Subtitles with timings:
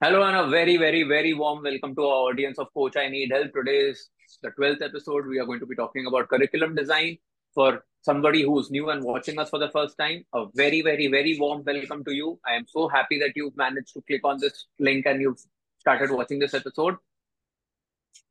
[0.00, 3.32] Hello and a very, very, very warm welcome to our audience of Coach I Need
[3.32, 3.52] Help.
[3.52, 4.10] Today is
[4.44, 5.26] the 12th episode.
[5.26, 7.18] We are going to be talking about curriculum design
[7.52, 10.24] for somebody who's new and watching us for the first time.
[10.36, 12.38] A very, very, very warm welcome to you.
[12.46, 15.40] I am so happy that you've managed to click on this link and you've
[15.80, 16.94] started watching this episode.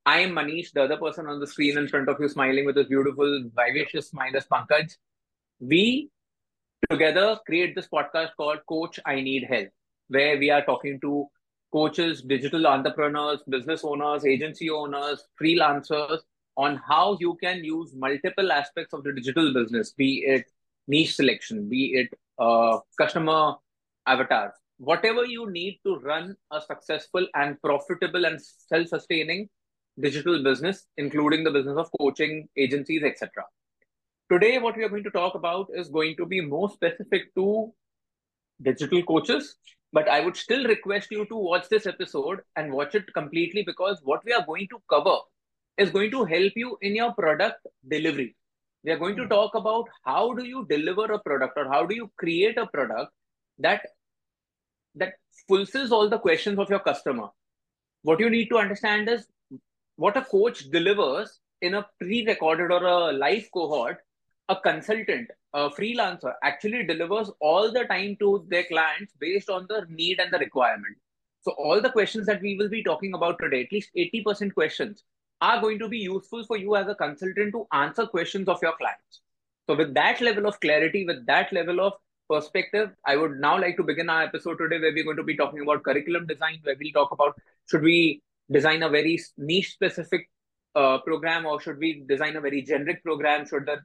[0.06, 2.78] I am Manish, the other person on the screen in front of you, smiling with
[2.78, 4.96] his beautiful, vivacious smile is Pankaj.
[5.60, 6.12] We
[6.90, 9.68] together create this podcast called Coach I Need Help,
[10.08, 11.28] where we are talking to
[11.72, 16.20] coaches, digital entrepreneurs, business owners, agency owners, freelancers
[16.56, 20.46] on how you can use multiple aspects of the digital business, be it
[20.88, 22.10] niche selection, be it
[22.40, 23.56] uh, customer
[24.08, 29.50] avatars, whatever you need to run a successful and profitable and self-sustaining
[30.00, 33.44] digital business, including the business of coaching, agencies, etc.
[34.32, 37.72] Today, what we are going to talk about is going to be more specific to
[38.62, 39.56] digital coaches,
[39.94, 44.00] but I would still request you to watch this episode and watch it completely because
[44.04, 45.18] what we are going to cover
[45.78, 48.36] is going to help you in your product delivery.
[48.84, 49.30] We are going to hmm.
[49.30, 53.12] talk about how do you deliver a product or how do you create a product
[53.60, 53.82] that
[54.96, 55.14] that
[55.48, 57.28] fulfills all the questions of your customer.
[58.02, 59.28] What you need to understand is
[59.96, 63.98] what a coach delivers in a pre-recorded or a live cohort
[64.50, 69.86] a consultant, a freelancer actually delivers all the time to their clients based on the
[69.90, 70.96] need and the requirement.
[71.42, 75.04] So all the questions that we will be talking about today, at least 80% questions,
[75.42, 78.76] are going to be useful for you as a consultant to answer questions of your
[78.76, 79.22] clients.
[79.70, 81.94] So with that level of clarity, with that level of
[82.30, 85.38] perspective, I would now like to begin our episode today where we're going to be
[85.38, 90.30] talking about curriculum design, where we'll talk about should we design a very niche specific
[90.76, 93.46] uh, program or should we design a very generic program?
[93.46, 93.80] Should the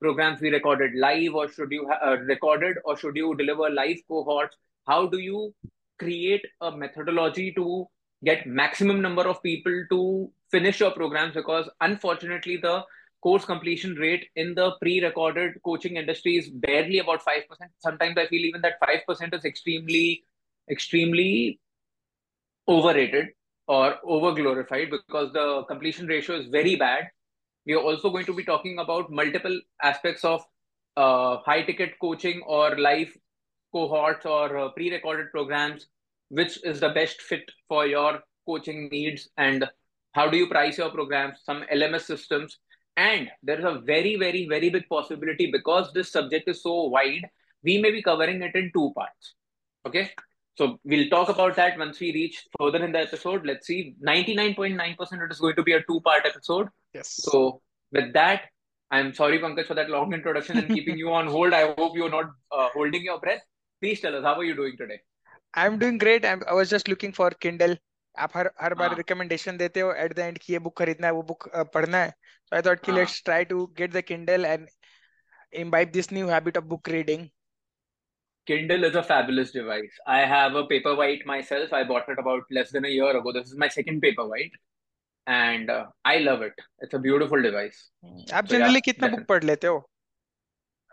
[0.00, 4.56] programs we recorded live or should you uh, recorded or should you deliver live cohorts
[4.86, 5.54] how do you
[5.98, 7.86] create a methodology to
[8.24, 11.34] get maximum number of people to finish your programs?
[11.34, 12.84] Because unfortunately the
[13.22, 17.42] course completion rate in the pre-recorded coaching industry is barely about 5%
[17.78, 20.22] sometimes i feel even that 5% is extremely
[20.70, 21.58] extremely
[22.68, 23.28] overrated
[23.66, 27.08] or over glorified because the completion ratio is very bad
[27.66, 30.44] we are also going to be talking about multiple aspects of
[30.96, 33.12] uh, high ticket coaching or live
[33.72, 35.86] cohorts or uh, pre-recorded programs.
[36.28, 39.64] Which is the best fit for your coaching needs and
[40.10, 42.58] how do you price your programs some lms systems.
[42.96, 47.28] And there is a very very very big possibility because this subject is so wide
[47.62, 49.34] we may be covering it in two parts.
[49.86, 50.10] Okay
[50.55, 53.45] so we'll talk about that once we reach further in the episode.
[53.45, 53.95] Let's see.
[54.05, 56.67] 99.9% it is going to be a two-part episode.
[56.93, 57.13] Yes.
[57.15, 58.43] So with that,
[58.91, 61.53] I'm sorry, Pankaj, for that long introduction and keeping you on hold.
[61.53, 63.39] I hope you're not uh, holding your breath.
[63.81, 64.99] Please tell us, how are you doing today?
[65.53, 66.25] I'm doing great.
[66.25, 67.77] I'm, I was just looking for Kindle.
[68.19, 71.13] आप हर हर बार recommendation देते हो at the end कि ये book खरीदना है
[71.13, 74.67] वो book पढ़ना है सो आई थॉट कि let's try to get the Kindle and
[75.53, 77.23] imbibe this new habit of book reading
[78.47, 79.93] Kindle is a fabulous device.
[80.07, 81.73] I have a Paperwhite myself.
[81.73, 83.31] I bought it about less than a year ago.
[83.31, 84.51] This is my second Paperwhite,
[85.27, 86.53] and uh, I love it.
[86.79, 87.91] It's a beautiful device.
[88.03, 89.83] आप so, generally yeah, कितना book पढ़ लेते हो?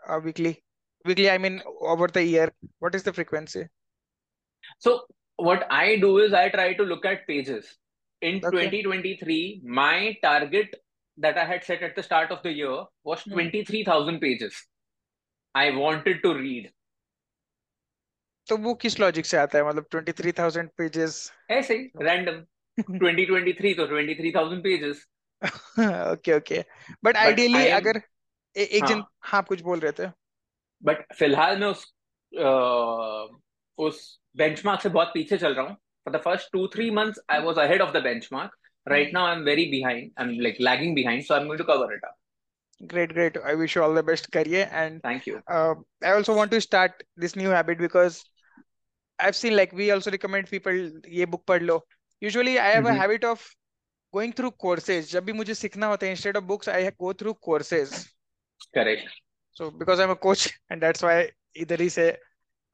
[0.07, 0.63] Uh, weekly,
[1.05, 1.29] weekly.
[1.29, 2.51] I mean, over the year.
[2.79, 3.65] What is the frequency?
[4.77, 5.01] So
[5.37, 7.77] what I do is I try to look at pages.
[8.21, 8.69] In okay.
[8.69, 10.75] 2023, my target
[11.17, 14.53] that I had set at the start of the year was 23,000 pages.
[15.55, 16.71] I wanted to read.
[18.48, 19.68] तो वो किस logic से आता है?
[19.68, 22.42] मतलब 23000 pages ऐसे random
[22.78, 25.04] 2023 तो 23000 pages
[26.12, 26.64] okay okay
[27.04, 28.00] but ideally अगर
[28.56, 30.10] ए, एक हाँ, जन हाँ कुछ बोल रहे थे।
[30.82, 31.84] बट फ़िलहाल मैं उस
[32.32, 33.26] आ,
[33.78, 35.76] उस बेंचमार्क से बहुत पीछे चल रहा हूँ।
[36.12, 38.56] The first two three months I was ahead of the benchmark
[38.86, 41.58] right now I am very behind I am like lagging behind so I am going
[41.58, 42.14] to cover it up
[42.80, 43.36] Great, great.
[43.48, 45.36] I wish you all the best career and thank you.
[45.56, 45.74] Uh,
[46.08, 47.78] I also want to start this new habit
[49.20, 50.72] I've seen like we also recommend people
[51.08, 51.80] ये book पढ़ लो.
[52.20, 52.96] Usually I have mm-hmm.
[52.96, 53.46] a habit of
[54.12, 55.10] going through courses.
[55.12, 57.94] जब भी मुझे सीखना होता है instead of books I go through courses.
[58.74, 59.08] Correct.
[59.52, 62.16] So because I'm a coach and that's why इधर ही से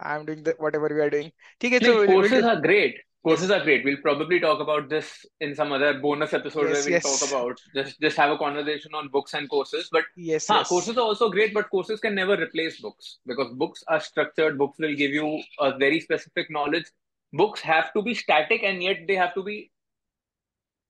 [0.01, 1.31] I'm doing the whatever we are doing.
[1.61, 3.01] ठीक है so courses are great.
[3.23, 3.85] Courses are great.
[3.85, 7.21] We'll probably talk about this in some other bonus episode yes, where we'll yes.
[7.21, 9.91] talk about just just have a conversation on books and courses.
[9.93, 13.53] But yes, huh, yes, courses are also great, but courses can never replace books because
[13.53, 14.57] books are structured.
[14.57, 16.87] Books will give you a very specific knowledge.
[17.35, 19.71] Books have to be static and yet they have to be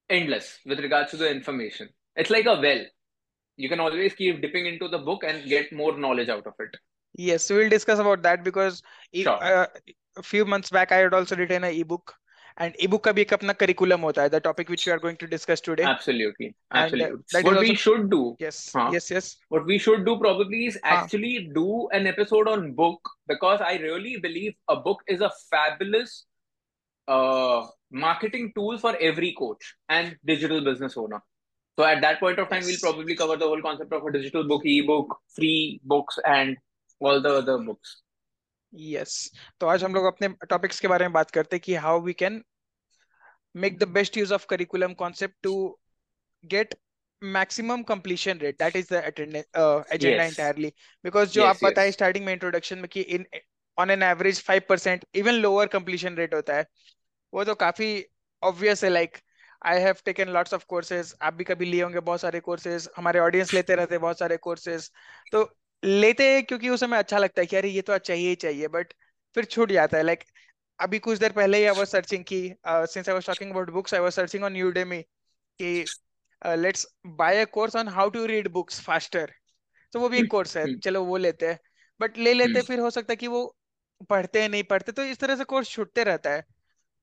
[0.09, 1.89] endless with regards to the information.
[2.15, 2.85] It's like a well.
[3.57, 6.77] You can always keep dipping into the book and get more knowledge out of it.
[7.15, 9.43] Yes, so we'll discuss about that because sure.
[9.43, 9.67] uh,
[10.17, 12.15] a few months back I had also written an ebook
[12.61, 15.27] and ebook का भी एक अपना curriculum होता है topic which we are going to
[15.27, 15.85] discuss today
[28.01, 31.19] marketing tool for every coach and digital business owner
[31.79, 34.63] so at that point of time we will cover the whole concept of digital book
[34.67, 36.57] ebook free books and
[37.01, 38.03] all the other books
[38.73, 39.31] yes
[39.61, 42.13] तो आज हम लोग अपने topics के बारे में बात करते हैं कि how we
[42.13, 42.43] can
[43.55, 45.75] make the best use of curriculum concept to
[46.49, 46.75] get
[47.23, 50.75] maximum completion rate that is the attendance uh, agenda yes entirely
[51.05, 53.27] because जो yes आप बताए yes starting में introduction में कि in
[53.79, 56.67] on an average 5% even lower completion rate होता है
[57.35, 58.07] वो तो काफ़ी
[58.43, 59.23] obvious है like
[59.63, 63.21] I have taken lots of courses आप भी कभी लिए होंगे बहुत सारे courses हमारे
[63.21, 64.91] audience लेते रहते हैं बहुत सारे courses
[65.33, 65.49] तो
[65.85, 68.69] लेते हैं क्योंकि उस समय अच्छा लगता है कि अरे ये तो चाहिए ही चाहिए
[68.69, 68.93] बट
[69.35, 70.25] फिर छूट जाता है लाइक
[70.81, 73.95] अभी कुछ देर पहले ही आई वाज सर्चिंग की since I was talking about books
[73.95, 75.03] I was searching on Udemy
[75.61, 75.85] कि
[76.43, 79.33] let's buy a course on how to read books faster
[79.93, 81.59] तो वो भी एक कोर्स है चलो वो लेते हैं।
[82.01, 83.57] बट ले लेते hmm, फिर हो सकता है कि वो
[84.11, 86.45] पढ़ते हैं नहीं पढ़ते तो इस तरह से कोर्स छूटते रहता है।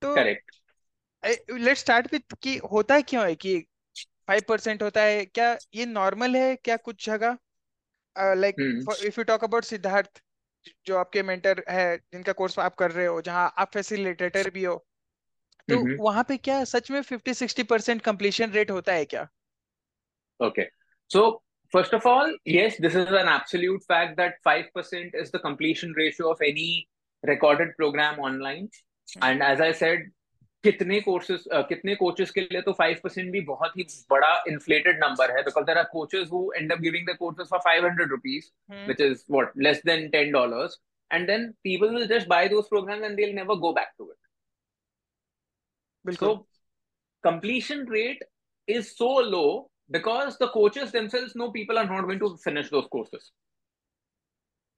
[0.02, 0.16] तो
[1.58, 3.60] लेट्स स्टार्ट विथ कि होता है क्यों है कि
[4.28, 5.26] फाइव परसेंट होता है?
[5.26, 6.56] क्या ये नॉर्मल है?
[6.56, 7.38] क्या कुछ जगह?
[8.16, 8.62] Like
[9.04, 10.22] if you talk about Siddharth
[10.86, 14.76] जो आपके मेंटर है जिनका कोर्स आप कर रहे हो जहाँ आप फैसिलिटेटर भी हो
[15.70, 19.28] तो वहाँ पे क्या सच में 50 60 परसेंट कंप्लीशन रेट होता है क्या?
[20.40, 20.64] Okay
[21.12, 21.44] so
[21.74, 25.94] first of all yes this is an absolute fact that 5 percent is the completion
[25.98, 26.88] ratio of any
[27.24, 28.70] recorded program online
[29.24, 30.12] and as I said
[30.68, 35.32] कितने कोर्सेस कितने कोचेस के लिए तो five percent भी बहुत ही बड़ा इन्फ्लेटेड नंबर
[35.38, 38.50] है because there are coaches who end up giving the courses for five hundred rupees
[38.88, 40.68] which is what less than ten dollar
[41.12, 44.12] and then people will just buy those program and they'll never go back to
[46.06, 46.36] it so
[47.24, 48.28] completion rate
[48.68, 49.46] is so low
[49.92, 53.32] because the coaches themselves know people are not going to finish those courses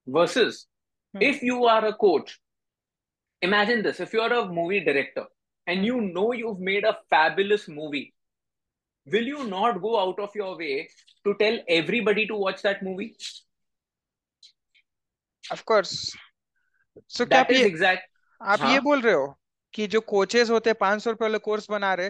[0.08, 0.66] versus
[1.14, 2.40] if you are a coach
[3.42, 5.28] imagine this if you are a movie director
[5.70, 8.04] and you know you've made a fabulous movie,
[9.08, 10.88] will you not go out of your way
[11.26, 13.10] to tell everybody to watch that movie?
[17.08, 18.02] So क्या आप That is ये exact.
[18.42, 18.72] आप हाँ?
[18.74, 19.28] ये बोल रहे हो
[19.74, 22.10] कि जो कोचेस होते हैं पाँच सौ रुपए वाले कोर्स बना रहे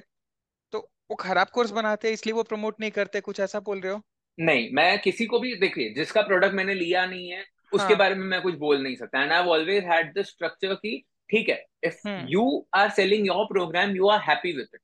[0.73, 0.79] तो
[1.11, 4.01] वो खराब कोर्स बनाते हैं इसलिए वो प्रमोट नहीं करते कुछ ऐसा बोल रहे हो
[4.37, 8.15] नहीं मैं किसी को भी देखिए जिसका प्रोडक्ट मैंने लिया नहीं है उसके हाँ बारे
[8.15, 10.93] में मैं कुछ बोल नहीं सकता and I always had this structure की
[11.29, 11.65] ठीक है?
[11.83, 14.81] If you are selling your program you are happy with it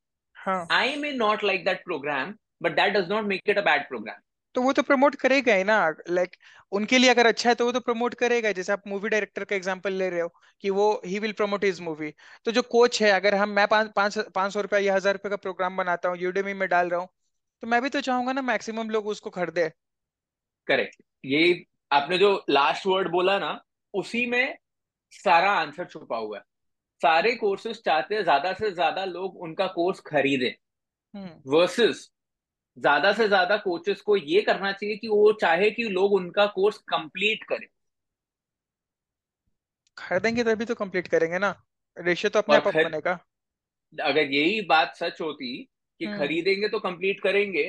[0.72, 4.20] I may not like that program but that does not make it a bad program
[4.54, 6.40] तो वो तो promote करेगा ही ना like like,
[6.72, 9.56] उनके लिए अगर अच्छा है तो वो तो प्रमोट करेगा जैसे आप मूवी डायरेक्टर का
[9.56, 10.28] एग्जांपल ले रहे हो
[10.60, 12.12] कि वो ही विल प्रमोट हिज मूवी
[12.44, 15.30] तो जो कोच है अगर हम मैं पाँच पाँच पाँच सौ रुपया या हज़ार रुपये
[15.30, 17.08] का प्रोग्राम बनाता हूँ यूडेमी में डाल रहा हूँ
[17.62, 19.70] तो मैं भी तो चाहूँगा ना मैक्सिमम लोग उसको खरीदे।
[20.66, 23.60] करेक्ट ये आपने जो लास्ट वर्ड बोला ना
[23.94, 24.56] उसी में
[25.24, 26.42] सारा आंसर छुपा हुआ है।
[27.00, 30.52] सारे कोर्सेज चाहते हैं ज़्यादा से ज़्यादा लोग उनका कोर्स खरीदें
[31.46, 32.10] वर्सेस
[32.76, 36.78] ज़्यादा से ज़्यादा कोचेस को ये करना चाहिए कि वो चाहे कि लोग उनका कोर्स
[36.78, 37.66] कंप्लीट करें।
[39.96, 41.54] खरीदेंगे तभी तो कंप्लीट करेंगे ना।
[41.96, 43.18] रेशियो तो अपने आप खर बनेगा।
[43.92, 45.56] अगर यही बात सच होती
[46.00, 47.68] कि हम्म। खरीदेंगे तो कंप्लीट करेंगे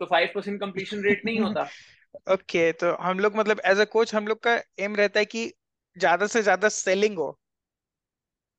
[0.00, 3.84] तो फाइव परसेंट कंप्लीशन रेट नहीं होता। ओके okay, तो हम लोग मतलब एज अ
[3.84, 5.52] कोच हम लोग का एम रहता है कि
[5.96, 7.36] ज़्यादा से ज़्यादा सेलिंग हो।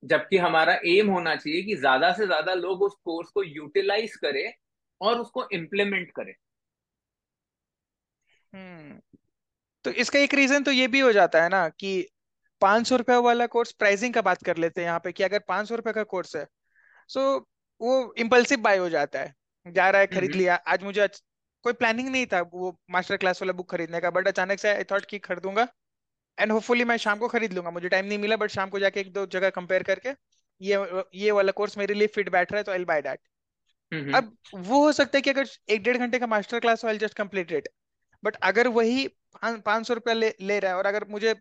[0.03, 4.51] जबकि हमारा एम होना चाहिए कि ज़्यादा से ज़्यादा लोग उस कोर्स को यूटिलाइज करें
[5.01, 6.33] और उसको इम्प्लीमेंट करें।
[8.53, 8.99] हम्म
[9.85, 11.93] तो इसका एक रीजन तो ये भी हो जाता है ना कि
[12.61, 15.39] पाँच सौ रुपये वाला कोर्स प्राइसिंग का बात कर लेते हैं यहाँ पे कि अगर
[15.47, 16.45] पाँच सौ रुपये का कोर्स है
[17.09, 17.23] सो
[17.81, 19.33] वो इम्पल्सिव बाय हो जाता है।
[19.65, 21.07] जा रहा है खरीद हम्म। लिया। आज मुझे.
[21.65, 24.83] कोई प्लानिंग नहीं था वो मास्टर क्लास वाला बुक खरीदने का बट अचानक से आई
[24.91, 25.67] थॉट कि खरीदूँगा।
[26.37, 28.99] एंड होपफुली मैं शाम को खरीद लूँगा मुझे टाइम नहीं मिला बट शाम को जाके
[28.99, 30.09] एक दो जगह कंपेयर करके
[30.61, 30.77] ये
[31.15, 33.19] ये वाला कोर्स मेरे लिए फिट बैठ रहा है तो आई बाय दैट
[33.91, 36.89] हम्म अब वो हो सकता है कि अगर एक डेढ़ घंटे का मास्टर क्लास हो
[36.89, 37.67] I just complete it
[38.23, 39.07] but अगर वही
[39.43, 41.33] पाँच सौ रुपया ले, ले रहा है और अगर मुझे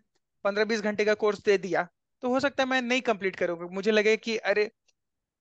[0.45, 1.87] पंद्रह बीस घंटे का कोर्स दे दिया
[2.23, 4.71] तो हो सकता है मैं नहीं कंप्लीट करूँगा। मुझे लगे कि अरे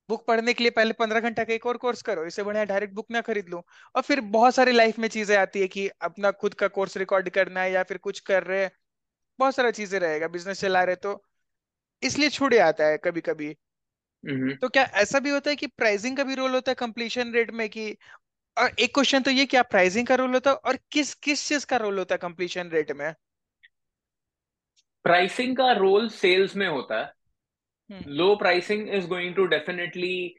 [0.08, 2.94] बुक पढ़ने के लिए पहले पंद्रह घंटा का एक और कोर्स करो इससे बढ़िया डायरेक्ट
[2.94, 3.62] बुक ना खरीद लूँ।
[3.94, 7.28] और फिर बहुत सारी लाइफ में चीज़ें आती है कि अपना खुद का कोर्स रिकॉर्ड
[7.30, 8.70] करना है या फिर कुछ कर रहे हैं।
[9.42, 11.22] बहुत सारा चीज़ें रहेगा बिज़नेस चला रहे तो
[12.02, 13.56] इसलिए छूट आता है कभी कभी
[14.24, 17.32] हम्म। तो क्या ऐसा भी होता है कि प्राइसिंग का भी रोल होता है कंप्लीशन
[17.32, 17.96] रेट में कि
[18.56, 21.66] और एक क्वेश्चन तो ये क्या प्राइसिंग का रोल होता है और किस किस चीज़
[21.66, 23.12] का रोल होता है कंप्लीशन रेट में?
[25.04, 27.10] प्राइसिंग का रोल सेल्स में होता है।
[28.36, 30.36] pricing is going to definitely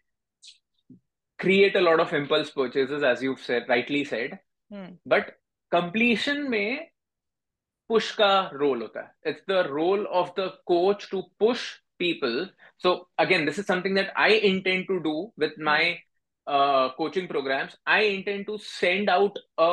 [1.39, 4.39] create a lot of impulse purchases, as you've said, rightly said.
[4.71, 4.93] Hmm.
[5.05, 5.33] But
[5.71, 6.92] completion may
[7.93, 11.69] push का रोल होता है it's the role of the coach to push
[11.99, 12.47] people
[12.83, 15.93] so again this is something that I intend to do with my
[16.97, 19.71] coaching programs I intend to send out a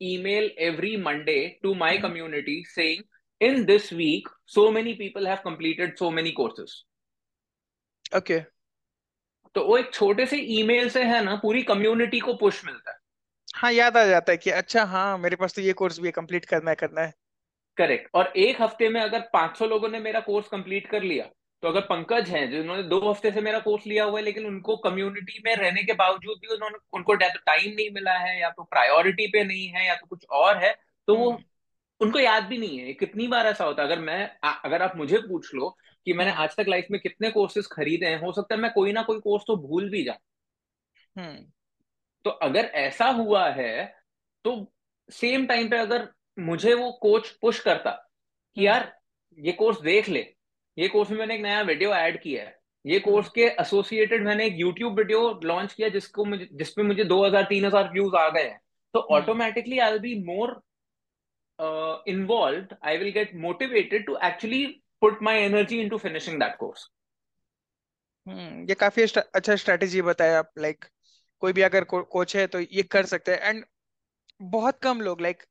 [0.00, 3.02] email every Monday to my community saying
[3.40, 6.82] in this week so many people have completed so many courses
[8.12, 8.38] okay
[9.54, 12.98] तो वो एक छोटे से email से है ना पूरी community को पुश मिलता है।
[13.54, 16.12] हाँ याद आ जाता है कि अच्छा हाँ मेरे पास तो ये कोर्स भी है
[16.12, 17.12] कंप्लीट करना है करना है।
[17.76, 21.28] करेक्ट और एक हफ़्ते में अगर 500 लोगों ने मेरा कोर्स कंप्लीट कर लिया
[21.62, 24.76] तो अगर पंकज हैं जिन्होंने दो हफ़्ते से मेरा कोर्स लिया हुआ है लेकिन उनको
[24.76, 29.26] कम्युनिटी में रहने के बावजूद भी उन्होंने उनको टाइम नहीं मिला है या तो प्रायोरिटी
[29.26, 30.72] पे नहीं है या तो कुछ और है
[31.08, 31.44] तो वो हम्म।
[32.00, 34.30] उनको याद भी नहीं है कितनी बार ऐसा होता है अगर मैं
[34.64, 35.68] अगर आप मुझे पूछ लो
[36.06, 38.92] कि मैंने। आज तक लाइफ में कितने कोर्सेज खरीदे हैं हो सकता है मैं कोई
[38.92, 40.18] ना कोई कोर्स तो भूल भी जाऊँ
[41.16, 41.44] हम्म।
[42.24, 43.84] तो अगर ऐसा हुआ है
[44.44, 44.72] तो
[45.08, 47.90] सेम टाइम पे अगर मुझे वो कोच पुश करता
[48.56, 48.92] कि यार
[49.38, 50.20] ये कोर्स देख ले।
[50.76, 54.46] ये कोर्स में मैंने एक नया वीडियो ऐड किया है। ये कोर्स के एसोसिएटेड मैंने
[54.46, 58.60] एक यूट्यूब वीडियो लॉन्च किया जिसको मुझे जिसपे मुझे 2000 3000 व्यूज़ आ गए हैं।
[58.94, 60.60] तो automatically I will be more
[62.08, 64.64] involve I will get motivated to actually
[65.00, 66.88] put my energy in to finishing that course
[68.68, 70.84] ये काफ़ी अच्छा स्ट्रेटेजी बताया आप लाइक
[71.42, 73.64] कोई भी अगर को, कोच है तो ये कर सकते हैं। एंड
[74.40, 75.42] बहुत कम लोग लाइक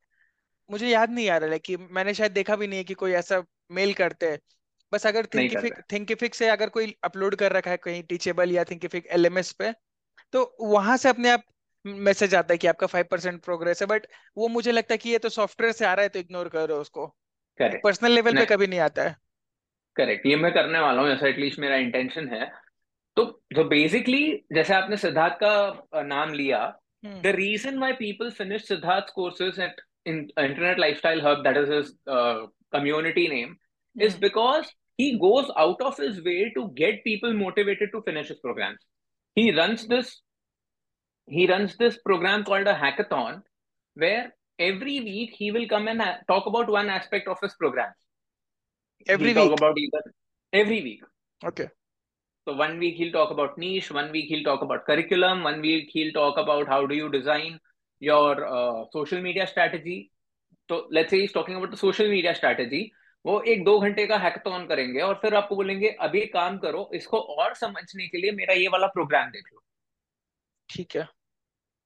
[0.72, 3.12] मुझे याद नहीं आ रहा है कि मैंने शायद देखा भी नहीं है कि कोई
[3.14, 4.40] ऐसा मेल करते हैं।
[4.92, 9.08] बस अगर थिंकिफिक थिंकिफिक से अगर कोई अपलोड कर रखा है कहीं टीचेबल या थिंकिफिक
[9.12, 9.72] एलएमएस पे
[10.34, 11.44] तो वहाँ से अपने आप
[11.86, 14.06] मैसेज आता है कि आपका फाइव परसेंट प्रोग्रेस है बट
[14.38, 16.76] वो मुझे लगता है कि ये तो सॉफ्टवेयर से आ रहा है तो इग्नोर करो
[16.78, 17.06] उसको।
[17.60, 19.16] पर्सनल लेवल पे कभी नहीं आता है।
[19.96, 22.46] करेक्ट ये मैं करने वाला हूँ ऐसा एटलीस्ट मेरा इंटेंशन है।
[23.18, 23.24] तो
[23.54, 24.22] जो बेसिकली
[24.54, 26.60] जैसे आपने सिद्धार्थ का नाम लिया
[27.06, 31.70] the reason why people finish Siddharth courses at in uh, Internet Lifestyle Hub, that is
[31.70, 34.02] his uh, community name, mm-hmm.
[34.02, 34.20] is hmm.
[34.20, 34.66] because
[34.98, 38.80] he goes out of his way to get people motivated to finish his programs.
[39.36, 40.22] He runs this
[41.28, 43.42] he runs this program called a hackathon
[43.96, 47.92] where every week he will come and ha- talk about one aspect of his program
[49.08, 50.02] every he'll week about either
[50.54, 51.04] every week
[51.46, 51.70] okay
[52.48, 55.90] so one week he'll talk about niche one week he'll talk about curriculum one week
[55.92, 57.60] he'll talk about how do you design
[58.02, 58.46] your
[58.94, 60.00] social media strategy
[60.70, 62.90] तो let's is talking about the social media strategy
[63.26, 66.90] वो एक दो घंटे का hack hackathon करेंगे और फिर आपको बोलेंगे अभी काम करो
[66.96, 69.62] इसको और समझने के लिए मेरा ये वाला प्रोग्राम देख लो.
[70.70, 71.08] ठीक है।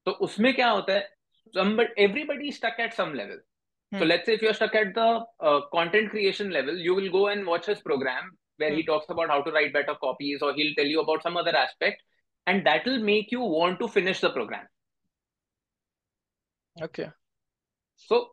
[0.08, 1.14] तो उसमें क्या होता है
[2.00, 3.42] everybody stuck at some level
[3.92, 5.26] तो let's if you are stuck at the
[5.74, 8.30] content creation level you will go and watch his program
[8.60, 11.56] where he talks about how to write better copies और tell you about some other
[11.56, 12.02] aspect
[12.48, 14.66] and that will make you want to finish the program
[16.82, 17.10] okay
[17.96, 18.30] so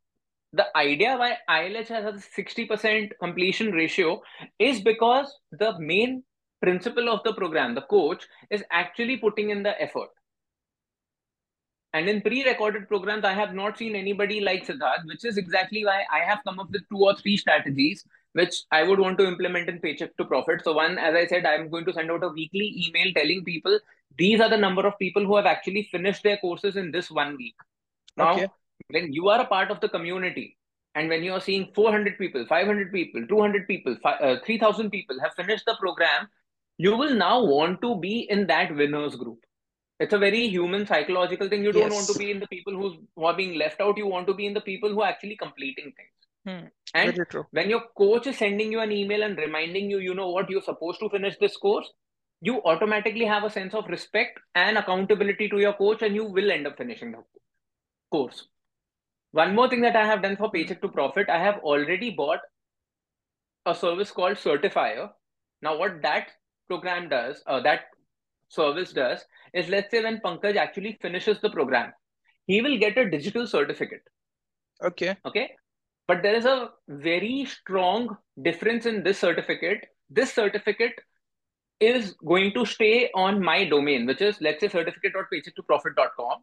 [0.52, 4.20] the idea why ILH has a 60% completion ratio
[4.58, 6.22] is because the main
[6.60, 10.10] principle of the program, the coach, is actually putting in the effort.
[11.94, 16.04] And in pre-recorded programs, I have not seen anybody like Siddharth, which is exactly why
[16.10, 19.68] I have come up with two or three strategies which I would want to implement
[19.68, 20.62] in Paycheck to Profit.
[20.64, 23.78] So one, as I said, I'm going to send out a weekly email telling people
[24.16, 27.36] these are the number of people who have actually finished their courses in this one
[27.36, 27.56] week.
[28.16, 28.48] Now, okay.
[28.88, 30.56] when you are a part of the community
[30.94, 35.32] and when you are seeing 400 people 500 people 200 people uh, 3000 people have
[35.34, 36.28] finished the program
[36.78, 39.38] you will now want to be in that winners group.
[40.00, 41.62] It's a very human psychological thing.
[41.62, 41.92] You don't yes.
[41.92, 43.96] want to be in the people who's, who are being left out.
[43.96, 46.22] You want to be in the people who are actually completing things.
[46.44, 46.66] Hmm.
[46.92, 47.16] and
[47.52, 50.60] when your coach is sending you an email and reminding you you know what you're
[50.68, 51.88] supposed to finish this course
[52.40, 56.50] you automatically have a sense of respect and accountability to your coach and you will
[56.50, 57.46] end up finishing the course
[59.32, 62.40] one more thing that I have done for Paycheck to Profit, I have already bought
[63.64, 65.10] a service called Certifier.
[65.62, 66.28] Now, what that
[66.68, 67.84] program does, uh, that
[68.48, 71.92] service does, is let's say when Pankaj actually finishes the program,
[72.46, 74.02] he will get a digital certificate.
[74.84, 75.16] Okay.
[75.24, 75.50] Okay.
[76.08, 79.86] But there is a very strong difference in this certificate.
[80.10, 80.94] This certificate
[81.80, 86.42] is going to stay on my domain, which is let's say certificate.paychecktogrowth.com.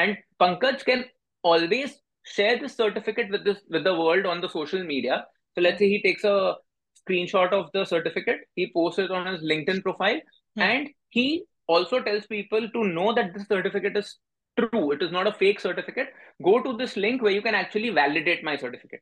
[0.00, 1.04] And Pankaj can
[1.42, 5.24] always share this certificate with this with the world on the social media.
[5.54, 6.56] So let's say he takes a
[7.00, 10.20] screenshot of the certificate, he posts it on his LinkedIn profile,
[10.56, 10.62] hmm.
[10.62, 14.18] and he also tells people to know that this certificate is
[14.58, 14.92] true.
[14.92, 16.08] It is not a fake certificate.
[16.44, 19.00] Go to this link where you can actually validate my certificate.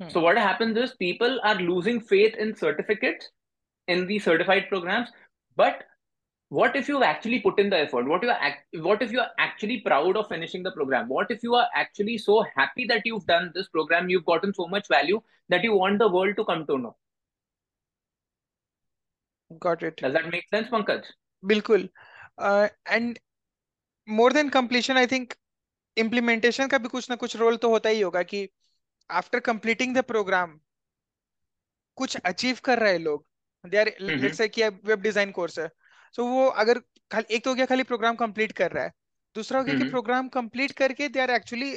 [0.00, 0.08] Hmm.
[0.08, 3.30] So what happens is people are losing faith in certificates
[3.86, 5.10] in the certified programs
[5.56, 5.84] but
[6.53, 9.81] what if you've actually put in the effort what you act, what if you're actually
[9.81, 13.51] proud of finishing the program what if you are actually so happy that you've done
[13.53, 16.77] this program you've gotten so much value that you want the world to come to
[16.77, 16.95] know
[19.59, 21.01] got it does that make sense pankaj
[21.43, 21.87] बिल्कुल
[22.87, 23.19] and
[24.07, 25.33] more than completion I think
[25.97, 28.47] implementation का भी कुछ ना कुछ role तो होता ही होगा कि
[29.09, 30.59] आफ्टर कंप्लीटिंग द प्रोग्राम
[31.97, 33.25] कुछ अचीव कर रहे हैं लोग
[33.69, 35.69] दे आर लेट्स से कि वेब डिजाइन कोर्स है
[36.16, 36.78] सो so, वो अगर
[37.12, 38.92] खाली एक तो हो गया खाली प्रोग्राम कंप्लीट कर रहा है
[39.36, 41.76] दूसरा हो गया कि प्रोग्राम कंप्लीट करके they are actually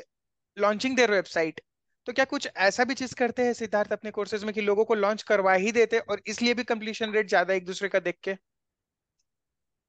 [0.58, 1.62] launching their website
[2.06, 4.96] तो क्या कुछ ऐसा भी चीज़ करते हैं सिद्धार्थ अपने कोर्सेज में कि लोगों को
[4.96, 8.36] लॉन्च करवा ही देते और इसलिए भी कंप्लीशन रेट ज़्यादा एक दूसरे का देख के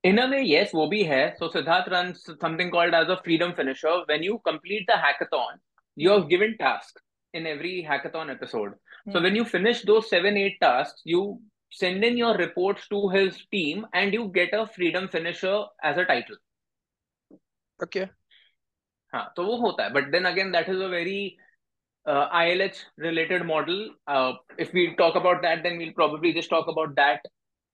[0.05, 1.37] In a way, yes, वो भी है.
[1.39, 3.95] So Siddharth runs something called as a freedom finisher.
[4.07, 5.57] When you complete the hackathon,
[5.97, 7.03] you you're given tasks
[7.35, 8.71] in every hackathon episode.
[8.71, 9.13] Mm-hmm.
[9.13, 11.41] So when you finish those seven, eight tasks, you
[11.72, 16.06] send in your reports to his team and you get a freedom finisher as a
[16.06, 16.38] title
[17.84, 18.10] okay
[19.14, 21.38] हाँ तो वो होता है but then again that is a very
[22.06, 26.68] uh, ILH related model uh, if we talk about that then we'll probably just talk
[26.68, 27.22] about that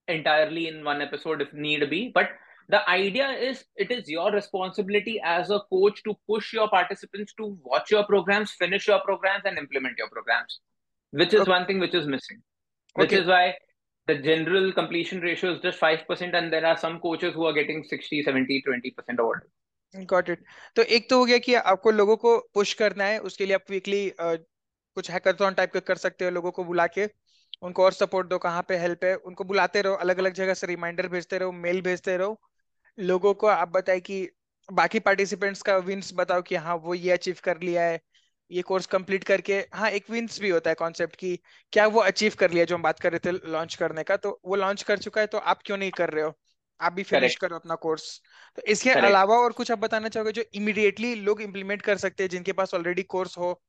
[0.08, 2.30] entirely in one episode if need be but
[2.70, 7.58] the idea is it is your responsibility as a coach to push your participants to
[7.64, 10.60] watch your programs finish your programs and implement your programs
[11.12, 11.52] which is okay.
[11.52, 12.42] one thing which is missing
[12.96, 13.22] which okay.
[13.22, 13.56] is why
[14.09, 17.85] the general completion ratio is just 5% and there are some coaches who are getting
[17.85, 19.45] 60 70 20% award.
[19.95, 20.45] Got it
[20.77, 23.71] तो एक तो हो गया कि आपको लोगों को push करना है, उसके लिए आप
[23.71, 27.09] वीकली कुछ हैकाथॉन टाइप का कर सकते हो, लोगों को बुला के,
[27.63, 30.67] उनको और सपोर्ट दो, कहाँ पे हेल्प है, उनको बुलाते रहो अलग अलग जगह से
[30.67, 32.41] रिमाइंडर भेजते रहो मेल भेजते रहो।
[32.99, 34.29] लोगों को आप बताए कि
[34.69, 38.01] बाकी पार्टिसिपेंट्स का विंस बताओ कि हाँ वो ये अचीव कर लिया है
[38.51, 41.37] ये कोर्स कंप्लीट करके हाँ एक विंस भी होता है कॉन्सेप्ट की
[41.73, 44.41] क्या वो अचीव कर लिया जो हम बात कर रहे थे लॉन्च करने का तो
[44.45, 46.33] वो लॉन्च कर चुका है तो आप क्यों नहीं कर रहे हो
[46.81, 48.21] आप भी फिनिश करो अपना कोर्स
[48.57, 49.09] तो इसके Correct.
[49.09, 52.75] अलावा और कुछ आप बताना चाहोगे जो इमीडिएटली लोग इम्प्लीमेंट कर सकते हैं जिनके पास
[52.75, 53.61] ऑलरेडी कोर्स हो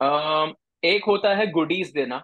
[0.00, 2.18] um, एक होता है गुडीज देना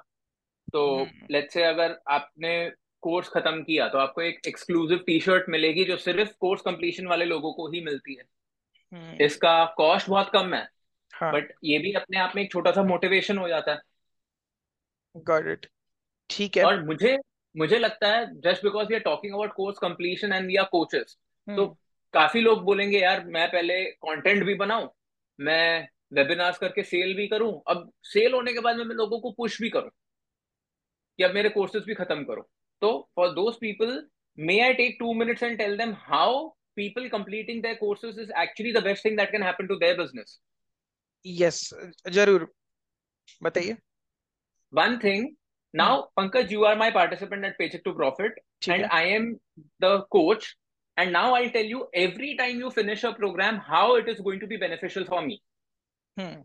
[0.72, 2.70] तो लेट्स हम्म। से अगर आपने
[3.02, 7.24] कोर्स खत्म किया तो आपको एक एक्सक्लूसिव टी शर्ट मिलेगी जो सिर्फ़ कोर्स कंप्लीशन वाले
[7.24, 8.24] लोगों को ही मिलती है।
[9.20, 10.68] इसका कॉस्ट बहुत कम है
[11.12, 11.32] हाँ.
[11.32, 13.80] बट ये भी अपने आप में एक छोटा सा मोटिवेशन हो जाता है।
[15.14, 15.66] गॉट इट
[16.30, 17.18] ठीक है। और मुझे
[17.54, 21.16] मुझे लगता है just because we are talking about course completion and we are coaches
[21.48, 21.66] तो
[22.14, 24.88] काफ़ी लोग बोलेंगे यार मैं पहले कंटेंट भी बनाऊँ
[25.38, 29.60] मैं वेबिनार्स करके सेल भी करूँ अब सेल होने के बाद मैं लोगों को पुश
[29.62, 29.90] भी करूँ
[31.18, 32.48] कि अब मेरे कोर्सेज भी खत्म करो।
[32.82, 34.02] तो for those people
[34.38, 38.72] may I take two minutes and tell them how people completing their courses is actually
[38.72, 40.38] the best thing that can happen to their business.
[41.22, 41.72] Yes,
[42.08, 42.46] Jarur.
[43.42, 43.76] Bataiye.
[44.70, 45.36] One thing,
[45.72, 46.24] now, hmm.
[46.24, 48.32] Pankaj, you are my participant at Paycheck to Profit,
[48.66, 49.40] and I am
[49.78, 50.56] the coach.
[50.96, 54.40] And now I'll tell you every time you finish a program, how it is going
[54.40, 55.40] to be beneficial for me.
[56.18, 56.40] Hmm.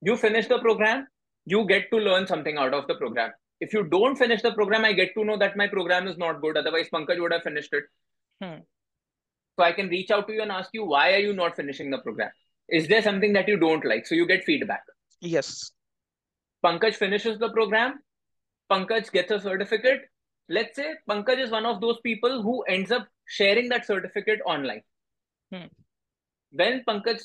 [0.00, 1.06] You finish the program,
[1.44, 3.32] you get to learn something out of the program.
[3.60, 6.42] If you don't finish the program, I get to know that my program is not
[6.42, 6.56] good.
[6.56, 7.84] Otherwise, Pankaj would have finished it.
[8.42, 8.60] Hmm.
[9.58, 11.90] So I can reach out to you and ask you, why are you not finishing
[11.90, 12.30] the program?
[12.68, 14.06] Is there something that you don't like?
[14.06, 14.82] So you get feedback.
[15.20, 15.70] Yes.
[16.64, 18.00] Pankaj finishes the program.
[18.70, 20.02] Pankaj gets a certificate.
[20.48, 24.82] Let's say Pankaj is one of those people who ends up sharing that certificate online.
[25.52, 25.66] Hmm.
[26.50, 27.22] When Pankaj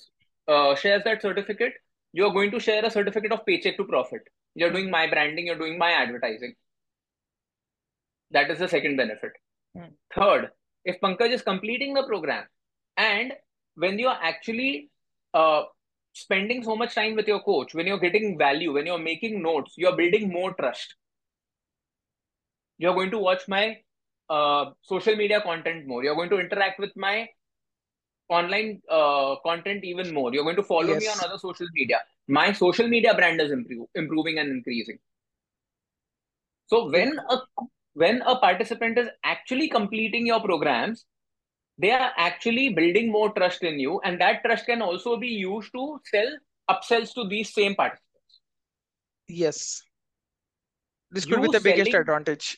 [0.47, 1.73] uh, shares that certificate,
[2.13, 4.21] you're going to share a certificate of paycheck to profit.
[4.55, 6.53] You're doing my branding, you're doing my advertising.
[8.31, 9.31] That is the second benefit.
[9.75, 9.93] Hmm.
[10.15, 10.51] Third,
[10.85, 12.45] if Pankaj is completing the program
[12.97, 13.33] and
[13.75, 14.89] when you are actually
[15.33, 15.63] uh,
[16.13, 19.73] spending so much time with your coach, when you're getting value, when you're making notes,
[19.77, 20.95] you're building more trust.
[22.77, 23.77] You're going to watch my
[24.29, 26.03] uh, social media content more.
[26.03, 27.29] You're going to interact with my
[28.29, 30.33] online uh, content even more.
[30.33, 31.01] You're going to follow yes.
[31.01, 31.99] me on other social media.
[32.27, 34.97] My social media brand is improve, improving and increasing.
[36.67, 37.37] So when a
[37.93, 41.05] when a participant is actually completing your programs,
[41.77, 45.71] they are actually building more trust in you, and that trust can also be used
[45.73, 46.29] to sell
[46.69, 48.39] upsells to these same participants.
[49.27, 49.81] Yes.
[51.09, 52.57] This could you be the biggest advantage.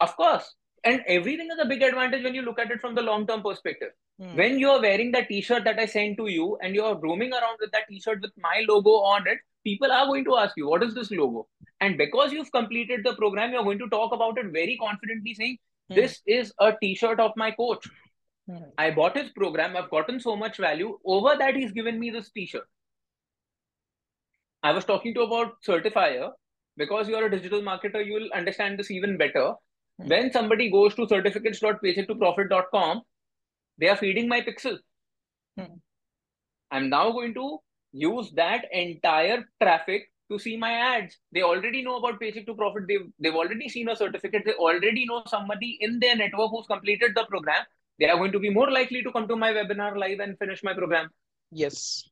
[0.00, 0.52] Of course.
[0.84, 3.42] And everything is a big advantage when you look at it from the long term
[3.42, 3.90] perspective.
[4.20, 4.36] Hmm.
[4.36, 7.32] When you are wearing that t shirt that I sent to you and you're roaming
[7.32, 10.56] around with that t shirt with my logo on it, people are going to ask
[10.56, 11.48] you, What is this logo?
[11.80, 15.58] And because you've completed the program, you're going to talk about it very confidently, saying,
[15.88, 15.94] hmm.
[15.94, 17.86] This is a t shirt of my coach.
[18.48, 18.64] Hmm.
[18.78, 19.76] I bought his program.
[19.76, 20.98] I've gotten so much value.
[21.04, 22.66] Over that, he's given me this t shirt.
[24.62, 26.32] I was talking to about Certifier.
[26.76, 29.54] because you are a digital marketer, you will understand this even better.
[30.00, 30.08] Hmm.
[30.08, 33.02] When somebody goes to certificates.paycheck2profit.com,
[33.78, 34.78] they are feeding my pixel.
[36.70, 37.58] I'm now going to
[37.92, 41.18] use that entire traffic to see my ads.
[41.32, 42.84] They already know about Paycheck to Profit.
[42.88, 44.42] They've, they've already seen a certificate.
[44.44, 47.64] They already know somebody in their network who's completed the program.
[47.98, 50.62] They are going to be more likely to come to my webinar live and finish
[50.62, 51.08] my program.
[51.50, 52.08] Yes.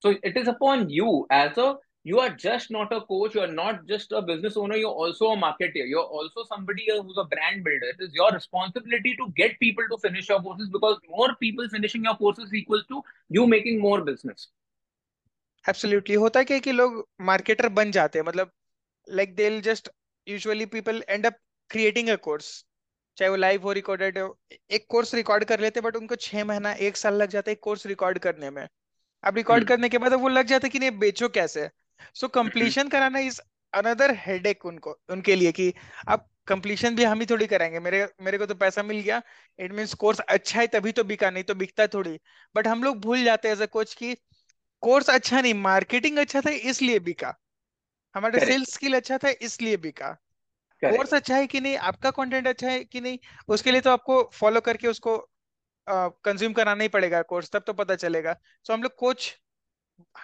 [0.00, 3.86] So it is upon you as a you are just not a coach you're not
[3.86, 7.86] just a business owner you're also a marketer you're also somebody who's a brand builder
[7.92, 12.04] it is your responsibility to get people to finish your courses because more people finishing
[12.04, 14.48] your courses equals to you making more business
[15.68, 18.50] absolutely होता है क्या कि लोग marketer बन जाते हैं मतलब
[19.08, 19.88] like they just
[20.28, 21.36] usually people end up
[21.70, 22.64] creating a course
[23.16, 24.38] चाहे वो लाइव हो रिकॉर्डेड हो
[24.70, 27.60] एक कोर्स रिकॉर्ड कर लेते बट उनको छह महीना एक साल लग जाता है एक
[27.62, 28.68] कोर्स रिकॉर्ड करने में।
[29.24, 29.68] अब रिकॉर्ड hmm.
[29.68, 31.70] करने के बाद वो लग जाता है कि नहीं बेचो कैसे?
[32.14, 33.40] सो कंप्लीशन कराना इज़
[33.74, 35.72] अनदर हेडेक उनको उनके लिए कि
[36.08, 39.22] अब कंप्लीशन भी हम ही थोड़ी कराएँगे। मेरे मेरे को तो पैसा मिल गया
[39.58, 42.18] इट मीन कोर्स अच्छा है तभी तो बिका नहीं तो बिकता थोड़ी।
[42.56, 44.14] बट हम लोग भूल जाते हैं एज अ कोच की
[44.84, 47.34] कोर्स अच्छा नहीं मार्केटिंग अच्छा था इसलिए बिका
[48.14, 50.10] हमारा सेल्स स्किल अच्छा था इसलिए बिका
[50.82, 53.18] कोर्स अच्छा है कि नहीं आपका कंटेंट अच्छा है कि नहीं
[53.48, 55.16] उसके लिए तो आपको फॉलो करके उसको
[55.88, 59.38] कंज्यूम कराना ही पड़ेगा कोर्स तब तो पता चलेगा। सो so, हम लोग कोच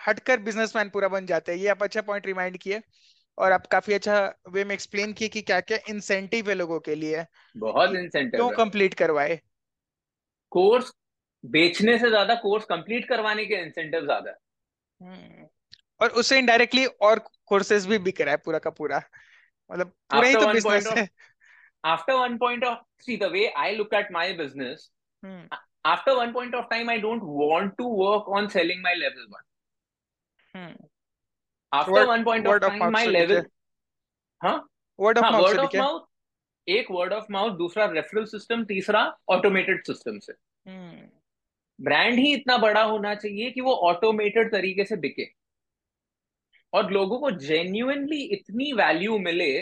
[0.06, 2.80] हटकर बिजनेसमैन पूरा बन जाते हैं। ये आप अच्छा पॉइंट रिमाइंड किए
[3.38, 6.94] और आप काफ़ी अच्छा वे में एक्सप्लेन किए कि क्या क्या इंसेंटिव है लोगों के
[6.94, 7.24] लिए।
[7.56, 9.40] बहुत इंसेंटिव क्यों कंप्लीट करवाए?
[10.52, 10.92] कोर्स
[11.44, 14.49] बेचने से ज़्यादा कोर्स कंप्लीट करवाने के इंसेंटिव ज़्यादा हम्म।
[15.00, 15.46] हम्म।
[16.00, 19.02] और उससे इनडायरेक्टली और कोर्सेज भी बिक रहा है पूरा का पूरा।
[19.70, 21.08] मतलब पूरा ही तो बिज़नेस है।
[21.84, 24.90] After one point of see the way I look at my business
[25.86, 30.76] after one point of time I don't want to work on selling my level 1
[31.72, 33.46] after one point of time my level
[34.42, 34.56] हाँ
[34.98, 36.06] word of mouth
[36.68, 40.32] एक word of mouth दूसरा referral system तीसरा automated system से।
[40.66, 41.08] हम्म।
[41.80, 42.20] Brand hmm.
[42.20, 45.26] ही इतना बड़ा होना चाहिए कि वो ऑटोमेटेड तरीके से बिके।
[46.72, 49.52] और लोगों को जेन्युइनली इतनी वैल्यू मिले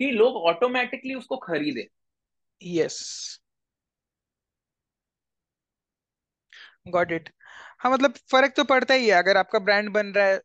[0.00, 1.86] कि लोग ऑटोमेटिकली उसको खरीदे।
[2.60, 2.98] यस
[6.88, 7.30] गॉट इट
[7.80, 10.38] हाँ मतलब फ़र्क तो पड़ता ही है। अगर आपका ब्रांड बन रहा है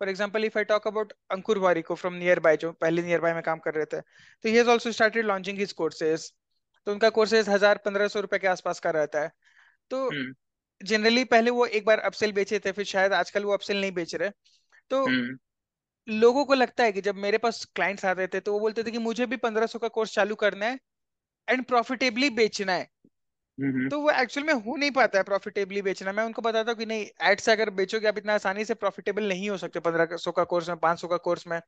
[0.00, 3.34] for example if I talk about Ankur Warikoo from near by जो पहले नियर बाय
[3.34, 6.30] में काम कर रहे थे तो ही also started launching his courses
[6.86, 9.30] तो उनका कोर्सेज हज़ार पंद्रह सौ रुपए के आसपास का रहता है।
[9.90, 10.10] तो
[10.80, 11.24] जनरली.
[11.26, 14.30] पहले वो एक बार अपसेल बेचे थे फिर शायद आजकल वो अपसेल नहीं बेच रहे।
[14.90, 15.38] तो hmm.
[16.08, 18.90] लोगों को लगता है कि जब मेरे पास क्लाइंट्स आते थे तो वो बोलते थे
[18.90, 20.78] कि मुझे भी पंद्रह सौ का कोर्स चालू करना है
[21.48, 22.88] एंड प्रॉफिटेबली बेचना है।
[23.88, 26.86] तो वो एक्चुअल में हो नहीं पाता है प्रॉफिटेबली बेचना। मैं उनको बताता हूँ कि
[26.86, 30.32] नहीं एड से अगर बेचोगे आप इतना आसानी से प्रॉफिटेबल नहीं हो सकते पंद्रह सौ
[30.32, 31.60] का कोर्स में पाँच सौ का कोर्स में।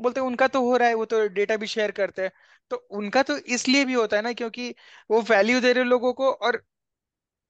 [0.00, 2.30] बोलते हैं उनका तो हो रहा है वो तो डेटा भी शेयर करते हैं।
[2.70, 4.74] तो उनका तो इसलिए भी होता है ना क्योंकि
[5.10, 6.62] वो वैल्यू दे रहे लोगों को और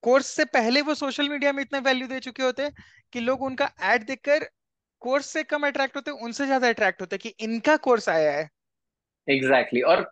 [0.04, 2.70] कोर्स से पहले वो सोशल मीडिया में इतना वैल्यू दे चुके होते
[3.12, 4.48] कि लोग उनका एड देखकर
[5.02, 8.48] कोर्स से कम अट्रैक्ट होते उनसे ज़्यादा अट्रैक्ट होते कि इनका कोर्स आया है
[9.28, 9.84] एग्जैक्टली exactly.
[9.88, 10.02] और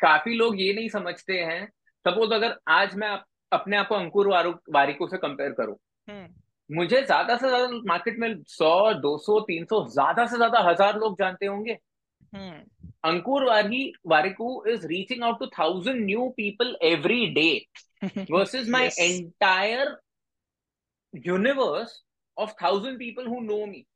[0.00, 1.64] काफ़ी लोग ये नहीं समझते हैं
[2.06, 3.08] सपोज़ अगर आज मैं
[3.52, 4.28] अपने आप को अंकुर
[4.70, 5.76] वारिको से कंपेयर करूँ
[6.08, 10.60] हम्म। मुझे ज़्यादा से ज़्यादा मार्केट में सौ दो सौ तीन सौ ज़्यादा से ज़्यादा
[10.60, 11.78] हज़ार लोग जानते होंगे
[12.32, 17.48] हम्म। Ankur Wari Warikoo is reaching out to thousand new people every day
[18.30, 18.98] versus my yes.
[18.98, 19.98] entire
[21.12, 22.02] universe
[22.36, 23.86] of thousand people who know me.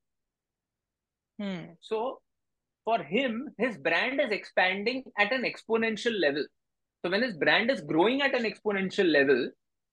[1.39, 1.73] Hmm.
[1.81, 2.21] So
[2.85, 6.45] for him, his brand is expanding at an exponential level.
[7.05, 9.51] So when his brand is growing at an exponential level,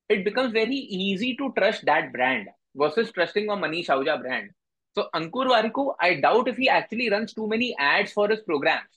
[0.09, 4.51] it becomes very easy to trust that brand versus trusting a Manish shauja brand.
[4.95, 8.89] So Ankur Variku, I doubt if he actually runs too many ads for his programs.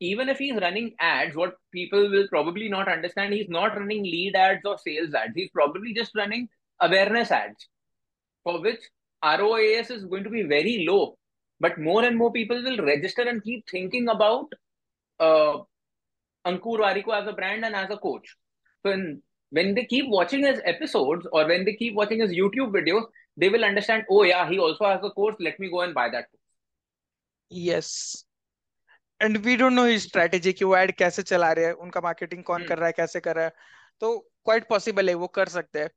[0.00, 4.36] Even if he's running ads, what people will probably not understand, he's not running lead
[4.36, 5.32] ads or sales ads.
[5.34, 6.48] He's probably just running
[6.80, 7.68] awareness ads,
[8.44, 8.80] for which
[9.24, 11.18] ROAS is going to be very low.
[11.60, 14.52] But more and more people will register and keep thinking about
[15.18, 15.58] uh,
[16.46, 18.36] Ankur Warikoo as a brand and as a coach.
[18.84, 22.70] So in, when they keep watching his episodes or when they keep watching his YouTube
[22.70, 25.36] videos, they will understand, oh yeah, he also has a course.
[25.40, 26.26] Let me go and buy that.
[27.50, 28.24] Yes.
[29.22, 32.44] And we don't know his strategy कि वो add कैसे चला रहे हैं उनका marketing
[32.44, 32.68] कौन hmm.
[32.68, 33.52] कर रहा है कैसे कर रहा है।
[34.00, 35.90] तो क्वाइट पॉसिबल है वो कर सकते हैं।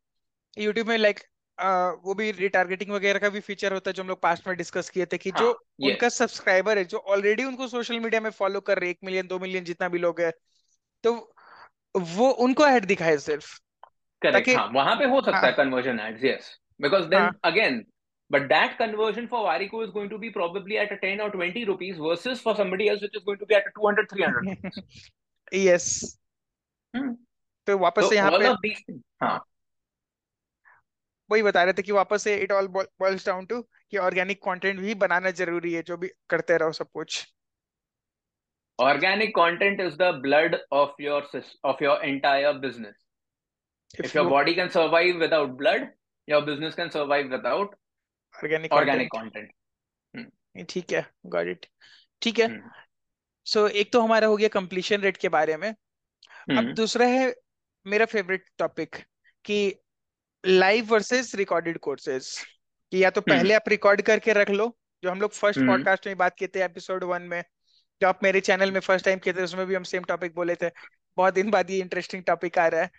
[0.58, 1.20] यूट्यूब में लाइक
[2.04, 4.90] वो भी रिटारगेटिंग वगैरह का भी फीचर होता है जो हम लोग पास्ट में डिस्कस
[4.90, 5.92] किए थे कि हाँ, जो yes.
[5.92, 9.40] उनका सब्सक्राइबर है जो ऑलरेडी उनको सोशल मीडिया में फॉलो कर रहे एक मिलियन दो
[9.40, 10.32] मिलियन जितना भी लोग है।
[11.04, 11.36] तो
[11.96, 13.60] वो उनको ऐड दिखाए सिर्फ़।
[14.22, 17.86] करेक्ट हाँ, वहाँ पे हो सकता हाँ, है। Conversion ads yes because then again
[18.31, 21.65] But that conversion for Varico is going to be probably at a 10 or 20
[21.67, 24.57] rupees versus for somebody else, which is going to be at a 200, 300.
[25.53, 26.19] yes.
[26.95, 27.13] Hmm.
[27.67, 29.01] तो वापस So से यहाँ all पे of these things.
[29.23, 29.39] हाँ
[31.31, 34.79] वही बता रहे थे कि वापस से it all boils down to कि ऑर्गेनिक कंटेंट
[34.81, 37.25] भी बनाना जरूरी है जो भी करते रहो सब कुछ
[38.79, 42.97] organic content is the blood of your sys- of your entire business.
[43.95, 45.87] If, if your you body can survive without blood,
[46.33, 47.75] your business can survive without
[48.44, 49.52] organic organic content.
[50.70, 51.06] ठीक है.
[51.26, 51.66] गॉट इट
[52.22, 52.48] ठीक है.
[53.46, 55.70] सो एक तो हमारा हो गया completion rate के बारे में.
[55.70, 57.34] अब हम्म, दूसरा है
[57.86, 58.96] मेरा फेवरेट टॉपिक
[59.46, 59.76] कि
[60.46, 62.38] लाइव वर्सेस रिकॉर्डेड कोर्सेज
[62.92, 66.18] कि या तो पहले आप रिकॉर्ड करके रख लो जो हम लोग फ़र्स्ट पॉडकास्ट में
[66.18, 67.44] बात किए थे एपिसोड वन में.
[68.02, 70.56] जो आप मेरे चैनल में फ़र्स्ट टाइम किए थे उसमें भी हम सेम टॉपिक बोले
[70.56, 70.70] थे.
[71.18, 72.90] बहुत दिन बाद ये इंटरेस्टिंग टॉपिक आ रहा है.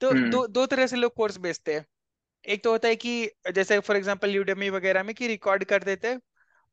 [0.00, 1.86] तो दो दो तरह से लोग कोर्स बेचते हैं.
[2.44, 3.12] एक तो होता है कि
[3.54, 6.20] जैसे फॉर एग्जांपल यूडेमी वगैरह में कि रिकॉर्ड कर देते हैं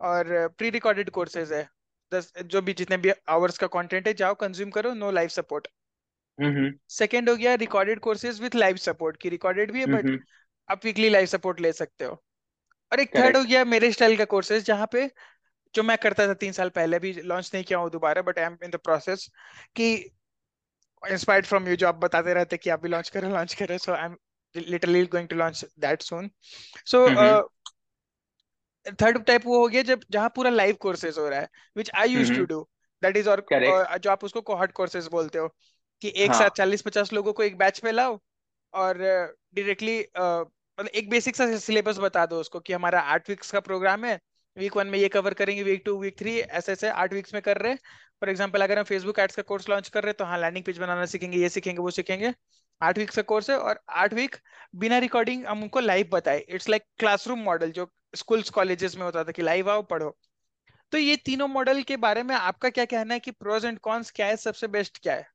[0.01, 1.67] और प्री रिकॉर्डेड कोर्सेज है।
[2.11, 5.67] दस जो भी जितने भी आवर्स का कंटेंट है जाओ कंज्यूम करो नो लाइव सपोर्ट
[6.37, 10.17] हम्म, सेकेंड हो गया recorded courses with live support की रिकॉर्डेड भी है बट हम्म,
[10.69, 12.13] आप वीकली लाइव सपोर्ट ले सकते हो।
[12.91, 15.09] और एक थर्ड हो गया मेरे स्टाइल का कोर्सेज जहाँ पे
[15.75, 18.45] जो मैं करता था तीन साल पहले भी लॉन्च नहीं किया हूँ दोबारा but I
[18.45, 19.29] am in the process
[19.75, 19.93] कि
[21.03, 23.91] इंस्पायर्ड फ्रॉम यू जो आप बताते रहते कि आप भी लॉन्च करो लॉन्च करो so
[23.93, 24.15] I am
[24.57, 26.29] literally going to launch that soon
[26.85, 27.41] so hmm,
[29.01, 32.09] third type वो हो गया जब जहाँ पूरा लाइव कोर्सेज हो रहा है which I
[32.09, 32.61] use to do
[33.01, 33.45] that is और.
[33.97, 35.47] जो आप उसको कोहॉर्ट कोर्सेज बोलते हो
[36.01, 36.39] कि एक हाँ.
[36.39, 38.19] साथ चालीस पचास लोगों को एक बैच पे लाओ
[38.73, 43.59] और डायरेक्टली मतलब एक बेसिक सा सिलेबस बता दो उसको कि हमारा आठ वीक्स का
[43.59, 44.19] प्रोग्राम है
[44.57, 47.41] वीक वन में ये कवर करेंगे वीक टू वीक थ्री ऐसे ऐसे आठ वीक्स में
[47.41, 47.79] कर रहे हैं।
[48.21, 50.65] फॉर एग्ज़ाम्पल अगर हम फेसबुक एड्स का कोर्स लॉन्च कर रहे हैं तो हाँ लैंडिंग
[50.65, 52.33] पेज बनाना सीखेंगे ये सीखेंगे वो सीखेंगे।
[52.81, 54.35] आठ वीक्स का कोर्स है और आठ वीक
[54.75, 59.23] बिना रिकॉर्डिंग हम उनको लाइव बताए। इट्स लाइक क्लासरूम मॉडल जो स्कूल्स कॉलेजेस में होता
[59.23, 60.17] था कि लाइव आओ पढ़ो।
[60.91, 64.11] तो ये तीनों मॉडल के बारे में आपका क्या कहना है कि प्रोज एंड कॉन्स
[64.11, 65.27] क्या है सबसे बेस्ट क्या है?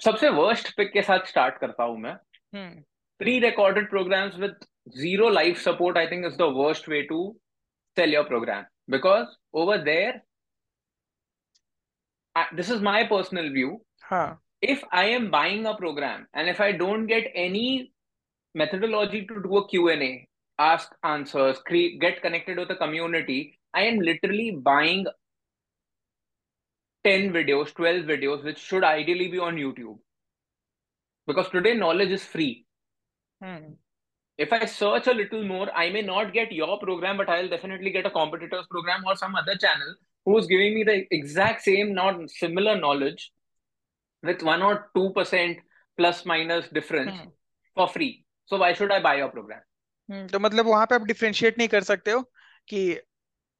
[0.00, 2.16] सबसे वर्स्ट पिक के साथ स्टार्ट करता हूँ मैं।
[3.20, 4.56] Pre recorded programs with
[4.96, 7.20] zero live support I think is the worst way to
[7.96, 10.12] sell your program because over there
[12.54, 13.70] this is is personal view.
[14.02, 17.92] हाँ। if I am buying a program and if I don't get any
[18.54, 23.98] methodology to do a Q&A, ask answers, create, get connected with the community, I am
[23.98, 25.06] literally buying
[27.04, 29.98] 10 videos, 12 videos, which should ideally be on YouTube.
[31.26, 32.66] Because today knowledge is free.
[33.42, 33.74] Hmm.
[34.36, 37.90] If I search a little more, I may not get your program, but I'll definitely
[37.90, 42.18] get a competitor's program or some other channel who's giving me the exact same, not
[42.30, 43.30] similar knowledge
[44.24, 45.58] with one or two percent
[45.98, 47.30] plus minus difference hmm
[47.76, 48.12] for free.
[48.50, 49.60] So why should I buy your program?
[50.10, 52.22] हम्म, तो मतलब वहाँ पे आप differentiate नहीं कर सकते हो
[52.68, 53.00] कि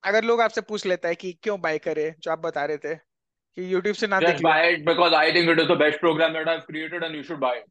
[0.05, 2.95] अगर लोग आपसे पूछ लेता है कि क्यों बाय करे जो आप बता रहे थे
[2.95, 5.79] कि YouTube से ना देख Just low buy it because I think it is the
[5.85, 7.71] best program that I've created and you should buy it.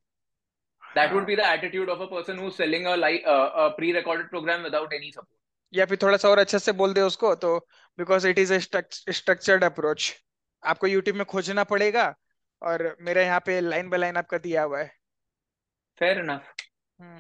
[0.95, 3.71] That would हाँ be the attitude of a person who's selling a like uh, a
[3.77, 5.37] pre-recorded program without any support.
[5.73, 7.57] या फिर थोड़ा सा और अच्छे से बोल दे उसको तो
[7.97, 10.13] because it is a structured approach
[10.63, 12.15] आपको यूट्यूब में खोजना पड़ेगा
[12.63, 14.91] और मेरा यहाँ पे लाइन बाय लाइन आपका दिया हुआ है।
[15.99, 16.53] फेयर इनफ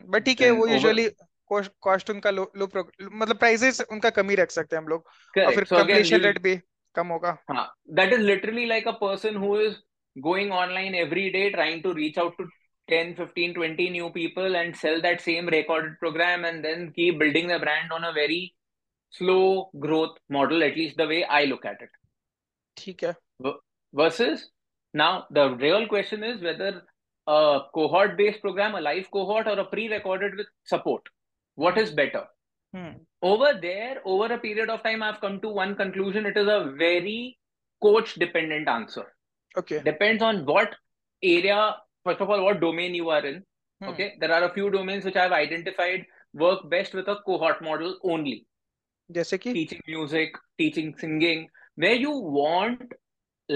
[0.07, 1.07] बट ठीक है वो यूजुअली
[1.51, 5.63] कॉस्ट उनका लो लो मतलब प्राइसेस उनका कम रख सकते हैं हम लोग। और फिर
[5.65, 6.55] कंप्लीशन रेट भी
[6.95, 7.31] कम होगा।
[7.91, 9.75] That is literally like a person who is
[10.15, 12.43] going online every day trying to reach out to
[12.87, 17.51] 10 15 20 new people and sell that same recorded program and then keep building
[17.51, 18.41] the brand on a very
[19.13, 19.37] slow
[19.85, 21.97] growth model at least the way I look at it
[22.77, 23.13] ठीक है।
[23.93, 24.49] Versus
[24.94, 26.82] now, the real question is whether
[27.26, 31.02] a cohort based program, a live cohort, or a pre recorded with support,
[31.56, 32.26] what is better?
[32.76, 36.48] Hmm over there over a period of time i've come to one conclusion it is
[36.54, 37.38] a very
[37.82, 39.04] coach dependent answer
[39.58, 40.74] okay depends on what
[41.22, 43.38] area first of all what domain you are in
[43.82, 46.04] hmm okay there are a few domains which i've identified
[46.44, 48.36] work best with a cohort model only
[49.10, 52.94] जैसे कि teaching music teaching singing where you want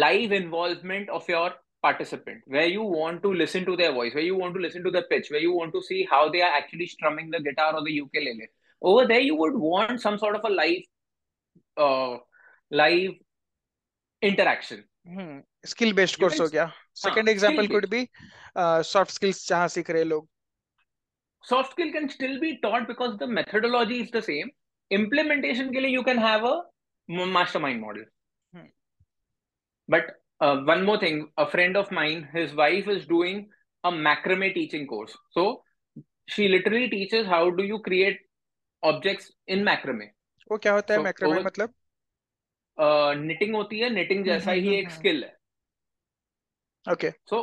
[0.03, 4.36] live involvement of your participant where you want to listen to their voice where you
[4.36, 6.88] want to listen to the pitch where you want to see how they are actually
[6.88, 8.47] strumming the guitar or the ukulele
[8.81, 10.83] over there you would want some sort of a live
[11.77, 12.17] uh,
[12.71, 13.12] live
[14.21, 14.83] interaction.
[15.07, 15.39] Hmm.
[15.63, 16.73] skill based course ho gaya.
[16.93, 18.10] second ah, example could be
[18.55, 20.25] uh, soft skills jahan seekh rahe log.
[21.43, 24.49] Soft skill can still be taught because the methodology is the same.
[24.97, 26.55] Implementation ke liye you can have a
[27.38, 28.03] mastermind model.
[29.88, 30.05] but
[30.40, 33.48] uh, one more thing a friend of mine his wife is doing
[33.85, 35.62] a macrame teaching course so
[36.26, 38.20] she literally teaches how do you create
[38.85, 40.07] objects in macrame
[40.50, 41.74] वो क्या होता है मैक्रोमे मतलब
[43.26, 45.37] knitting होती है knitting जैसा ही एक स्किल है
[46.92, 47.38] okay so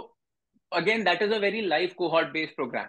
[0.77, 2.87] again that is a very live cohort based program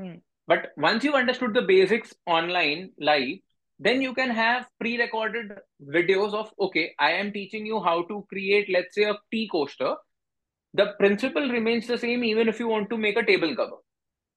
[0.00, 0.14] hmm.
[0.52, 3.34] but once you understood the basics online live
[3.79, 5.53] then you can have pre-recorded
[5.95, 9.95] videos of okay i am teaching you how to create let's say a tea coaster
[10.73, 13.81] the principle remains the same even if you want to make a table cover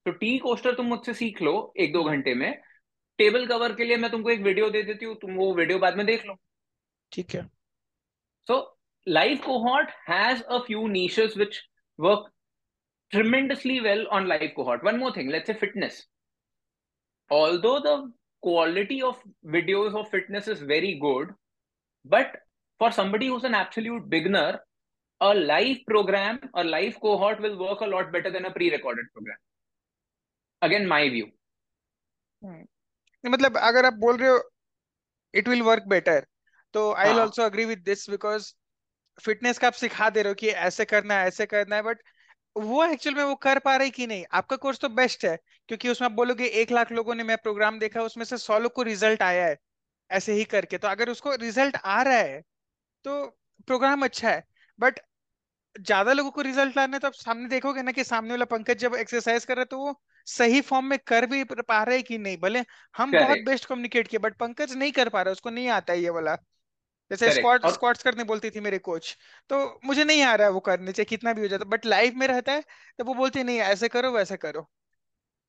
[0.05, 1.51] तो tea coaster तुम मुझसे सीख लो
[1.83, 2.51] एक दो घंटे में
[3.19, 5.97] table cover के लिए मैं तुमको एक वीडियो दे देती हूँ तुम वो वीडियो बाद
[5.97, 6.35] में देख लो
[7.11, 7.43] ठीक है
[8.47, 8.57] so
[9.07, 11.59] live cohort has a few niches which
[11.99, 12.31] work
[13.11, 15.95] tremendously well on live cohort one more thing let's say fitness
[17.31, 17.93] although the
[18.43, 19.21] quality of
[19.57, 21.33] videos of fitness is very good
[22.05, 22.35] but
[22.81, 24.59] for somebody who's an absolute beginner
[25.21, 29.39] a live program a live cohort will work a lot better than a pre-recorded program
[30.61, 31.25] again my view
[33.23, 34.39] मतलब अगर आप बोल रहे हो
[35.33, 36.25] it will work better
[36.73, 38.53] तो I will also agree with this because
[39.25, 42.01] fitness का आप सिखा दे रहे हो कि ऐसे करना है ऐसे करना है बट
[42.59, 44.25] वो एक्चुअल में वो कर पा रहे कि नहीं?
[44.33, 45.35] आपका कोर्स तो बेस्ट है
[45.69, 48.73] क्योंकि उसमें आप बोलोगे एक लाख लोगों ने मैं प्रोग्राम देखा उसमें से सौ लोग
[48.73, 49.57] को रिज़ल्ट आया है
[50.09, 52.41] ऐसे ही करके। तो अगर उसको रिज़ल्ट आ रहा है
[53.05, 53.25] तो
[53.67, 54.43] प्रोग्राम अच्छा है
[54.79, 54.99] बट
[55.75, 58.95] ज़्यादा लोगों को रिज़ल्ट लाना तो आप सामने देखोगे ना कि सामने वाला पंकज जब
[58.97, 59.95] एक्सरसाइज कर रहे तो वो
[60.27, 62.37] सही फॉर्म में कर भी पा रहे कि नहीं?
[62.39, 62.63] भले
[62.95, 66.09] हम बहुत बेस्ट कम्युनिकेट किए बट पंकज नहीं कर पा रहा उसको नहीं आता ये
[66.11, 66.37] वाला।
[67.11, 69.17] जैसे स्क्वाट स्क्वाट्स करने बोलती थी मेरे कोच
[69.49, 72.13] तो मुझे नहीं आ रहा है वो करने चाहे कितना भी हो जाता बट लाइफ
[72.15, 72.63] में रहता है
[72.99, 74.69] तो वो बोलती नहीं ऐसे करो वैसे करो.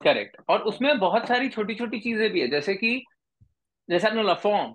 [0.00, 2.92] करेक्ट और उसमें बहुत सारी छोटी छोटी चीज़ें भी है जैसे कि
[3.88, 4.74] जैसे आपने लफॉर्म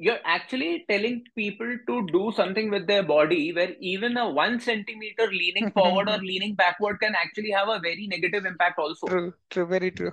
[0.00, 4.58] you are actually telling people to do something with their body where even a one
[4.58, 9.66] centimetre leaning forward और leaning backward can actually have a very negative impact also true
[9.66, 10.10] very true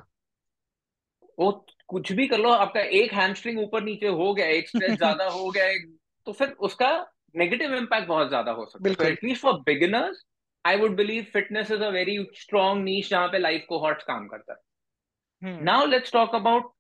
[1.40, 1.52] वो
[1.90, 5.50] कुछ भी कर लो आपका एक hamstring ऊपर नीचे हो गया एक स्ट्रेच ज़्यादा हो
[5.52, 5.68] गया
[6.28, 6.90] तो फिर उसका
[7.36, 10.24] नेगेटिव इम्पैक्ट बहुत ज़्यादा हो सकता है। At least for beginners
[10.66, 14.28] I would believe fitness is a very strong niche जहाँ पे लाइफ को हॉट काम
[14.28, 14.60] करता है।
[15.64, 16.72] Now let's talk about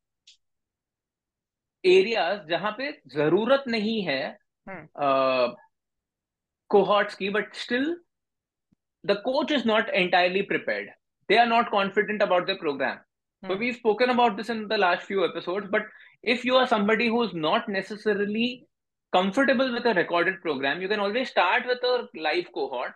[1.83, 4.37] areas जहाँ पे ज़रूरत नहीं है
[6.69, 7.95] कोहॉर्ट्स की but still
[9.03, 10.89] the coach is not entirely prepared
[11.29, 12.97] they are not confident about the program.
[13.43, 13.52] Hmm.
[13.52, 15.67] So we've spoken about this in the last few episodes.
[15.69, 15.84] But
[16.23, 18.67] if you are somebody who's not necessarily
[19.13, 22.93] comfortable with a recorded program, you can always start with a live cohort.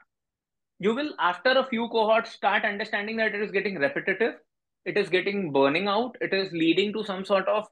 [0.79, 4.33] You will, after a few cohorts, start understanding that it is getting repetitive,
[4.85, 7.67] it is getting burning out, it is leading to some sort of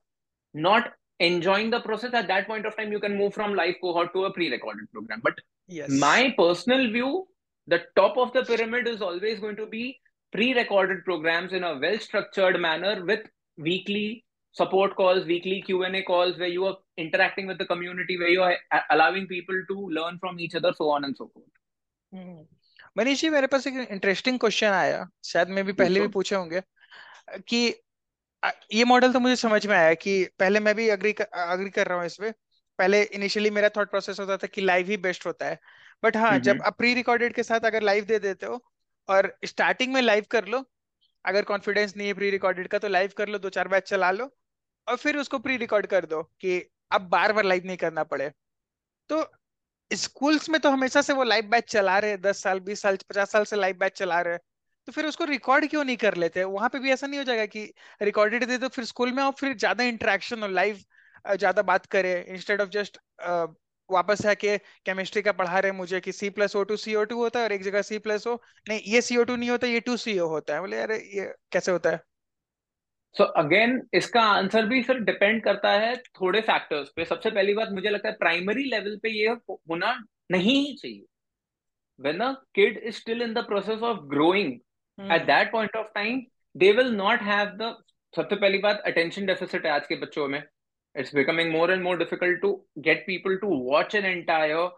[0.53, 4.13] not enjoying the process at that point of time you can move from live cohort
[4.13, 5.33] to a pre-recorded program but
[5.67, 7.27] yes my personal view
[7.67, 9.99] the top of the pyramid is always going to be
[10.33, 13.21] pre-recorded programs in a well-structured manner with
[13.57, 18.41] weekly support calls weekly q&a calls where you are interacting with the community where you
[18.41, 18.57] are
[18.89, 21.55] allowing people to learn from each other so on and so forth
[22.97, 26.61] Manish ji मेरे पास एक interesting question आया शायद मैं भी पहले भी पूछे होंगे
[27.47, 27.59] कि
[28.73, 31.87] ये मॉडल तो मुझे समझ में आया कि पहले मैं भी अग्री कर, अग्री कर
[31.87, 32.31] रहा हूँ इसमें
[32.79, 35.59] पहले इनिशियली मेरा थॉट प्रोसेस होता था कि लाइव ही बेस्ट होता है
[36.03, 38.63] बट हाँ जब आप प्री रिकॉर्डेड के साथ अगर लाइव दे देते हो
[39.09, 40.63] और स्टार्टिंग में लाइव कर लो।
[41.25, 44.11] अगर कॉन्फिडेंस नहीं है प्री रिकॉर्डेड का तो लाइव कर लो, दो चार बैच चला
[44.11, 44.29] लो
[44.87, 48.31] और फिर उसको प्री रिकॉर्ड कर दो कि अब बार बार लाइव नहीं करना पड़े।
[49.09, 49.25] तो
[49.91, 52.97] स्कूल्स में तो हमेशा से वो लाइव बैच चला रहे हैं, दस साल, बीस साल,
[53.09, 54.39] पचास साल से लाइव बैच चला रहे हैं।
[54.87, 56.43] तो फिर उसको रिकॉर्ड क्यों नहीं कर लेते?
[56.45, 57.63] वहाँ पे भी ऐसा नहीं हो जाएगा कि
[58.01, 60.79] रिकॉर्डेड दे दो, फिर स्कूल में आओ, फिर ज़्यादा इंटरेक्शन और लाइव
[61.25, 62.97] ज़्यादा बात करे। इंस्टेड ऑफ़ जस्ट
[63.91, 67.03] वापस है कि केमिस्ट्री का पढ़ा रहे मुझे कि C plus O two C O
[67.03, 68.35] two होता है और एक जगह सी प्लस ओ
[68.69, 70.91] नहीं ये सी ओ टू नहीं होता ये टू सी ओ होता है। बोले यार
[70.91, 71.97] ये कैसे होता है?
[73.15, 77.53] सो so अगेन इसका आंसर भी फिर डिपेंड करता है थोड़े फैक्टर्स पे। सबसे पहली
[77.53, 79.93] बात मुझे लगता है प्राइमरी लेवल पे ये होना
[80.31, 81.05] नहीं चाहिए।
[81.99, 84.51] When a kid is still in the process of growing
[84.97, 85.09] hmm.
[85.11, 86.19] at that point of time
[86.55, 87.71] they will not have the
[88.13, 90.41] सबसे पहली बात अटेंशन डेफिसिट है आज के बच्चों में।
[90.95, 94.69] It's becoming more and more difficult to get people to watch an entire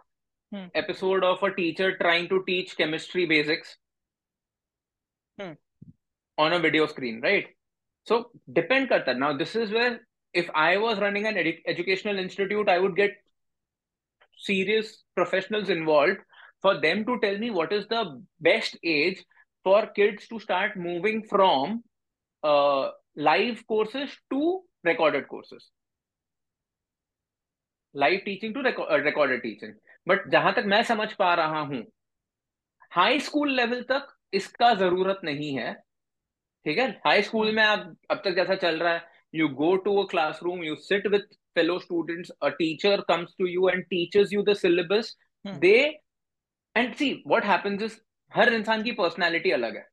[0.53, 0.65] hmm.
[0.75, 3.77] episode of a teacher trying to teach chemistry basics
[5.39, 5.53] hmm.
[6.37, 7.47] on a video screen right
[8.05, 9.99] so depend karta now this is where
[10.33, 13.11] if i was running an edu- educational institute i would get
[14.37, 16.17] serious professionals involved
[16.61, 19.23] for them to tell me what is the best age
[19.63, 21.83] for kids to start moving from
[22.43, 25.69] uh, live courses to recorded courses
[27.95, 29.73] live teaching to recorded teaching
[30.07, 31.83] but जहाँ तक मैं समझ पा रहा हूँ
[32.91, 35.73] high school level तक इसका ज़रूरत नहीं है
[36.65, 36.89] ठीक है?
[37.05, 39.03] हाई स्कूल में आप अब तक जैसा चल रहा है
[39.35, 43.63] you go to a classroom you sit with fellow students a teacher comes to you
[43.69, 45.07] and teaches you the syllabus.
[45.45, 45.55] Hmm.
[45.63, 45.97] they
[46.75, 47.97] and see what happens is
[48.31, 49.83] हर इंसान की पर्सनालिटी अलग है।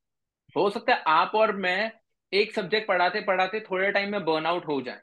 [0.56, 1.90] हो सकता है आप और मैं
[2.32, 5.00] एक सब्जेक्ट पढ़ाते पढ़ाते थोड़े टाइम में बर्न आउट हो जाए।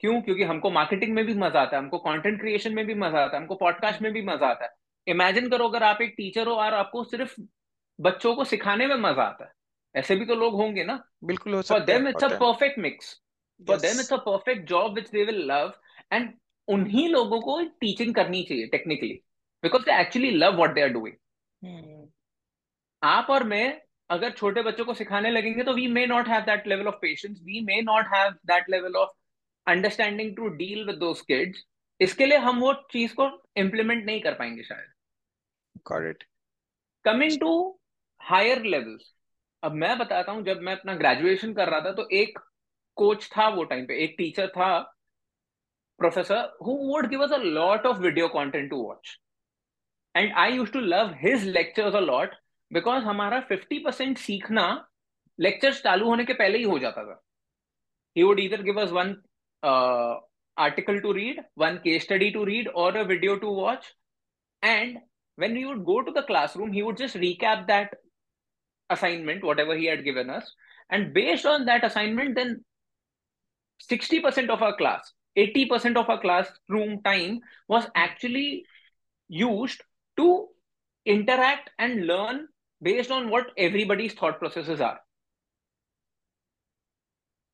[0.00, 0.20] क्यों?
[0.22, 3.36] क्योंकि हमको मार्केटिंग में भी मज़ा आता है हमको कंटेंट क्रिएशन में भी मज़ा आता
[3.36, 4.70] है हमको पॉडकास्ट में भी मज़ा आता है।
[5.06, 7.34] इमेजिन करो अगर आप एक टीचर हो और आपको सिर्फ़
[7.98, 9.52] बच्चों को सिखाने में मज़ा आता है।
[9.94, 13.14] ऐसे भी तो लोग होंगे ना। बिल्कुल हो for them it's a perfect mix
[13.60, 15.72] for them it's a perfect job which they will love
[16.12, 16.32] and
[16.68, 19.14] उन्हीं लोगों को टीचिंग करनी चाहिए technically
[19.62, 22.08] because they actually love what they are doing
[23.02, 23.80] आप और मैं
[24.10, 27.40] अगर छोटे बच्चों को सिखाने लगेंगे तो we may not have that level of patience
[27.44, 29.10] we may not have that level of
[29.66, 31.64] understanding to deal with those kids
[32.00, 34.92] इसके लिए हम वो चीज़ को इम्प्लीमेंट नहीं कर पाएँगे शायद।
[37.04, 37.52] कमिंग टू
[38.20, 39.12] हायर लेवल्स
[39.62, 42.38] अब मैं बताता हूँ जब मैं अपना ग्रेजुएशन कर रहा था तो एक
[42.96, 44.78] कोच था वो टाइम पे एक टीचर था
[46.00, 49.18] professor who would give us a lot of video content to watch
[50.14, 52.34] and I use to love his lectures a lot
[52.70, 54.66] because हमारा 50 परसेंट सीखना
[55.38, 57.20] लेक्चर्स चालू होने के पहले ही हो जाता था।
[58.16, 59.14] ही वुड इधर give us one
[59.63, 63.85] article to read, one case study to read, or a video to watch.
[64.61, 64.97] And
[65.35, 67.93] when we would go to the classroom, he would just recap that
[68.89, 70.53] assignment, whatever he had given us.
[70.89, 72.63] And based on that assignment, then
[73.91, 78.63] 60% of our class, 80% of our classroom time was actually
[79.27, 79.81] used
[80.17, 80.47] to
[81.05, 82.47] interact and learn
[82.81, 84.99] based on what everybody's thought processes are.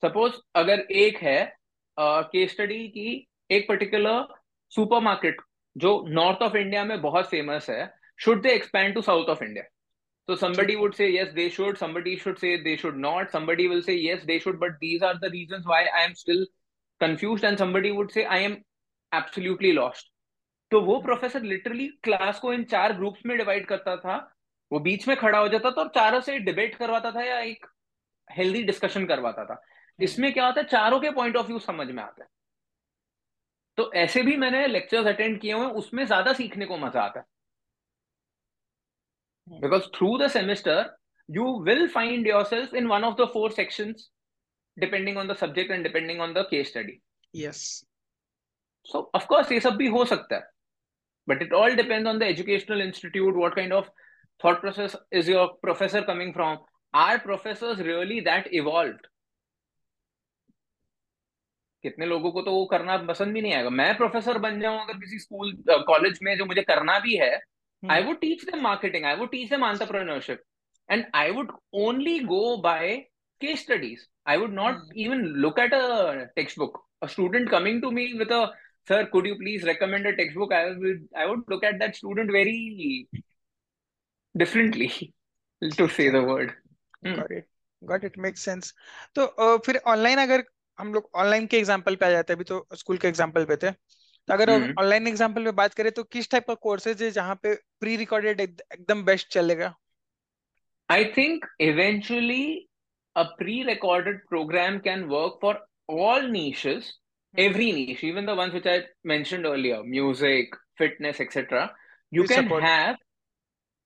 [0.04, 1.54] Suppose अगर एक है
[1.99, 4.35] case study की एक particular
[4.73, 5.41] supermarket
[5.77, 9.65] जो north of India में बहुत famous है should they expand to south of India
[10.29, 13.83] तो somebody would say yes they should somebody should say they should not somebody will
[13.83, 16.47] say yes they should but these are the reason why I am still
[17.01, 18.57] confuse and somebody would say I am
[19.13, 20.11] absolutely lost
[20.71, 24.17] तो वो professor literally class को इन चार groups में divide करता था।
[24.71, 27.67] वो बीच में खड़ा हो जाता था और चारों से डिबेट करवाता था या एक
[28.29, 29.61] हेल्दी डिस्कशन करवाता था।
[29.99, 30.67] इसमें क्या होता है?
[30.69, 32.29] चारों के पॉइंट ऑफ़ व्यू समझ में आता है।
[33.79, 37.27] तो ऐसे भी मैंने लेक्चर्स अटेंड किए हुए उसमें ज़्यादा सीखने को मज़ा आता है।
[39.61, 40.95] Because through the semester
[41.29, 43.95] you will find yourself in one of the four section
[44.77, 47.01] depending on the subject and depending on the case study
[47.35, 47.63] yes
[48.87, 50.51] so of course ये सब भी हो सकता है।
[51.29, 53.89] But it all depend on the educational institute what kind of
[54.41, 56.57] thought process is your professor coming from
[56.95, 58.97] are professor really that evolve
[61.89, 64.99] कितने लोगों को तो वो करना पसंद भी नहीं आएगा। मैं प्रोफेसर बन जाऊँ अगर
[65.01, 65.53] किसी स्कूल
[65.87, 67.35] कॉलेज में जो मुझे करना भी है
[67.83, 70.43] I would teach them marketing I would teach them entrepreneurship
[70.89, 72.97] and I would only go by
[73.41, 76.15] case studies I would not even look at a
[76.59, 78.45] textbook a student coming to me with a
[78.89, 80.65] sir could you please recommend a textbook I
[81.17, 82.59] I would look at that student very
[84.35, 84.91] differently
[85.79, 86.53] to say the word
[87.83, 88.75] got it makes sense
[89.19, 90.45] तो फिर online अगर
[90.79, 93.57] हम लोग online के example पे आ जाते हैं अभी तो स्कूल के एग्ज़ाम्पल पे
[93.57, 97.35] थे तो अगर ऑनलाइन एग्ज़ाम्पल पे बात करें तो किस टाइप का कोर्सेज है जहाँ
[97.43, 99.75] पे प्री रिकॉर्डेड एकदम बेस्ट चलेगा
[100.89, 102.45] I think eventually
[103.17, 105.59] a pre-recorded program can work for
[105.89, 106.93] all niches
[107.35, 111.71] every niche even the ones which i mentioned earlier music fitness etc
[112.13, 112.63] you with can support.
[112.63, 112.97] have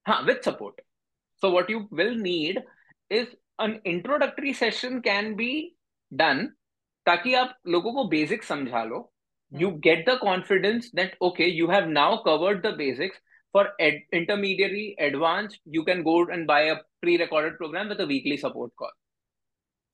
[0.07, 0.81] huh, with support
[1.43, 2.61] so what you will need
[3.11, 3.29] is
[3.59, 5.75] an introductory session can be
[6.13, 6.43] done
[7.11, 9.03] ताकि आप लोगों को basic समझा लो।
[9.53, 13.21] You get the confidence that okay you have now covered the basics
[13.55, 18.35] for ed- intermediary advanced you can go and buy a pre-recorded program with a weekly
[18.43, 18.93] support call.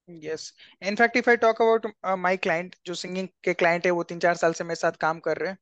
[0.08, 0.44] Yes.
[0.82, 4.02] In fact if i talk about uh, my client जो singing के client है वो
[4.02, 5.58] तीन चार साल से मेरे साथ काम कर रहे हैं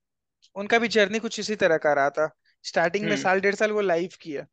[0.57, 2.29] उनका भी जर्नी कुछ इसी तरह का रहा था।
[2.65, 4.47] स्टार्टिंग में साल डेढ़ साल वो लाइव किया।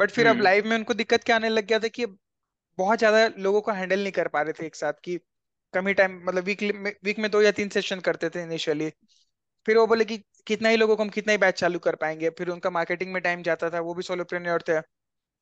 [0.00, 2.06] बट फिर अब लाइव में उनको दिक्कत क्या आने लग गया था कि
[2.78, 5.18] बहुत ज़्यादा लोगों को हैंडल नहीं कर पा रहे थे एक साथ कि
[5.74, 6.62] कम ही टाइम मतलब वीक
[7.04, 8.90] वीक में दो या तीन सेशन करते थे इनिशियली
[9.66, 10.16] फिर वो बोले कि
[10.46, 13.22] कितना ही लोगों को हम कितना ही बैच चालू कर पाएँगे। फिर उनका मार्केटिंग में
[13.22, 14.80] टाइम जाता था, वो भी सोलोप्रेन्योर थे।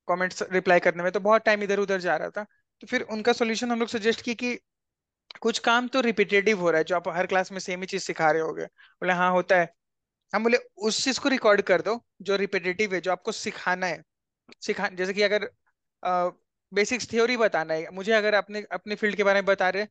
[0.08, 2.44] कमेंट्स रिप्लाई करने में तो बहुत टाइम इधर उधर जा रहा था।
[2.82, 4.54] तो फिर उनका सोल्यूशन हम लोग सजेस्ट की कि
[5.42, 8.02] कुछ काम तो रिपीटेटिव हो रहा है, जो आप हर क्लास में सेम ही चीज़
[8.04, 9.68] सिखा रहे होगे। बोले हाँ होता है।
[10.32, 14.02] हम बोले, उस चीज़ को रिकॉर्ड कर दो, जो रिपीटेटिव है, जो आपको सिखाना है।
[14.62, 15.50] सिखा, जैसे कि अगर
[16.72, 19.86] बेसिक्स थ्योरी बताना है। मुझे अगर अपने अपने फ़ील्ड के बारे में बता रहे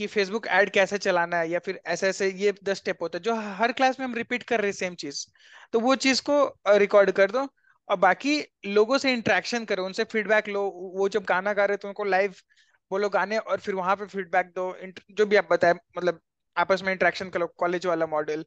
[0.00, 3.22] कि फेसबुक ऐड कैसे चलाना है या फिर ऐसे ऐसे ये दस स्टेप होता है
[3.24, 5.24] जो हर क्लास में हम रिपीट कर रहे सेम चीज़।
[5.72, 6.36] तो वो चीज़ को
[6.78, 7.46] रिकॉर्ड कर दो
[7.88, 10.62] और बाकी लोगों से इंट्रैक्शन करो उनसे फीडबैक लो।
[10.96, 12.34] वो जब गाना गा रहे तो उनको लाइव
[12.90, 14.72] बोलो गाने और फिर वहाँ पे फीडबैक दो।
[15.12, 16.20] जो भी आप बताए मतलब
[16.56, 18.44] आपस में इंटरेक्शन करो कॉलेज वाला मॉडल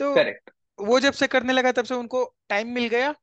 [0.00, 3.14] तो करेक्ट वो जब से करने लगा तब से उनको टाइम मिल गया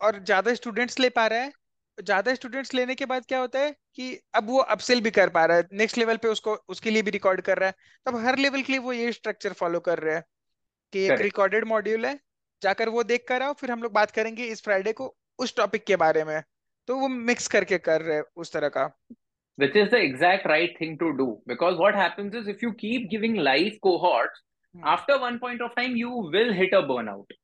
[0.00, 1.52] और ज़्यादा स्टूडेंट्स ले पा रहा है।
[2.00, 5.44] ज़्यादा स्टूडेंट्स लेने के बाद क्या होता है कि अब वो अपसेल भी कर पा
[5.44, 7.74] रहा है नेक्स्ट लेवल पे उसको उसके लिए भी रिकॉर्ड कर रहा है।
[8.06, 10.24] तब हर लेवल के लिए वो ये स्ट्रक्चर फॉलो कर रहा है
[10.92, 12.18] कि एक रिकॉर्डेड मॉड्यूल है
[12.62, 15.84] जाकर वो देख कर आओ फिर हम लोग बात करेंगे इस फ्राइडे को उस टॉपिक
[15.84, 16.40] के बारे में।
[16.88, 18.84] तो वो मिक्स करके कर रहे हैं उस तरह का।
[19.58, 23.10] Which is the exact right thing to do because what happens is if you keep
[23.10, 24.38] giving live cohorts
[24.74, 24.84] hmm.
[24.92, 27.34] after one point of time you will hit a burnout.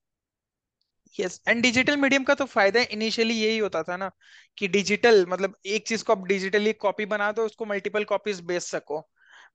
[1.21, 4.11] Yes and digital medium का तो फ़ायदा initially यही होता था ना
[4.59, 8.62] कि digital मतलब एक चीज़ को आप डिजिटली कॉपी बना दो उसको मल्टीपल कॉपीज बेच
[8.62, 9.01] सको।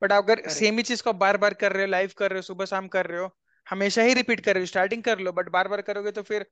[0.01, 2.41] बट अगर सेम ही चीज़ को बार बार कर रहे हो लाइव कर रहे हो
[2.41, 3.29] सुबह शाम कर रहे हो
[3.67, 6.45] हमेशा ही रिपीट कर रहे हो स्टार्टिंग कर लो बट बार बार करोगे तो फिर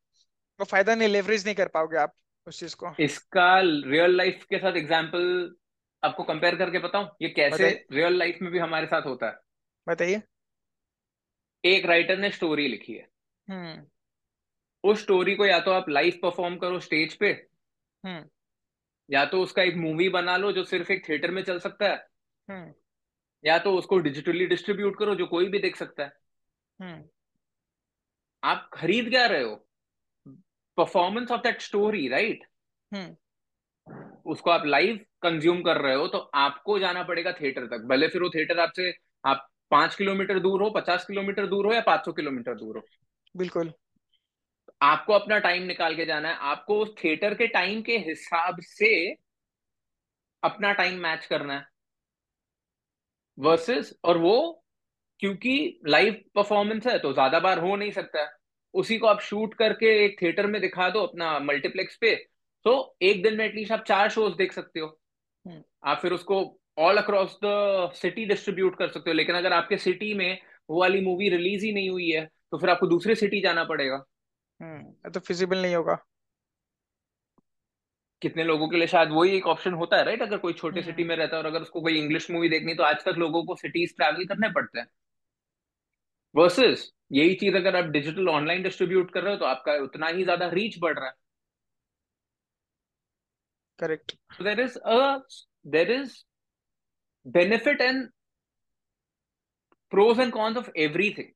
[0.60, 2.14] वो फ़ायदा नहीं लेवरेज नहीं कर पाओगे आप
[2.48, 5.56] उस चीज़ को। इसका रियल लाइफ के साथ एग्ज़ाम्पल
[6.04, 9.40] आपको कंपेयर करके बताऊँ ये कैसे रियल लाइफ में भी हमारे साथ होता है।
[9.88, 10.22] बताइए।
[11.64, 13.08] एक राइटर ने स्टोरी लिखी है।
[13.48, 13.86] हम्म।
[14.84, 17.30] उस स्टोरी को या तो आप लाइव परफॉर्म करो स्टेज पे
[18.04, 18.24] हम्म।
[19.10, 21.96] या तो उसका एक मूवी बना लो जो सिर्फ़ एक थिएटर में चल सकता है
[22.48, 22.74] हम्म।
[23.44, 26.12] या तो उसको डिजिटली डिस्ट्रीब्यूट करो जो कोई भी देख सकता है।
[26.80, 27.04] हम्म।
[28.44, 29.56] आप खरीद क्या रहे हो?
[30.78, 32.46] Performance of that story right
[34.26, 38.22] उसको आप लाइव कंज्यूम कर रहे हो तो आपको जाना पड़ेगा थिएटर तक। भले फिर
[38.22, 42.12] वो थिएटर आपसे आप पाँच किलोमीटर दूर हो पचास किलोमीटर दूर हो या पाँच सौ
[42.12, 42.84] किलोमीटर दूर हो।
[43.36, 43.72] बिल्कुल।
[44.82, 48.92] आपको अपना टाइम निकाल के जाना है। आपको उस थिएटर के टाइम के हिसाब से
[50.44, 51.66] अपना टाइम मैच करना है।
[53.38, 54.36] वर्सेस और वो
[55.20, 58.28] क्योंकि लाइव परफॉर्मेंस है तो ज़्यादा बार हो नहीं सकता है।
[58.74, 62.16] उसी को आप शूट करके एक थिएटर में दिखा दो अपना मल्टीप्लेक्स पे
[62.66, 64.88] तो एक दिन में एटलीस्ट आप चार शोज़ देख सकते हो।
[65.46, 66.42] हम्म। आप फिर उसको
[66.78, 71.02] all across the city distribute कर सकते हो। लेकिन अगर आपके सिटी में वो वाली
[71.02, 74.04] मूवी रिलीज़ ही नहीं हुई है तो फिर आपको दूसरे सिटी जाना पड़ेगा।
[74.60, 75.96] हम्म तो फिजिबल नहीं होगा।
[78.22, 81.02] कितने लोगों के लिए शायद वही एक ऑप्शन होता है राइट अगर कोई छोटे सिटी
[81.02, 83.44] हम्म। में रहता है और अगर उसको कोई इंग्लिश मूवी देखनी तो आज तक लोगों
[83.46, 84.88] को सिटीज़ ट्रैवल करने पड़ते हैं।
[86.36, 90.24] वर्सेस यही चीज़ अगर आप डिजिटल ऑनलाइन डिस्ट्रीब्यूट कर रहे हो तो आपका उतना ही
[90.24, 91.14] ज़्यादा रीच बढ़ रहा है।
[93.80, 95.18] Correct there is a
[95.68, 96.24] there is
[97.26, 98.08] benefit and
[99.92, 101.30] pros and cons of everything.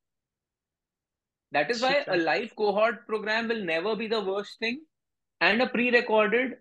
[1.54, 4.82] That is why a live cohort program will never be the worst thing.
[5.42, 6.58] And a pre recorded,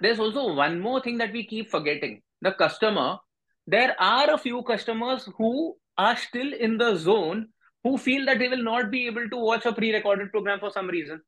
[0.00, 3.18] there's also one more thing that we keep forgetting the customer.
[3.66, 7.48] There are a few customers who are still in the zone
[7.84, 10.88] who feel that they will not be able to watch a pre-recorded program for some
[10.88, 11.20] reason.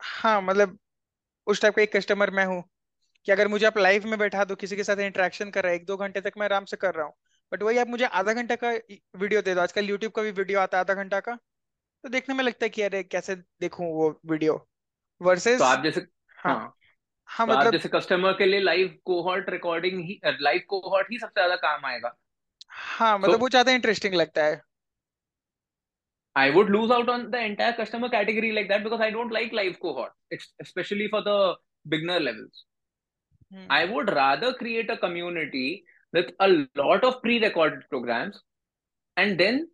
[0.00, 0.78] हाँ मतलब
[1.46, 2.62] उस type का एक customer मैं हूँ
[3.26, 5.76] कि अगर मुझे आप लाइव में बैठा दो किसी के साथ इंटरेक्शन कर रहा है
[5.76, 7.14] एक दो घंटे तक मैं आराम से कर रहा हूँ
[7.52, 8.70] बट वही आप मुझे आधा घंटा का
[9.20, 12.34] वीडियो दे दो। आजकल यूट्यूब का भी वीडियो आता है आधा घंटा का। तो देखने
[12.34, 14.54] में लगता है कि अरे कैसे देखूँ वो वीडियो
[15.20, 16.00] वर्सेस तो आप जैसे
[16.38, 16.74] हाँ। हाँ,
[17.28, 21.40] हाँ तो मतलब जैसे कस्टमर के लिए लाइव कोहॉर्ट रिकॉर्डिंग ही लाइव कोहॉर्ट ही सबसे
[21.40, 22.16] ज़्यादा काम आएगा।
[22.70, 24.60] हाँ मतलब वो ज़्यादा इंटरेस्टिंग लगता है।
[26.36, 29.56] I would lose out on the entire customer category like that because I don't like
[29.56, 30.12] live cohort,
[30.64, 31.34] especially for the
[31.86, 32.62] beginner levels.
[33.52, 33.66] Hmm.
[33.68, 38.40] I would rather create a community with a lot of pre-recorded programs,
[39.16, 39.68] and then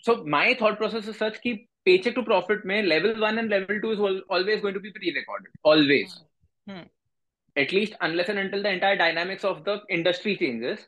[0.00, 3.80] so my thought process is such keep paycheck to profit may level one and level
[3.80, 6.22] two is always going to be pre-recorded, always.
[6.68, 6.82] Hmm.
[7.56, 10.80] At least unless and until the entire dynamics of the industry changes.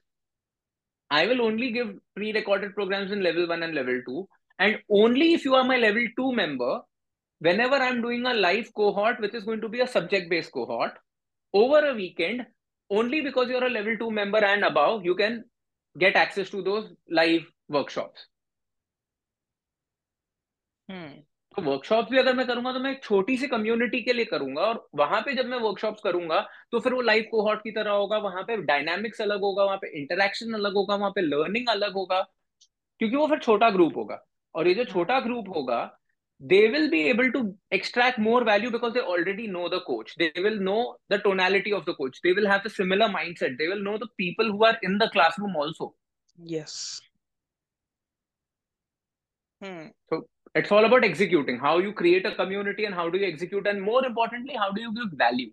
[1.11, 4.29] I will only give pre-recorded programs in level one and level two.
[4.59, 6.81] And only if you are my level two member,
[7.39, 10.93] whenever I'm doing a live cohort, which is going to be a subject-based cohort,
[11.53, 12.47] over a weekend,
[12.91, 15.45] only because you're a level two member and above, you can
[15.97, 18.29] get access to those live workshops.
[20.89, 21.27] Hmm.
[21.55, 24.63] तो workshop भी अगर मैं करूँगा तो मैं एक छोटी सी community के लिए करूँगा
[24.63, 26.41] और वहाँ पे जब मैं वर्कशॉप्स करूँगा
[26.73, 29.89] तो फिर वो लाइव कोहॉर्ट की तरह होगा वहाँ पे डायनामिक्स अलग होगा वहाँ पे
[30.01, 32.21] इंटरेक्शन अलग होगा वहाँ पे लर्निंग अलग होगा
[33.01, 34.23] क्योंकि वो फिर छोटा ग्रुप होगा
[34.55, 35.81] और ये जो छोटा ग्रुप होगा
[36.42, 40.32] they will be able to extract more value because they already know the coach they
[40.38, 43.84] will know the tonality of the coach they will have the similar mindset they will
[43.84, 45.94] know the people who are in the classroom also
[46.44, 47.00] yes
[49.64, 49.88] hmm.
[50.10, 50.26] so
[50.56, 53.82] it's all about executing how you create a community and how do you execute and
[53.82, 55.52] more importantly how do you give value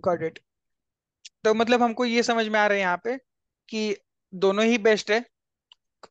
[0.00, 0.40] got it
[1.44, 3.16] तो मतलब हमको ये समझ में आ रहा है यहाँ पे
[3.68, 3.96] कि
[4.44, 5.24] दोनों ही बेस्ट है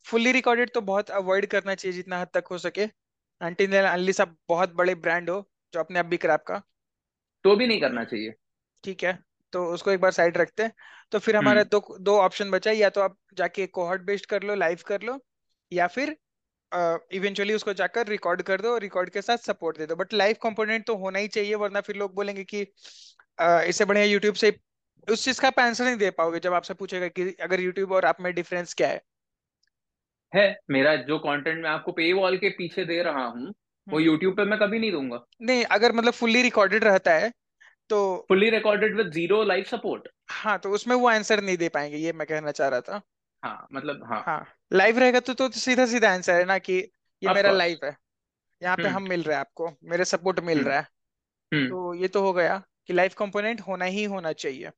[0.05, 2.86] फुल्ली रिकॉर्डेड तो बहुत अवॉइड करना चाहिए जितना हद तक हो सके।
[3.41, 5.41] अनटिल अनलेस आप बहुत बड़े ब्रांड हो
[5.72, 6.62] जो अपने आप बिक रहा आपका।
[7.45, 8.34] तो भी नहीं करना चाहिए।
[8.84, 9.18] ठीक है
[9.53, 10.72] तो उसको एक बार साइड रखते हैं।
[11.12, 14.43] तो फिर हमारा हम्म दो दो ऑप्शन बचा या तो आप जाके कोहॉर्ट बेस्ड कर
[14.43, 15.18] लो लाइव कर लो
[15.72, 16.16] या फिर
[17.12, 20.86] इवेंचुअली उसको जाकर रिकॉर्ड कर दो रिकॉर्ड के साथ सपोर्ट दे दो। बट लाइव कंपोनेंट
[20.86, 22.62] तो होना ही चाहिए वरना फिर लोग बोलेंगे कि
[23.39, 24.51] अ, इससे बढ़िया यूट्यूब से
[25.09, 28.05] उस चीज़ का आप आंसर नहीं दे पाओगे जब आपसे पूछेगा कि अगर यूट्यूब और
[28.05, 29.01] आप में डिफरेंस क्या है।
[30.33, 34.07] है मेरा जो कंटेंट मैं आपको पे वॉल के पीछे दे रहा हूँ वो हम्म।
[34.07, 37.33] यूट्यूब पे मैं कभी नहीं दूँगा। नहीं अगर मतलब फुल्ली रिकॉर्डेड रहता है
[37.91, 37.99] तो
[38.29, 42.12] fully recorded with zero live support हाँ तो उसमें वो आंसर नहीं दे पाएँगे ये
[42.12, 43.01] मैं कहना चाह रहा था।
[43.43, 46.76] हाँ मतलब हाँ। हाँ लाइव रहेगा तो तो सीधा सीधा आंसर है ना कि
[47.22, 47.97] ये मेरा लाइव है।
[48.62, 50.87] यहाँ पे हम्म। हम मिल रहे हैं आपको मेरे सपोर्ट मिल हम्म। रहा है।
[51.53, 54.70] हम्म। तो ये तो हो गया कि लाइव कंपोनेंट होना ही होना चाहिए।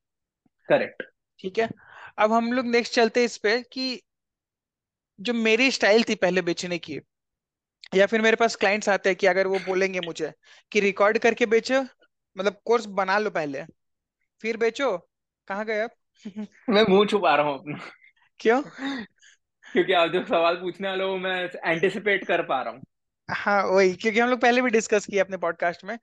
[0.68, 1.03] करेक्ट
[1.40, 1.68] ठीक है?
[2.18, 4.03] अब हम लोग नेक्स्ट चलते हैं इस पे कि
[5.21, 7.01] जो मेरी स्टाइल थी पहले बेचने की
[7.95, 10.33] या फिर मेरे पास क्लाइंट्स आते हैं कि अगर वो बोलेंगे मुझे
[10.73, 11.83] कि रिकॉर्ड करके बेचो
[12.37, 13.64] मतलब कोर्स बना लो पहले
[14.41, 14.97] फिर बेचो
[15.49, 15.91] कहाँ गए आप?
[16.71, 17.79] मैं मुँह छुपा रहा हूँ अपना।
[18.41, 18.62] क्यों?
[19.64, 22.83] क्योंकि आप जो सवाल पूछने वाले हो मैं एंटिसिपेट कर पा रहा हूँ।
[23.29, 25.99] हाँ वही क्योंकि हम लोग पहले भी डिस्कस किया अपने पॉडकास्ट में।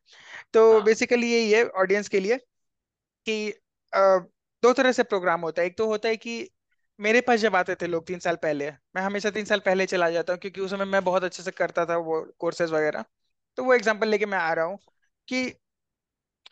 [0.53, 2.37] तो हाँ। बेसिकली यही है ऑडियंस के लिए
[3.25, 3.49] कि
[3.93, 3.99] अ,
[4.63, 6.49] दो तरह से प्रोग्राम होता है। एक तो होता है कि
[6.99, 10.09] मेरे पास जब आते थे लोग तीन साल पहले मैं हमेशा तीन साल पहले चला
[10.11, 13.05] जाता हूँ क्योंकि उस समय मैं बहुत अच्छे से करता था वो कोर्सेज वगैरह।
[13.57, 14.79] तो वो एग्ज़ाम्पल लेके मैं आ रहा हूँ
[15.27, 15.45] कि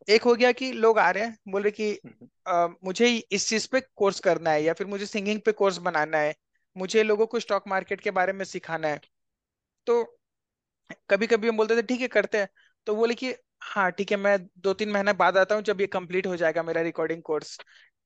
[0.10, 3.48] एक हो गया कि लोग आ रहे हैं बोल रहे कि हम्म अ, मुझे इस
[3.50, 6.34] चीज़ पे कोर्स करना है या फिर मुझे सिंगिंग पे कोर्स बनाना है
[6.76, 9.00] मुझे लोगों को स्टॉक मार्केट के बारे में सिखाना है।
[9.88, 10.04] तो
[11.10, 12.48] कभी कभी हम बोलते थे ठीक है करते हैं।
[12.88, 13.34] तो बोले कि
[13.64, 16.64] हाँ ठीक है मैं दो तीन महीने बाद आता हूँ जब ये कंप्लीट हो जाएगा
[16.64, 17.58] मेरा रिकॉर्डिंग कोर्स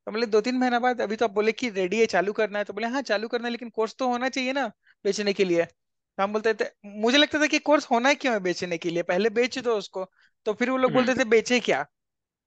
[0.08, 2.60] तो बोले दो तीन महीना बाद अभी तो आप बोले कि रेडी है चालू करना
[2.60, 4.68] है। तो बोले हाँ चालू करना है लेकिन कोर्स तो होना चाहिए ना
[5.06, 6.66] बेचने के लिए। तो हम बोलते थे
[7.02, 9.04] मुझे लगता था कि कोर्स होना है क्यों है बेचने के लिए?
[9.04, 10.06] पहले बेच दो उसको।
[10.46, 11.84] तो फिर वो लोग बोलते थे बेचे क्या?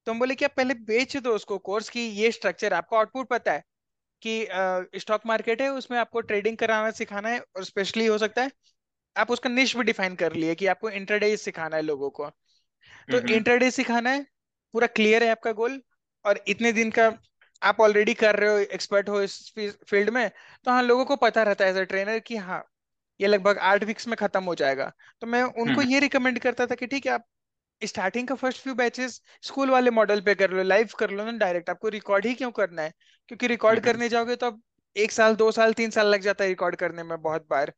[0.07, 3.29] तो हम बोले कि आप पहले बेच दो उसको कोर्स की ये स्ट्रक्चर आपको आउटपुट
[3.29, 3.63] पता है
[4.23, 8.51] कि स्टॉक मार्केट है उसमें आपको ट्रेडिंग कराना सिखाना है और स्पेशली हो सकता है
[9.17, 12.29] आप उसका निश भी डिफाइन कर लिए कि आपको इंटरडे सिखाना है लोगों को।
[13.11, 14.27] तो हम्म इंटरडे सिखाना है
[14.75, 15.81] पूरा क्लियर है आपका गोल
[16.25, 17.09] और इतने दिन का
[17.63, 20.31] आप ऑलरेडी कर रहे हो एक्सपर्ट हो इस फ़ील्ड में
[20.65, 22.63] तो हाँ लोगों को पता रहता है एज अ ट्रेनर कि हाँ
[23.21, 26.67] ये लगभग आठ वीक्स में खत्म हो जाएगा। तो मैं उनको हम्म। ये रिकमेंड करता
[26.67, 27.25] था कि ठीक है आप
[27.83, 31.33] स्टार्टिंग का फ़र्स्ट फ्यू बैचेस स्कूल वाले मॉडल पे कर लो लाइव कर लो ना
[31.39, 32.93] डायरेक्ट आपको रिकॉर्ड ही क्यों करना है?
[33.29, 34.63] क्योंकि रिकॉर्ड करने जाओगे तो अब
[34.97, 37.73] एक साल दो साल तीन साल लग जाता है रिकॉर्ड करने में बहुत बार।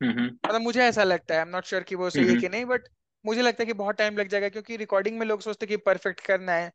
[0.00, 2.40] हम्म। मतलब मुझे ऐसा लगता है आई एम नॉट श्योर कि वो सही है हम्म।
[2.40, 2.88] कि नहीं बट
[3.24, 5.76] मुझे लगता है कि बहुत टाइम लग जाएगा क्योंकि रिकॉर्डिंग में लोग सोचते हैं कि
[5.76, 6.72] परफेक्ट करना है।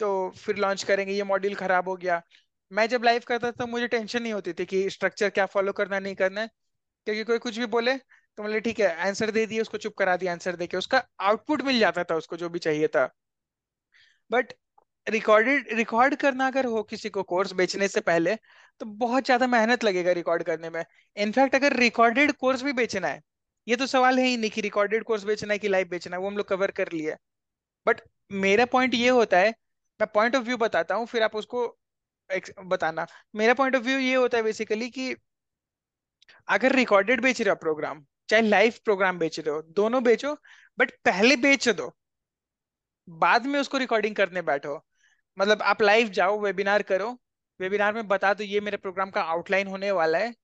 [0.00, 2.20] तो फिर लॉन्च करेंगे, ये मॉड्यूल खराब हो गया।
[2.72, 5.98] मैं जब लाइव करता था, मुझे टेंशन नहीं होती थी कि स्ट्रक्चर क्या फॉलो करना
[5.98, 6.48] नहीं करना है।
[7.06, 10.16] क्योंकि कोई कुछ भी बोले तो बोले, ठीक है आंसर दे दिए, उसको चुप करा
[10.16, 13.08] दिया आंसर देके। उसका आउटपुट मिल जाता था, उसको जो भी चाहिए था।
[14.30, 14.52] बट
[15.06, 18.34] रिकॉर्डेड रिकॉर्ड करना अगर हो किसी को कोर्स बेचने से पहले
[18.80, 20.84] तो बहुत ज़्यादा मेहनत लगेगा रिकॉर्ड करने में।
[21.16, 23.20] इनफैक्ट अगर रिकॉर्डेड कोर्स भी बेचना है,
[23.66, 26.20] ये तो सवाल है ही नहीं कि रिकॉर्डेड कोर्स बेचना है कि लाइव बेचना है,
[26.22, 27.16] वो हम लोग कवर कर लिए।
[27.86, 28.00] बट
[28.34, 29.54] मेरा पॉइंट ये होता है
[30.00, 31.66] मैं पॉइंट ऑफ़ व्यू बताता हूँ, फिर आप उसको
[32.66, 35.14] बताना। मेरा पॉइंट ऑफ़ व्यू ये होता है बेसिकली कि
[36.48, 40.34] अगर रिकॉर्डेड बेच रहे हो प्रोग्राम चाहे लाइव प्रोग्राम बेच रहे हो, दोनों बेचो
[40.78, 41.92] बट पहले बेच दो,
[43.08, 44.80] बाद में उसको रिकॉर्डिंग करने बैठो।
[45.38, 47.10] मतलब आप लाइव जाओ वेबिनार करो
[47.60, 50.34] वेबिनार में बता दो, ये मेरे प्रोग्राम का आउटलाइन होने वाला है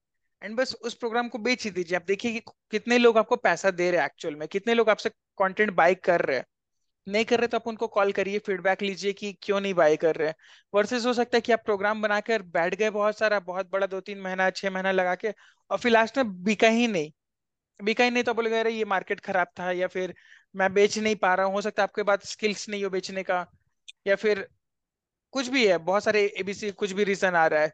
[0.42, 2.40] एंड बस उस प्रोग्राम को बेच ही दीजिए। आप देखिए कि
[2.70, 6.20] कितने लोग आपको पैसा दे रहे हैं एक्चुअल में, कितने लोग आपसे कंटेंट बाय कर
[6.22, 6.44] रहे हैं।
[7.08, 10.14] नहीं कर रहे तो आप उनको कॉल करिए फीडबैक लीजिए कि क्यों नहीं बाय कर
[10.14, 10.32] रहे
[10.74, 14.00] वर्सेस हो सकता है कि आप प्रोग्राम बनाकर बैठ गए बहुत सारा, बहुत बड़ा दो
[14.00, 15.30] तीन महीना, छह महीना लगा के,
[15.70, 17.12] और फिर लास्ट में बिका ही नहीं।
[17.84, 20.14] बिका ही नहीं तो बोलेगा, अरे, ये मार्केट खराब था। या फिर,
[20.56, 23.22] मैं बेच नहीं पा रहा हूँ। हो सकता है आपके पास स्किल्स नहीं हो बेचने
[23.22, 23.46] का।
[24.06, 24.48] या फिर,
[25.32, 27.72] कुछ भी है, बहुत सारे एबीसी कुछ भी रीजन आ रहा है।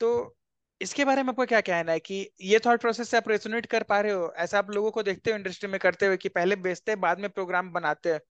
[0.00, 0.36] तो
[0.80, 3.82] इसके बारे में आपको क्या कहना है कि ये थॉट प्रोसेस से आप रेजोनेट कर
[3.82, 4.34] पा रहे हो?
[4.36, 7.20] ऐसा आप लोगों को देखते हो इंडस्ट्री में करते हुए कि पहले बेचते हैं बाद
[7.20, 8.20] में प्रोग्राम बनाते हैं।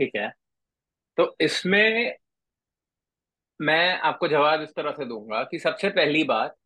[0.00, 0.30] ठीक है।
[1.18, 2.16] तो इसमें
[3.60, 6.56] मैं आपको जवाब इस तरह से दूँगा कि सबसे पहली बात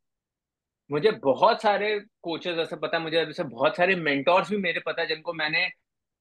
[0.91, 5.03] मुझे बहुत सारे कोचेस ऐसे पता है मुझे ऐसे बहुत सारे मेंटोर्स भी मेरे पता
[5.03, 5.69] है जिनको मैंने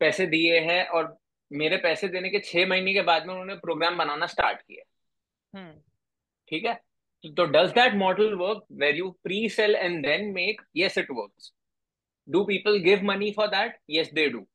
[0.02, 1.18] पैसे दिए हैं और
[1.52, 4.84] मेरे पैसे देने के छह महीने के बाद में उन्होंने प्रोग्राम बनाना स्टार्ट किया।
[5.54, 5.82] हम्म।
[6.48, 6.74] ठीक है?
[7.24, 11.52] तो does that model work where you pre sell and then make yes it work
[12.30, 14.48] do people give money for that yes they do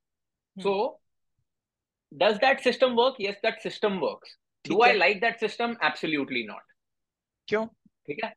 [0.56, 0.74] so
[2.12, 6.62] does that system work yes that system works do i like that system absolutely not
[7.48, 7.66] क्यों
[8.08, 8.32] ठीक है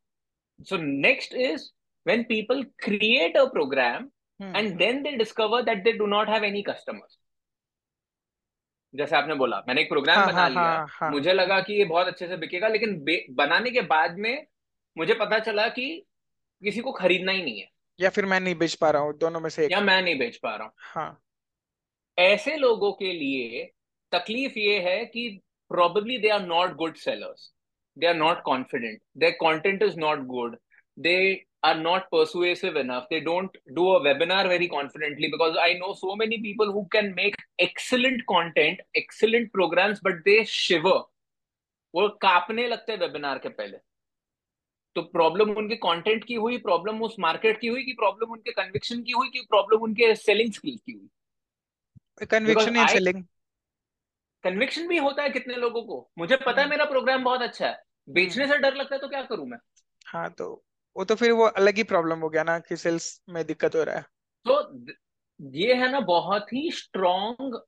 [0.70, 1.66] so next is
[2.06, 4.10] when people create a program
[4.40, 7.20] hmm and then they discover that they do not have any customers
[8.94, 11.74] जैसे आपने बोला मैंने एक programme हाँ बना हाँ लिया हाँ हाँ मुझे लगा कि
[11.74, 12.96] ये बहुत अच्छे से बिकेगा लेकिन
[13.36, 14.34] बनाने के बाद में
[14.96, 15.90] मुझे पता चला कि
[16.64, 19.40] किसी को खरीदना ही नहीं है या फिर मैं नहीं बेच पा रहा हूँ दोनों
[19.40, 21.10] में से एक या मैं नहीं बेच पा रहा हूँ हाँ
[22.20, 23.64] ऐसे लोगों के लिए
[24.12, 25.28] तकलीफ़ ये है कि
[25.72, 27.52] probably they are not good sellers
[27.98, 30.58] they are not confident the content is not good
[30.98, 31.16] they
[31.66, 36.16] are not persuasive enough they don't do a webinar very confidently because I know so
[36.16, 40.88] many people who can make excellent content excellent program but they Shiv
[41.94, 43.78] वो कापने लगते हैं webinar के पहले।
[44.96, 49.02] तो problem उनके content की हुई प्रॉब्लम उस मार्केट की हुई कि प्रॉब्लम उनके कन्विक्शन
[49.04, 51.10] की हुई कि प्रॉब्लम उनके सेलिंग स्किल्स की हुई।
[52.26, 53.24] कन्विक्शन इन सेलिंग
[54.44, 56.12] कन्विक्शन भी होता है कितने लोगों को?
[56.18, 59.02] मुझे पता है हम्म। मेरा प्रोग्राम बहुत अच्छा है। बेचने हम्म। से डर लगता है
[59.02, 59.58] तो क्या करूँ मैं?
[60.08, 60.66] हाँ तो
[60.96, 63.84] वो तो फिर वो अलग ही प्रॉब्लम हो गया ना कि सेल्स में दिक्कत हो
[63.84, 64.06] रहा है।
[64.46, 64.86] तो
[65.42, 67.66] ये है ना बहुत ही स्ट्रॉन्ग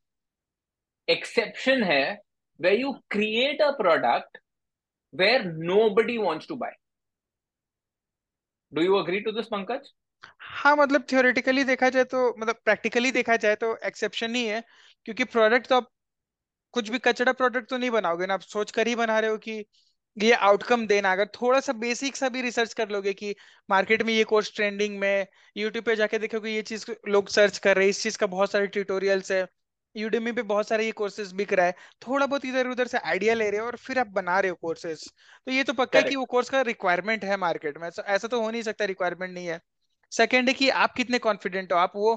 [1.08, 2.22] एक्सेप्शन है
[2.60, 4.38] way you create a product
[5.14, 5.43] where
[5.89, 6.76] nobody wants to buy
[8.74, 9.91] do you agree to this Pankaj
[10.24, 14.61] हाँ मतलब थियोरेटिकली देखा जाए तो मतलब प्रैक्टिकली देखा जाए तो एक्सेप्शन ही है
[15.05, 15.88] क्योंकि प्रोडक्ट तो आप
[16.74, 19.38] कुछ भी कचरा प्रोडक्ट तो नहीं बनाओगे ना आप सोच कर ही बना रहे हो
[19.39, 19.65] कि
[20.17, 23.36] ये आउटकम देना अगर थोड़ा सा बेसिक सा भी रिसर्च कर लोगे कि
[23.69, 27.76] मार्केट में ये कोर्स ट्रेंडिंग में यूट्यूब पे जाके देखोगे ये चीज़ लोग सर्च कर
[27.78, 29.47] रहे हैं इस चीज़ का बहुत सारे ट्यूटोरियल्स है
[29.95, 31.74] यूडेमी पे बहुत सारे ये कोर्सेज बिक रहा है
[32.07, 34.55] थोड़ा बहुत इधर उधर से आइडिया ले रहे हो और फिर आप बना रहे हो
[34.57, 35.05] कोर्सेज
[35.47, 38.41] तो ये तो पक्का है कि वो कोर्स का रिक्वायरमेंट है मार्केट में ऐसा तो
[38.41, 39.59] हो नहीं सकता रिक्वायरमेंट नहीं है।
[40.12, 41.78] सेकेंड है कि आप कितने कॉन्फिडेंट हो?
[41.78, 42.16] आप वो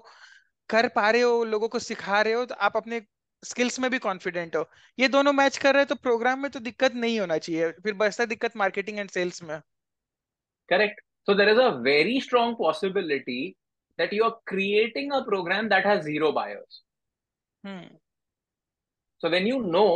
[0.71, 3.01] कर पा रहे हो लोगों को सिखा रहे हो तो आप अपने
[3.43, 4.65] स्किल्स में भी कॉन्फिडेंट हो।
[4.99, 7.95] ये दोनों मैच कर रहे हैं तो प्रोग्राम में तो दिक्कत नहीं होना चाहिए। फिर
[7.95, 9.61] बचता दिक्कत मार्केटिंग एंड सेल्स में।
[10.69, 13.41] Correct so there is a very strong possibility
[13.99, 16.83] that you are creating a program that has zero buyers
[19.23, 19.87] so when you know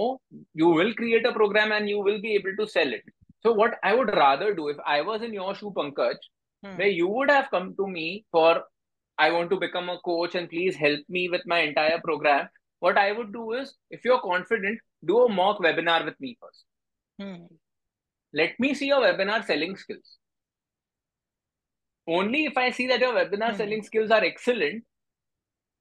[0.57, 3.11] you will create a program and you will be able to sell it
[3.43, 6.29] so what I would rather do if I was in your shoe Pankaj
[6.65, 6.77] hmm.
[6.77, 8.63] where you would have come to me for
[9.19, 12.49] i want to become a coach and please help me with my entire program
[12.81, 16.65] what I would do is, if you're confident, do a mock webinar with me first.
[17.21, 17.47] Hmm.
[18.33, 20.19] Let me see your webinar selling skills.
[22.07, 23.57] Only if I see that your webinar hmm.
[23.57, 24.85] selling skills are excellent,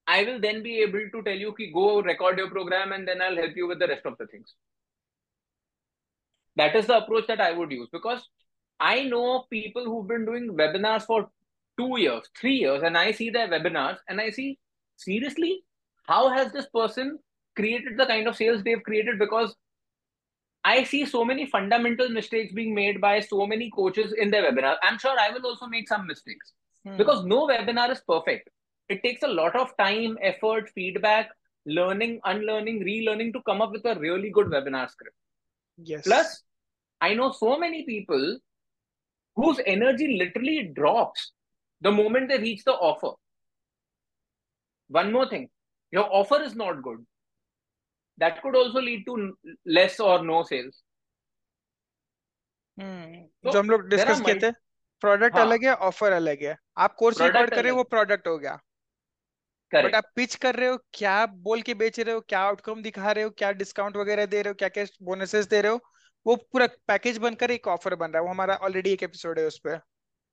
[0.07, 3.21] I will then be able to tell you, ki, go record your program and then
[3.21, 4.53] I'll help you with the rest of the things.
[6.55, 8.28] That is the approach that I would use because
[8.80, 11.30] I know people who've been doing webinars for
[11.78, 14.59] two years, three years, and I see their webinars and I see,
[14.95, 15.63] seriously,
[16.03, 17.19] how has this person
[17.55, 19.55] created the kind of sales they've created because
[20.63, 24.75] I see so many fundamental mistakes being made by so many coaches in their webinar.
[24.84, 26.53] I'm sure I will also make some mistakes
[26.86, 26.97] hmm.
[26.97, 28.49] because no webinar is perfect.
[28.89, 31.30] It takes a lot of time, effort, feedback,
[31.65, 35.15] learning, unlearning, relearning to come up with a really good webinar script.
[35.78, 36.03] Yes.
[36.03, 36.43] Plus,
[37.01, 38.38] I know so many people
[39.38, 41.32] whose energy literally drops
[41.82, 43.12] the moment they reach the offer.
[44.90, 45.50] One more thing.
[45.94, 47.06] Your offer is not good.
[48.18, 49.34] That could also lead to
[49.66, 50.84] less or no sales.
[52.80, 54.52] Hmm so, जो हम लोग discuss किए थे
[55.02, 58.28] product हाँ, अलग है offer अलग है। आप कोर्स रिकॉर्ड कर रहे हो वो प्रोडक्ट
[58.28, 58.60] हो गया।
[59.76, 63.12] बट आप पिच कर रहे हो क्या बोल के बेच रहे हो क्या आउटकम दिखा
[63.12, 65.80] रहे हो क्या डिस्काउंट वगैरह दे रहे हो क्या क्या बोनसेस दे रहे हो
[66.28, 69.45] वो पूरा पैकेज बनकर एक ऑफ़र बन रहा है। वो हमारा ऑलरेडी एक एपिसोड है
[69.45, 69.78] उस पर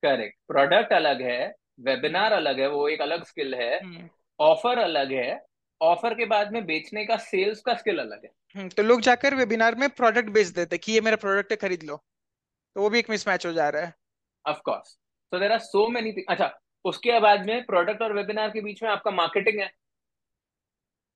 [0.03, 5.41] करेक्ट प्रोडक्ट अलग है वेबिनार अलग है वो एक अलग स्किल है। ऑफ़र अलग है।
[5.81, 9.35] ऑफ़र के बाद में बेचने का सेल्स का स्किल अलग है। हम्म, तो लोग जाकर
[9.35, 12.03] वेबिनार में प्रोडक्ट बेच देते कि ये मेरा प्रोडक्ट है खरीद लो।
[12.75, 13.93] तो वो भी एक मिसमैच हो जा रहा है।
[14.47, 18.61] Of course so there are so many अच्छा उसके बाद में प्रोडक्ट और वेबिनार के
[18.61, 19.71] बीच में आपका मार्केटिंग है।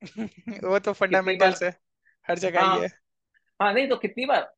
[0.64, 1.76] वो तो फंडामेंटल्स है।
[2.28, 2.90] हर जगह हाँ, ही है।
[3.62, 4.54] हाँ नहीं तो कितनी बार?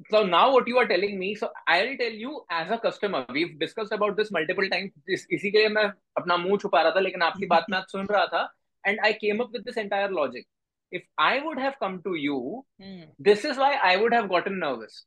[0.00, 3.58] So now what you are telling me so i'll tell you as a customer we've
[3.58, 5.84] discussed about this multiple times इस, इसी के लिए मैं
[6.16, 8.48] अपना मुँह छुपा रहा था लेकिन आपकी बात मैं सुन रहा था
[8.84, 10.46] and i came up with this entire logic
[10.92, 13.02] if i would have come to you hmm.
[13.28, 15.04] this is why i would have gotten nervous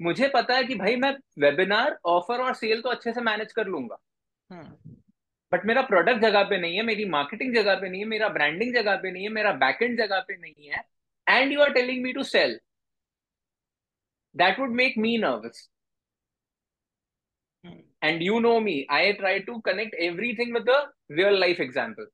[0.00, 3.66] मुझे पता है कि भाई मैं वेबिनार ऑफ़र और सेल तो अच्छे से मैनेज कर
[3.66, 3.98] लूँगा
[4.50, 5.66] बट hmm.
[5.66, 8.96] मेरा प्रोडक्ट जगह पे नहीं है मेरी मार्केटिंग जगह पे नहीं है मेरा ब्रांडिंग जगह
[8.96, 10.84] पे नहीं है मेरा बैकएंड जगह पे नहीं है
[11.28, 12.58] and you are telling me to sell
[14.34, 15.68] that would make me nervous.
[17.64, 17.80] Hmm.
[18.00, 22.06] And you know me, I try to connect everything with a real life example.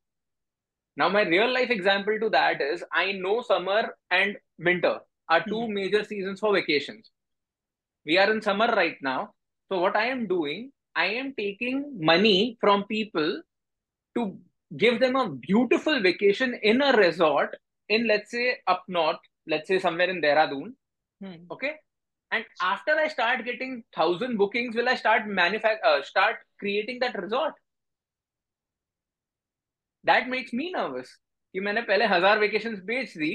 [0.97, 4.99] Now, my real life example to that is I know summer and winter
[5.29, 5.75] are two hmm.
[5.75, 7.11] major seasons for vacations.
[8.05, 9.35] We are in summer right now.
[9.71, 13.43] So, what I am doing, I am taking money from people
[14.16, 14.39] to
[14.77, 17.57] give them a beautiful vacation in a resort
[17.89, 20.73] in let's say up north, let's say somewhere in Dehradun,
[21.23, 21.35] hmm.
[21.51, 21.77] okay,
[22.33, 27.18] and after I start getting thousand bookings, will I start manufact uh, start creating that
[27.18, 27.55] resort?
[30.05, 31.09] That makes me nervous.
[31.55, 33.33] कि मैंने पहले हज़ार vacation बेच दी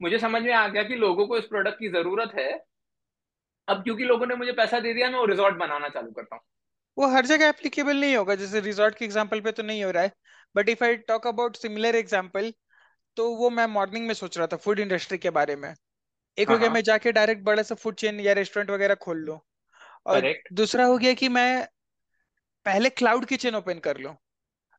[0.00, 2.52] मुझे समझ में आ गया कि लोगों को इस प्रोडक्ट की ज़रूरत है
[3.68, 6.42] अब क्योंकि लोगों ने मुझे पैसा दे दिया मैं वो रिजॉर्ट बनाना चालू करता हूँ
[6.96, 10.02] वो हर जगह एप्लीकेबल नहीं होगा जैसे रिजॉर्ट के एग्जांपल पे तो नहीं हो रहा
[10.02, 10.12] है
[10.54, 12.52] but if I talk about similar example
[13.16, 15.72] तो वो मैं मॉर्निंग में सोच रहा था फ़ूड इंडस्ट्री के बारे में
[16.38, 18.94] एक हो गया हाँ, हाँ। मैं जाके डायरेक्ट बड़ा सा फ़ूड चेन या रेस्टोरेंट वगैरह
[18.96, 19.38] खोल लूँ।
[20.06, 20.48] और Correct.
[20.52, 21.66] दूसरा हो गया कि मैं
[22.66, 24.14] पहले क्लाउड किचन ओपन कर लूँ।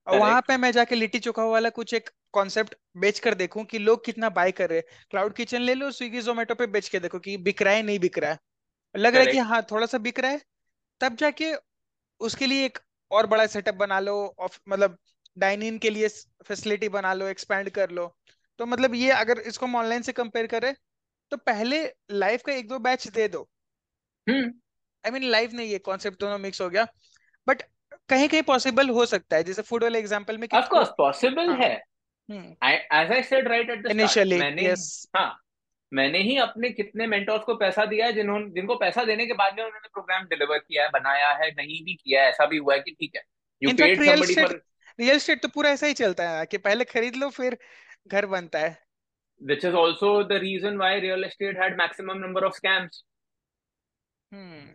[0.07, 3.79] और वहाँ पे मैं जाके लिट्टी चोखा वाला कुछ एक कॉन्सेप्ट बेच कर देखूँ कि
[3.79, 6.99] लोग कितना बाय कर रहे हैं। क्लाउड किचन ले लो स्विगी जोमेटो पे बेच के
[6.99, 8.39] देखो कि बिक रहा है नहीं बिक रहा है।
[8.95, 10.41] लग रहा है कि हाँ थोड़ा सा बिक रहा है
[11.01, 11.53] तब जाके
[12.21, 12.79] उसके लिए एक
[13.11, 14.97] और बड़ा सेटअप बना लो ऑफ़ मतलब
[15.37, 16.07] डाइनिंग के लिए
[16.47, 18.07] फैसिलिटी बना लो एक्सपैंड कर लो।
[18.59, 20.73] तो मतलब ये अगर इसको हम ऑनलाइन से कंपेयर करें
[21.33, 21.77] तो पहले
[22.13, 23.39] लाइव का एक दो बैच दे दो।
[24.27, 26.87] आई मीन लाइव नहीं ये कॉन्सेप्ट दोनों मिक्स हो गया।
[27.47, 27.61] बट
[28.09, 31.71] कहीं कहीं पॉसिबल हो सकता है जैसे फ़ूड वाले एग्जांपल में ऑफ़ कोर्स पॉसिबल है।
[32.29, 34.83] As I said right at the initially मैंने yes.
[35.15, 35.39] हाँ
[35.91, 39.55] मैंने ही अपने कितने मेंटर्स को पैसा दिया है जिन्होंने जिनको पैसा देने के बाद
[39.57, 42.73] में उन्होंने प्रोग्राम डिलीवर किया है बनाया है नहीं भी किया है ऐसा भी हुआ
[42.73, 43.23] है कि ठीक है।
[43.61, 44.61] You paid somebody for
[44.99, 47.57] real estate तो पूरा ऐसा ही चलता है कि पहले खरीद लो फिर
[48.07, 48.82] घर बनता है।
[49.40, 53.02] which is also the reason why real estate had maximum number of scams
[54.32, 54.70] hmm.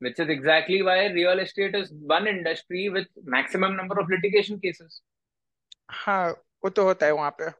[0.00, 5.02] which is exactly why real estate is one industry with maximum number of litigation cases
[5.90, 6.30] हाँ
[6.64, 7.52] वो तो होता है वहां पे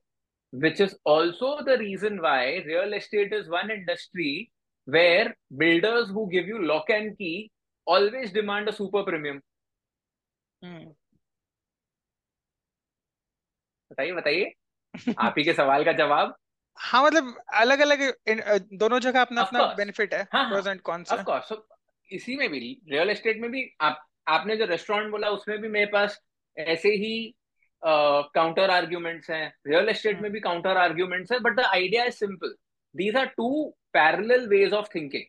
[0.63, 4.51] which is also the reason why real estate is one industry
[4.87, 7.51] where builders who give you lock and key
[7.87, 9.41] always demand a super premium
[10.63, 10.85] hmm.
[13.91, 14.53] बताइए बताइए
[15.20, 16.36] आप ही के सवाल का जवाब?
[16.78, 18.02] हाँ मतलब अलग अलग
[18.74, 21.54] दोनों जगह अपना अपना बेनिफिट है pros and cons of course
[22.12, 22.60] इसी में भी
[22.92, 26.20] रियल एस्टेट में भी आप आपने जो रेस्टोरेंट बोला उसमें भी मेरे पास
[26.58, 27.14] ऐसे ही
[27.84, 32.56] काउंटर आर्ग्यूमेंट्स हैं। रियल एस्टेट में भी काउंटर आर्ग्यूमेंट्स है but the idea is simple
[32.96, 35.24] these are two parallel ways of thinking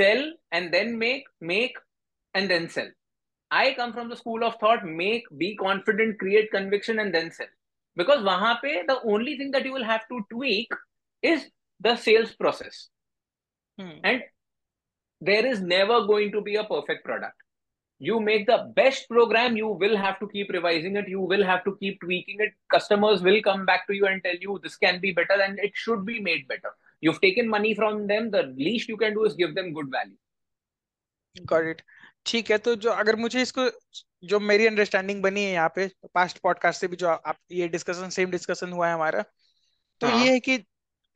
[0.00, 1.78] sell and then make make
[2.34, 2.92] and then sell
[3.50, 7.50] I come from the school of thought make, be confident, create conviction, and then sell.
[7.96, 10.68] because wahan pe the only thing that you will have to tweak
[11.22, 11.48] is
[11.80, 12.88] the sales process.
[13.78, 13.98] Hmm.
[14.04, 14.22] and
[15.20, 17.34] there is never going to be a perfect product.
[17.98, 21.64] You make the best program you will have to keep revising it you will have
[21.64, 22.52] to keep tweaking it.
[22.70, 25.72] Customers will come back to you and tell you this can be better and it
[25.74, 26.70] should be made better.
[27.00, 30.16] You've taken money from them the least you can do is give them good value.
[31.44, 31.82] Got it.
[32.26, 33.68] ठीक है तो जो अगर मुझे इसको
[34.24, 38.08] जो मेरी understanding बनी है यहाँ पे पास्ट पॉडकास्ट से भी जो आप ये डिस्कशन
[38.10, 39.22] सेम डिस्कशन हुआ है हमारा
[40.00, 40.24] तो हाँ.
[40.24, 40.58] ये है कि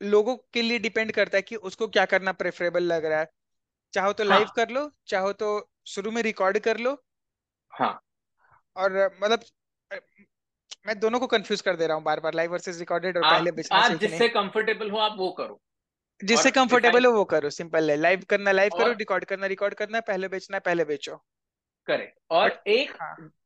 [0.01, 3.27] लोगों के लिए डिपेंड करता है कि उसको क्या करना प्रेफरेबल लग रहा है।
[3.93, 4.53] चाहो तो लाइव हाँ.
[4.55, 5.49] कर लो चाहो तो
[5.87, 6.93] शुरू में रिकॉर्ड कर लो।
[7.71, 7.93] हाँ।
[8.75, 8.93] और
[9.23, 9.43] मतलब
[10.87, 13.51] मैं दोनों को कंफ्यूज कर दे रहा हूँ बार बार लाइव वर्सेस रिकॉर्डेड और पहले
[13.51, 15.61] बेचना आप जिससे कंफर्टेबल हो आप वो करो।
[16.23, 19.99] जिससे कंफर्टेबल हो वो करो सिंपल है। लाइव करना लाइव करो रिकॉर्ड करना रिकॉर्ड करना
[20.07, 21.15] पहले बेचना पहले बेचो।
[21.87, 22.91] करेक्ट और But, एक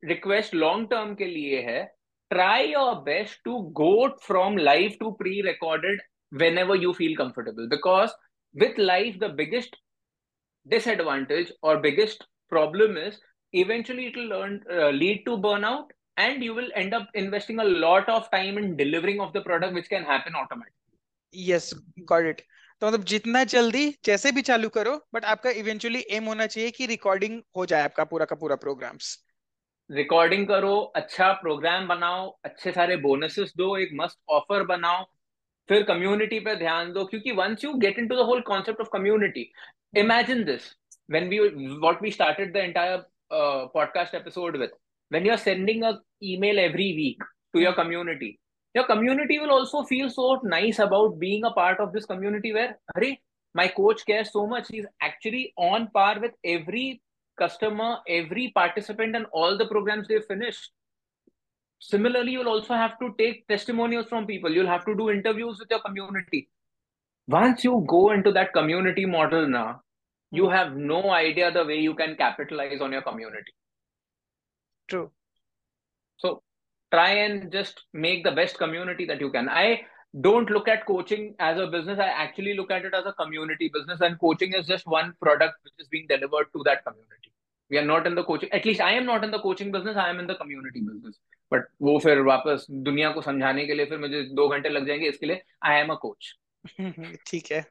[0.06, 1.84] रिक्वेस्ट लॉन्ग टर्म के लिए है
[2.32, 6.02] try your best to go from live to pre recorded
[6.58, 8.12] whenever you feel comfortable because
[8.56, 9.76] with life the biggest
[10.66, 13.20] disadvantage और biggest problem is
[13.54, 14.60] eventually it learn
[14.96, 18.76] lead to burn out and you will end up investing a lot of time in
[18.76, 20.74] delivering of the product which can happen automatic
[21.34, 21.72] yes
[22.10, 22.42] got it
[22.82, 26.86] तो मतलब जितना जल्दी जैसे भी चालू करो but आपका eventually M होना चाहिए कि
[26.86, 29.26] रिकॉर्डिंग हो जाए आपका पूरा का पूरा प्रोग्राम्स
[29.92, 35.04] रिकॉर्डिंग करो अच्छा प्रोग्राम बनाओ अच्छे सारे बोनसेस दो एक मस्त ऑफ़र बनाओ।
[35.70, 39.52] फिर कम्युनिटी पे ध्यान दो क्योंकि once you get into the whole concept of community
[39.98, 40.72] imagine this
[41.12, 43.04] when we what we started the entire
[43.74, 44.70] podcast episode with
[45.12, 45.92] when you are sending a
[46.24, 47.24] email every week
[47.54, 48.38] to your community
[48.76, 52.78] your community will also feel so nice about being a part of this community where
[52.96, 53.18] Hare,
[53.54, 54.68] my coach cares so much.
[54.70, 57.02] He's actually on par with every
[57.38, 60.72] customer every participant and all the programs they've finished.
[61.80, 64.52] Similarly you'll also have to take testimonials from people.
[64.52, 66.50] You'll have to do interviews with your community.
[67.28, 69.82] Once you go into that community model now
[70.32, 70.52] you hmm.
[70.52, 73.54] have no idea the way you can capitalize on your community.
[74.88, 75.12] True.
[76.18, 76.42] So
[76.95, 79.81] try and just make the best community that you can i
[80.21, 83.71] don't look at coaching as a business i actually look at it as a community
[83.75, 87.33] business and coaching is just one product which is being delivered to that community
[87.71, 89.97] we are not in the coaching at least i am not in the coaching business
[89.97, 91.21] i am in the community business
[91.53, 95.09] but वो फिर वापस दुनिया को समझाने के लिए फिर मुझे दो घंटे लग जाएंगे
[95.09, 96.35] इसके लिए आई एम अ कोच
[97.27, 97.65] ठीक है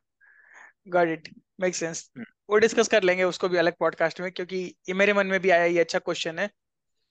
[0.95, 1.29] गॉट इट
[1.61, 2.09] मेक सेंस
[2.49, 5.49] वो डिस्कस कर लेंगे उसको भी अलग पॉडकास्ट में क्योंकि ये मेरे मन में भी
[5.49, 6.47] आया ये अच्छा क्वेश्चन है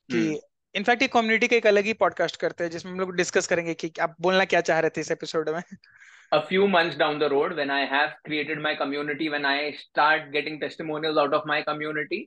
[0.09, 0.41] कि
[0.76, 3.74] इनफैक्ट ये कम्युनिटी का एक अलग ही पॉडकास्ट करते हैं जिसमें हम लोग डिस्कस करेंगे
[3.74, 5.62] कि आप बोलना क्या चाह रहे थे इस एपिसोड में
[6.36, 10.24] a few months down the road when i have created my community when i start
[10.36, 12.20] getting testimonials out of my community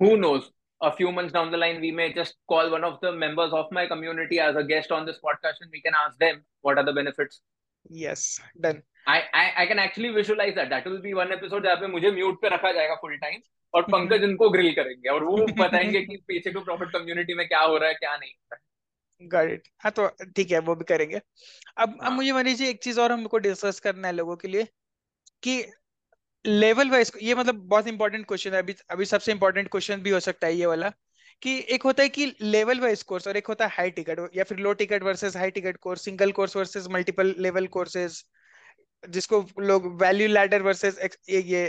[0.00, 0.44] who knows
[0.80, 3.72] a few months down the line we may just call one of the members of
[3.78, 6.86] my community as a guest on this podcast and we can ask them what are
[6.90, 7.40] the benefits
[7.90, 8.82] yes done.
[9.06, 10.70] I, I I can actually visualize that.
[10.70, 13.40] That will be one episode जहाँ पे मुझे mute पे रखा जाएगा full time
[13.74, 17.60] और पंकज इनको grill करेंगे और वो बताएँगे कि पीछे को प्रॉफिट कम्युनिटी में क्या
[17.60, 20.74] हो रहा है क्या नहीं हो रहा है। गॉट इट हाँ तो ठीक है वो
[20.74, 24.14] भी करेंगे। अब अब हाँ। मुझे मनीष जी एक चीज़ और हमको डिस्कस करना है
[24.14, 24.64] लोगों के लिए
[25.42, 25.64] कि
[26.46, 30.20] लेवल वाइज ये मतलब बहुत इंपॉर्टेंट क्वेश्चन है। अभी अभी सबसे इंपॉर्टेंट क्वेश्चन भी हो
[30.20, 30.92] सकता है ये वाला।
[31.42, 34.44] कि एक होता है कि लेवल वाइज कोर्स और एक होता है हाई टिकट या
[34.44, 38.24] फिर low ticket versus high ticket course single course versus multiple level courses
[39.08, 41.64] जिसको लोग वैल्यू लैडर वर्सेस ये, ये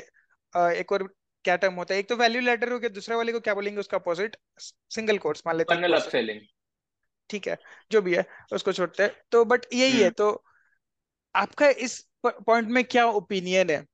[0.79, 1.03] एक और
[1.43, 1.99] क्या टर्म होता है?
[1.99, 3.79] एक तो वैल्यू लैडर हो गया दूसरा वाले को क्या बोलेंगे?
[3.79, 6.47] उसका अपोजिट सिंगल कोर्स मान लेते हैं।
[7.29, 7.57] ठीक है
[7.91, 10.43] जो भी है उसको छोड़ते हैं। तो बट यही है हम्म। तो
[11.35, 13.85] आपका इस पॉइंट में क्या ओपिनियन है?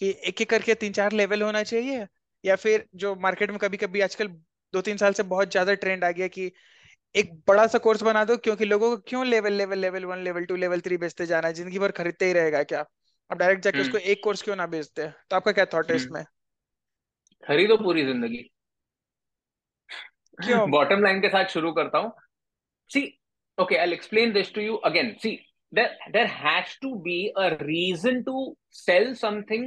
[0.00, 2.06] कि एक एक करके तीन चार लेवल होना चाहिए
[2.44, 4.28] या फिर जो मार्केट में कभी कभी आजकल
[4.72, 6.50] दो तीन साल से बहुत ज़्यादा ट्रेंड आ गया कि
[7.14, 10.44] एक बड़ा सा कोर्स बना दो क्योंकि लोगों को क्यों level level level one level
[10.44, 11.54] two level three बेचते जाना है?
[11.54, 12.84] ज़िंदगी भर खरीदते ही रहेगा क्या?
[13.30, 15.02] अब डायरेक्ट जाके हम्म। उसको एक कोर्स क्यों ना बेचते?
[15.02, 16.24] हैं तो आपका क्या थॉट है हम्म। इसमें?
[17.44, 18.42] खरीदो पूरी ज़िंदगी।
[20.38, 20.70] क्यों?
[20.70, 22.12] बॉटम लाइन के साथ शुरू करता हूँ।
[22.90, 23.20] See
[23.58, 25.38] okay I explain this to you again see
[25.72, 29.64] there there has to be a reason to sell something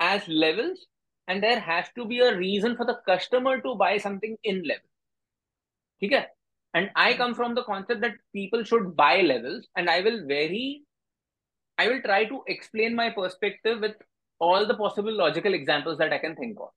[0.00, 0.86] as levels
[1.28, 4.88] and there has to be a reason for the customer to buy something in level
[6.04, 6.26] okay
[6.74, 10.82] and i come from the concept that people should buy levels and i will very
[11.78, 13.96] i will try to explain my perspective with
[14.38, 16.70] all the possible logical examples that i can think of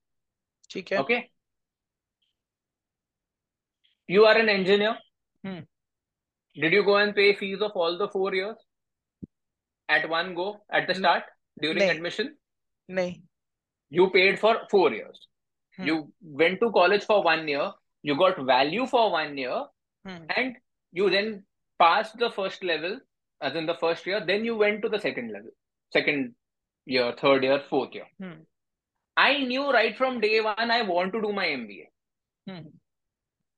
[0.78, 1.30] okay, okay?
[4.08, 4.96] you are an engineer
[5.44, 5.60] hmm.
[6.54, 8.58] did you go and pay fees of all the four years
[9.90, 11.24] at one go at the start
[11.62, 11.90] during nee.
[11.90, 12.36] admission
[12.88, 13.22] no nee
[13.90, 15.28] you paid for four years.
[15.78, 15.88] Hmm.
[15.88, 17.72] you went to college for one year.
[18.02, 19.64] You got value for one year.
[20.06, 20.26] Hmm.
[20.38, 20.56] and
[20.92, 21.44] you then
[21.80, 23.00] passed the first level
[23.42, 24.24] as in the first year.
[24.26, 25.50] Then you went to the second level.
[25.92, 26.36] Second
[26.86, 28.08] year third year fourth year.
[28.20, 28.42] Hmm.
[29.18, 31.86] i knew right from day one i want to do my mba
[32.50, 32.68] hmm.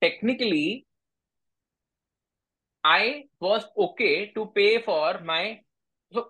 [0.03, 0.85] technically
[2.83, 5.59] i was okay to pay for my
[6.13, 6.27] so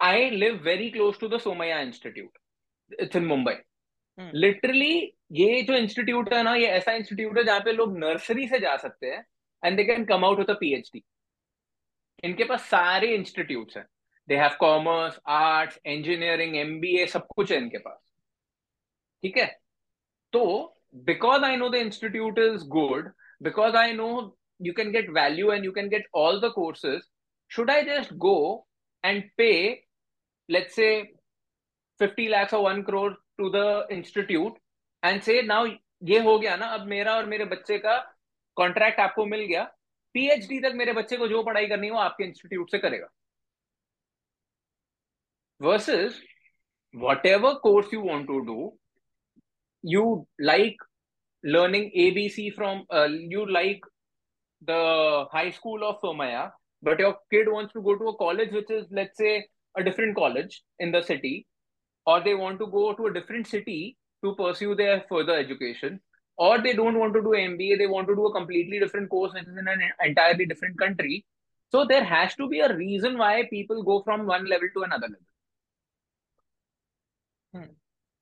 [0.00, 2.42] i live very close to the somaya institute.
[2.90, 3.54] In mumbai.
[4.18, 4.94] हम्म literally
[5.32, 8.76] ये जो institute है ना ये ऐसा institute है जहाँ पे लोग नर्सरी से जा
[8.76, 9.24] सकते हैं
[9.62, 11.02] and they can come out with PhD
[12.24, 13.84] इनके पास सारे इंस्टीट्यूट हैं।
[14.28, 17.98] They have commerce arts engineering MBA सब कुछ है इनके पास।
[19.22, 19.46] ठीक है?
[20.32, 20.44] तो
[20.94, 23.12] because I know the institute is good
[23.42, 24.08] because I know
[24.60, 27.02] you can get value and you can get all the courses
[27.50, 28.30] should i just go
[29.04, 29.82] and pay
[30.48, 30.86] let's say
[31.99, 34.53] 50 lakhs or 1 crore to the institute
[35.03, 35.65] and say now
[36.09, 37.97] ये हो गया ना अब मेरा और मेरे बच्चे का
[38.57, 39.63] कॉन्ट्रैक्ट आपको मिल गया
[40.13, 43.07] पीएचडी तक मेरे बच्चे को जो पढ़ाई करनी हो आपके इंस्टीट्यूट से करेगा
[45.61, 46.21] versus
[46.93, 48.73] whatever course you want to do
[49.83, 50.75] you like
[51.43, 53.79] learning abc from uh, you like
[54.61, 56.51] the high school of somaya
[56.83, 60.15] but your kid wants to go to a college which is let's say a different
[60.15, 61.45] college in the city
[62.06, 66.00] or they want to go to a different city to pursue their further education
[66.38, 69.32] or they don't want to do mba they want to do a completely different course
[69.34, 71.24] which is in an entirely different country.
[71.72, 75.08] So there has to be a reason why people go from one level to another
[75.08, 75.26] level.
[77.54, 77.72] Hmm.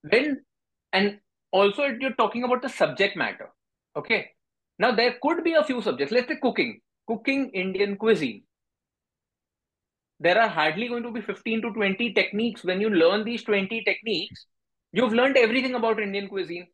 [0.03, 0.45] then
[0.93, 1.19] and
[1.51, 3.49] also you're talking about the subject matter
[3.95, 4.31] okay?
[4.79, 6.11] Now there could be a few subjects.
[6.11, 6.79] Let's say cooking.
[7.07, 8.44] Cooking indian cuisine
[10.19, 13.83] there are hardly going to be 15 to 20 techniques when you learn these 20
[13.83, 14.45] techniques
[14.93, 16.65] you've learned everything about indian cuisine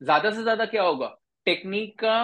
[0.00, 1.06] ज़्यादा से ज़्यादा क्या होगा
[1.46, 2.16] technique का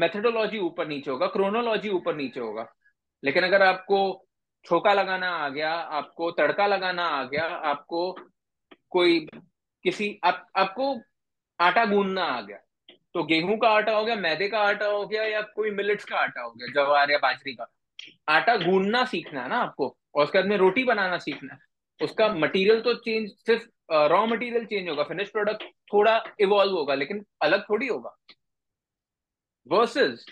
[0.00, 2.66] methodology ऊपर नीचे होगा chronology ऊपर नीचे होगा
[3.22, 3.98] लेकिन अगर आपको
[4.64, 8.16] छोका लगाना आ गया आपको तड़का लगाना आ गया आपको
[8.90, 9.26] कोई
[9.84, 10.94] किसी आप, आपको
[11.60, 12.58] आटा गूंदना आ गया
[13.14, 16.16] तो गेहूँ का आटा हो गया मैदे का आटा हो गया या कोई मिलेट्स का
[16.16, 17.66] आटा हो गया जवार या बाजरी का।
[18.28, 21.60] आटा गूंदना सीखना है ना आपको और उसके बाद में रोटी बनाना सीखना है।
[22.00, 23.68] उसका मटेरियल तो चेंज सिर्फ़
[24.10, 25.62] रॉ मटेरियल चेंज होगा फिनिश प्रोडक्ट
[25.92, 28.16] थोड़ा इवॉल्व होगा लेकिन अलग थोड़ी होगा।
[29.66, 30.24] Versus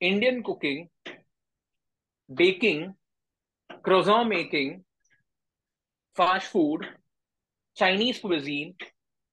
[0.00, 0.86] Indian cooking
[2.30, 2.92] baking
[3.84, 4.80] croissant making
[6.16, 6.86] fast food
[7.76, 8.74] Chinese cuisine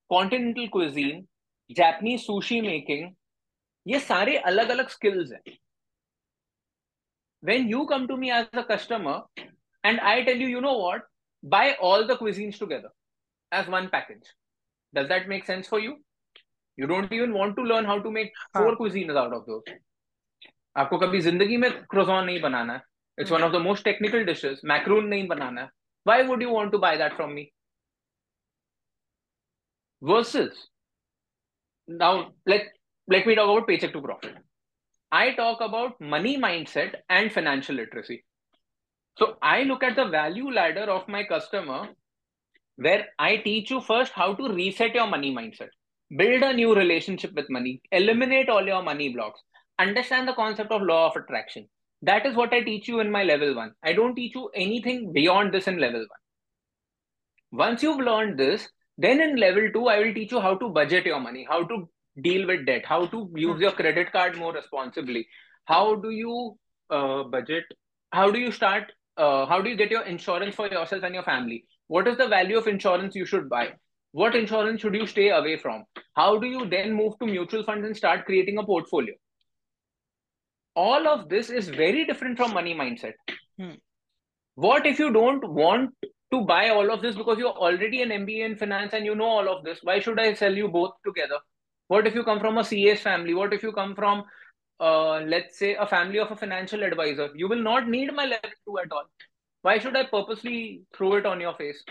[0.10, 1.22] continental cuisine,
[1.70, 3.10] Japanese sushi making
[3.86, 5.58] ये सारे अलग अलग स्किल्स हैं
[7.44, 9.44] when you come to me as a customer
[9.84, 11.08] and I tell you you know what
[11.44, 14.34] buy all the cuisines together as one package
[14.94, 15.98] does that make sense for you
[16.78, 19.74] you don't even want to learn how to make four cuisine out of those
[20.76, 22.82] आपको कभी ज़िंदगी में croissant नहीं बनाना है।
[23.18, 25.70] It's one of the most technical dishes macaron नहीं बनाना है।
[26.06, 27.50] Why would you want to buy that from me
[30.02, 30.68] versus
[31.90, 32.62] now let
[33.08, 34.36] let me talk about paycheck to profit
[35.12, 38.24] i talk about money mindset and financial literacy
[39.18, 41.88] so i look at the value ladder of my customer
[42.76, 45.70] where i teach you first how to reset your money mindset
[46.18, 49.42] build a new relationship with money eliminate all your money blocks
[49.80, 51.68] understand the concept of law of attraction.
[52.02, 53.74] That is what I teach you in my level one.
[53.84, 57.68] I don't teach you anything beyond this in level one.
[57.68, 58.70] Once you've learned this,
[59.06, 61.90] then in level two, I will teach you how to budget your money, how to
[62.22, 65.28] deal with debt, how to use your credit card more responsibly.
[65.66, 66.58] How do you
[66.90, 67.66] uh, budget?
[68.12, 68.92] How do you start?
[69.18, 71.66] Uh, how do you get your insurance for yourself and your family?
[71.88, 73.74] What is the value of insurance you should buy?
[74.12, 75.86] What insurance should you stay away from?
[76.16, 79.16] How do you then move to mutual funds and start creating a portfolio?
[80.76, 83.14] all of this is very different from money mindset.
[83.60, 83.76] Hmm.
[84.56, 85.94] What if you don't want
[86.32, 89.26] to buy all of this because you're already an MBA in finance and you know
[89.26, 89.80] all of this?
[89.84, 91.40] Why should I sell you both together?
[91.88, 93.34] What if you come from a CA's family?
[93.34, 94.24] What if you come from,
[94.80, 97.30] uh, let's say, a family of a financial advisor?
[97.36, 99.06] You will not need my level two at all.
[99.62, 101.84] Why should I purposely throw it on your face?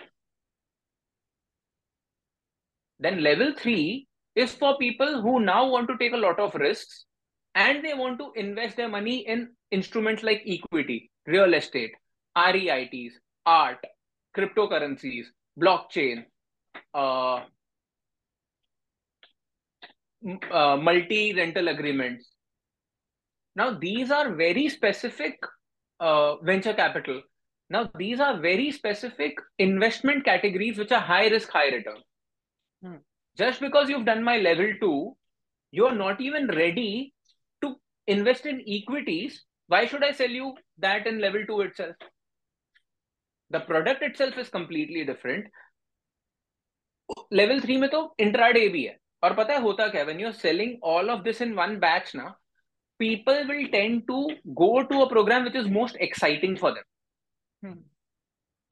[3.01, 7.05] Then level three is for people who now want to take a lot of risks
[7.55, 11.93] and they want to invest their money in instruments like equity, real estate,
[12.37, 13.13] REITs,
[13.45, 13.85] art,
[14.39, 15.27] cryptocurrencies,
[15.61, 16.25] blockchain,
[16.95, 17.41] uh,
[20.51, 22.31] uh, multi rental agreements.
[23.57, 25.39] Now, these are very specific
[26.01, 27.23] uh, venture capital.
[27.71, 32.03] Now, these are very specific investment categories which are high risk, high return.
[32.83, 32.97] Hmm.
[33.37, 35.17] Just because you've done my level two,
[35.71, 37.13] you are not even ready
[37.63, 37.77] to
[38.07, 41.97] invest in equities, why should I sell you that in level two itself?
[43.51, 45.47] The product itself is completely different.
[47.33, 50.79] Level three में तो intraday भी है और पता है होता क्या when you're selling
[50.83, 52.35] all of this in one batch ना
[53.01, 54.19] people will tend to
[54.55, 56.85] go to a program which is most exciting for them.
[57.63, 57.79] Hmm.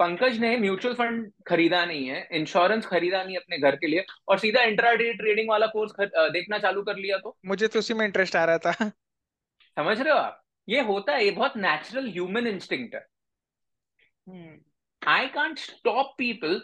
[0.01, 4.39] Pankaj ने म्यूचुअल फंड खरीदा नहीं है इंश्योरेंस खरीदा नहीं अपने घर के लिए और
[4.39, 5.93] सीधा इंट्राडे ट्रेडिंग वाला कोर्स
[6.33, 8.73] देखना चालू कर लिया तो मुझे तो उसी में इंटरेस्ट आ रहा था
[9.77, 13.07] समझ रहे हो आप ये होता है ये बहुत नेचुरल ह्यूमन इंस्टिंक्ट है
[15.07, 16.61] I can't stop people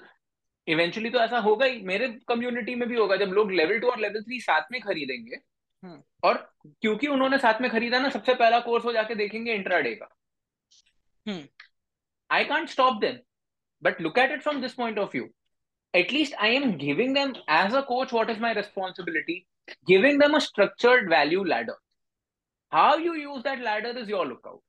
[0.68, 3.98] eventually तो ऐसा होगा ही। मेरे कम्युनिटी में भी होगा। जब लोग लेवल टू और
[3.98, 6.00] लेवल थ्री साथ में खरीदेंगे hmm.
[6.24, 6.34] और
[6.66, 10.08] क्योंकि उन्होंने साथ में खरीदा ना सबसे पहला कोर्स हो जाके देखेंगे इंट्राडे का।
[12.30, 13.18] I can't stop them
[13.82, 15.28] but look at it from this point of view
[15.94, 19.46] at least I am giving them as a coach what is my responsibility
[19.88, 21.78] giving them a structured value ladder
[22.72, 24.60] How you use that ladder is your lookout.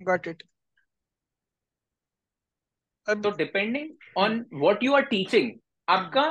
[0.00, 0.42] Got it.
[3.06, 5.50] So depending on what you are teaching,
[5.88, 6.24] आपका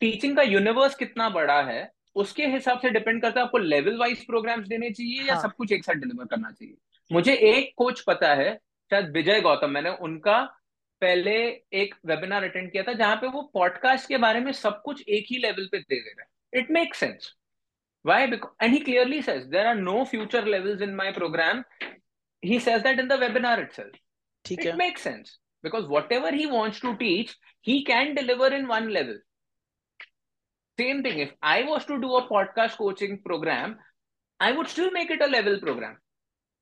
[0.00, 1.90] teaching का universe कितना बड़ा है
[2.22, 5.42] उसके हिसाब से depend करता है आपको लेवल वाइज प्रोग्राम्स देने चाहिए या हाँ.
[5.42, 6.76] सब कुछ एक साथ डिलीवर करना चाहिए
[7.10, 8.54] मुझे एक कोच पता है
[8.90, 10.40] शायद विजय गौतम मैंने उनका
[11.02, 11.34] पहले
[11.82, 15.26] एक वेबिनार अटेंड किया था जहाँ पे वो पॉडकास्ट के बारे में सब कुछ एक
[15.30, 17.34] ही लेवल पे दे दे रहे हैं it make sense
[18.04, 18.26] Why?
[18.26, 21.64] Because, and he clearly says there are no future levels in my program.
[22.42, 23.90] He says that in the webinar itself.
[24.44, 29.16] it makes sense because whatever he wants to teach, he can deliver in one level.
[30.78, 31.18] Same thing.
[31.18, 33.78] If I was to do a podcast coaching program,
[34.40, 35.98] I would still make it a level program.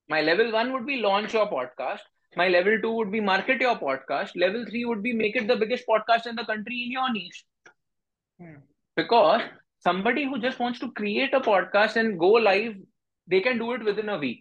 [0.08, 2.00] My level one would be launch your podcast.
[2.36, 4.30] My level two would be market your podcast.
[4.36, 7.44] Level three would be make it the biggest podcast in the country in your niche.
[8.38, 8.60] Hmm.
[8.94, 9.42] Because
[9.80, 12.76] somebody who just wants to create a podcast and go live,
[13.26, 14.40] they can do it within a week.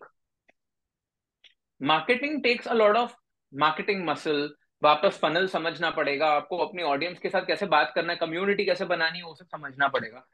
[1.80, 3.14] Marketing takes a lot of
[3.55, 4.48] marketing muscle.
[4.82, 8.85] वापस funnel समझना पड़ेगा आपको अपने audience के साथ कैसे बात करना है कम्युनिटी कैसे
[8.85, 10.24] बनानी है उसे समझना पड़ेगा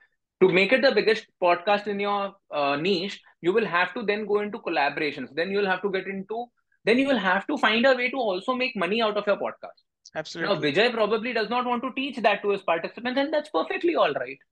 [0.40, 3.14] to make it the biggest podcast in your uh, niche
[3.47, 6.43] you will have to then go into collaborations then you will have to get into
[6.84, 9.36] then you will have to find a way to also make money out of your
[9.44, 13.36] podcast absolutely now vijay probably does not want to teach that to his participants and
[13.36, 14.44] that's perfectly all right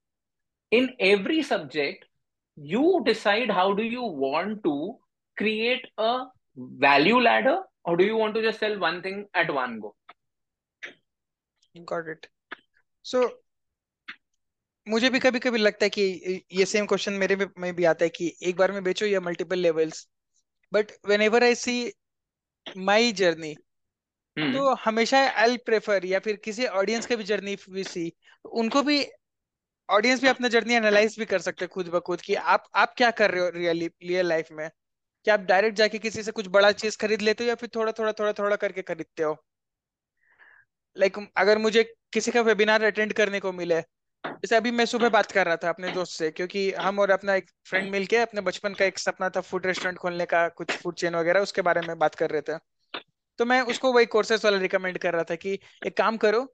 [0.71, 2.05] in every subject
[2.55, 4.75] you decide how do you want to
[5.37, 6.11] create a
[6.56, 9.94] value ladder or do you want to just sell one thing at one go?
[11.74, 12.26] Got it.
[13.02, 13.30] So
[14.88, 16.02] मुझे भी कभी कभी लगता है कि
[16.52, 19.58] ये same question मेरे में भी आता है कि एक बार में बेचो या multiple
[19.58, 20.08] levels
[20.72, 21.92] but whenever I see
[22.76, 23.54] my journey
[24.38, 28.12] तो हमेशा आई प्रेफर या फिर किसी ऑडियंस का भी जर्नी भी सी
[28.44, 29.06] उनको भी
[29.90, 32.94] ऑडियंस भी अपना जर्नी एनालाइज भी कर सकते हैं खुद ब खुद कि आप आप
[32.96, 34.70] क्या कर रहे हो रियली रियल लाइफ में?
[35.26, 37.92] क्या आप डायरेक्ट जाके किसी से कुछ बड़ा चीज़ खरीद लेते हो या फिर थोड़ा
[37.92, 39.36] थोड़ा थोड़ा थोड़ा करके खरीदते हो?
[40.96, 41.82] लाइक like, अगर मुझे
[42.12, 43.80] किसी का वेबिनार अटेंड करने को मिले
[44.42, 47.34] जैसे अभी मैं सुबह बात कर रहा था अपने दोस्त से क्योंकि हम और अपना
[47.34, 50.94] एक फ्रेंड मिलके अपने बचपन का एक सपना था फ़ूड रेस्टोरेंट खोलने का कुछ फ़ूड
[50.96, 52.58] चेन वगैरह उसके बारे में बात कर रहे थे।
[53.38, 56.46] तो मैं उसको वही कोर्सेस वाला रिकमेंड कर रहा था कि एक काम करो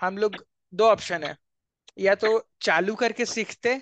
[0.00, 0.44] हम लोग
[0.74, 1.36] दो ऑप्शन है।
[1.98, 2.30] या तो
[2.62, 3.76] चालू करके सीखते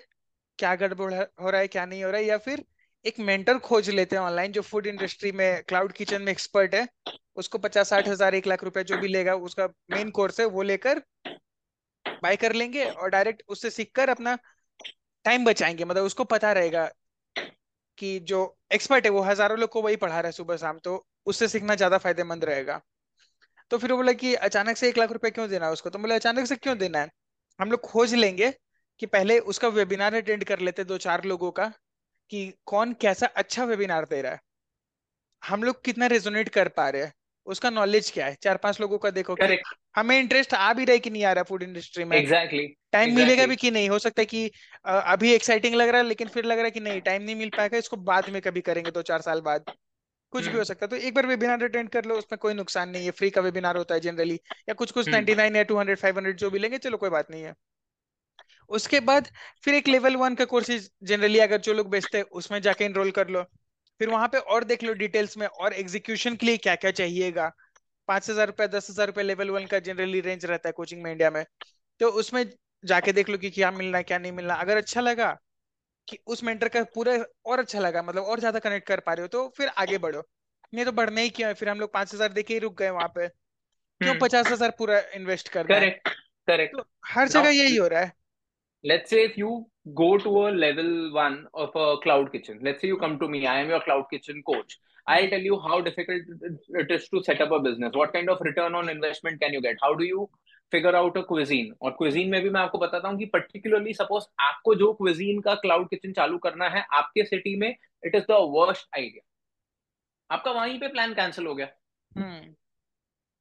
[0.59, 2.65] क्या गड़बड़ हो रहा है क्या नहीं हो रहा है या फिर
[3.09, 6.87] एक मेंटर खोज लेते हैं ऑनलाइन जो फ़ूड इंडस्ट्री में क्लाउड किचन में एक्सपर्ट है,
[7.37, 10.63] उसको पचास साठ हज़ार, एक लाख रुपए जो भी लेगा, उसका मेन कोर्स है, वो
[10.63, 11.03] लेकर
[12.23, 14.37] बाय कर लेंगे और डायरेक्ट उससे सीख कर अपना
[15.25, 16.89] टाइम बचाएँगे। मतलब उसको पता रहेगा
[17.99, 18.41] कि जो
[18.73, 21.75] एक्सपर्ट है, वो हज़ारों लोग को वही पढ़ा रहा है सुबह शाम तो उससे सीखना
[21.75, 22.81] ज़्यादा फ़ायदेमंद रहेगा।
[23.71, 25.91] तो फिर वो बोला कि अचानक से एक लाख रुपया क्यों देना है उसको?
[25.91, 27.11] तो बोले, अचानक से क्यों देना है?
[27.61, 28.51] हम लोग खोज लेंगे
[29.01, 31.73] कि पहले उसका वेबिनार अटेंड कर लेते दो चार लोगों का
[32.31, 34.41] कि कौन कैसा अच्छा वेबिनार दे रहा है।
[35.43, 37.13] हम लोग कितना रेजोनेट कर पा रहे हैं।
[37.47, 38.37] उसका नॉलेज क्या है?
[38.43, 39.59] चार पाँच लोगों का देखो कि
[39.97, 42.17] हमें इंटरेस्ट आ भी रहा है कि नहीं आ रहा फ़ूड इंडस्ट्री में?
[42.17, 42.93] Exactly exactly.
[42.93, 43.25] Time exactly.
[43.25, 43.89] मिलेगा भी कि नहीं?
[43.89, 44.51] हो सकता है कि
[44.85, 47.51] अभी एक्साइटिंग लग रहा है लेकिन फिर लग रहा है कि नहीं टाइम नहीं मिल
[47.57, 49.71] पाएगा इसको बाद में कभी करेंगे दो चार साल बाद।
[50.33, 52.55] कुछ भी हो हम्म। सकता है। तो एक बार वेबिनार अटेंड कर लो उसमें कोई
[52.55, 54.35] नुकसान नहीं है। फ्री का वेबिनार होता है जनरली
[54.69, 57.11] या कुछ कुछ नाइनटी नाइन या टू हंड्रेड फाइव हंड्रेड जो भी लेंगे चलो कोई
[57.11, 57.55] बात नहीं है।
[58.71, 59.29] उसके बाद
[59.65, 63.11] फिर एक लेवल वन का कोर्सेज जनरली अगर जो लोग बेचते हैं उसमें जाके इनरोल
[63.11, 63.43] कर लो।
[64.01, 67.51] फिर वहाँ पे और देख लो डिटेल्स में और एग्जीक्यूशन के लिए क्या क्या चाहिएगा।
[68.09, 71.11] पाँच हज़ार रुपया दस हज़ार रुपया लेवल वन का जनरली रेंज रहता है कोचिंग में
[71.13, 71.45] इंडिया में।
[72.01, 72.45] तो उसमें
[72.85, 75.37] जाके देख लो कि क्या मिलना है क्या नहीं मिलना। अगर अच्छा लगा
[76.09, 77.13] कि उस मेंटर का पूरा
[77.47, 80.23] और अच्छा लगा मतलब और ज़्यादा कनेक्ट कर पा रहे हो तो फिर आगे बढ़ो।
[80.73, 81.55] नहीं तो बढ़ने ही क्यों है?
[81.55, 84.71] फिर हम लोग पाँच हज़ार देके ही रुक गए वहाँ पे। क्यों हम्म। पचास हज़ार
[84.79, 86.09] पूरा इन्वेस्ट कर करेक्ट
[86.49, 88.13] करेक्ट तो हर जगह यही हो रहा है।
[88.85, 92.89] Let's say if you go to a level one of a cloud kitchen let's say
[92.89, 96.23] you come to me i am your cloud kitchen coach i'll tell you how difficult
[96.71, 99.61] it is to set up a business what kind of return on investment can you
[99.61, 100.29] get how do you
[100.73, 104.25] figure out a cuisine और cuisine में भी मैं आपको बताता हूँ कि particularly suppose
[104.41, 108.37] आपको जो क्विजीन का क्लाउड किचन चालू करना है आपके सिटी में it is the
[108.57, 111.69] worst idea आपका वहीं पे प्लान कैंसिल हो गया
[112.17, 112.55] hmm.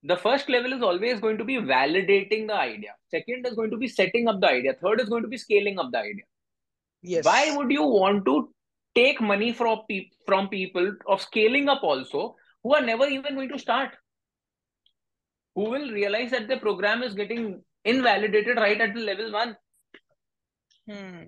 [0.06, 3.77] the first level is always going to be validating the idea second is going to
[3.77, 6.24] be setting up the idea third is going to be scaling up the idea
[7.02, 8.52] yes why would you want to
[8.94, 13.48] take money from pe- from people of scaling up also who are never even going
[13.48, 13.90] to start
[15.55, 19.55] who will realize that the program is getting invalidated right at the level 1
[20.90, 21.23] hmm.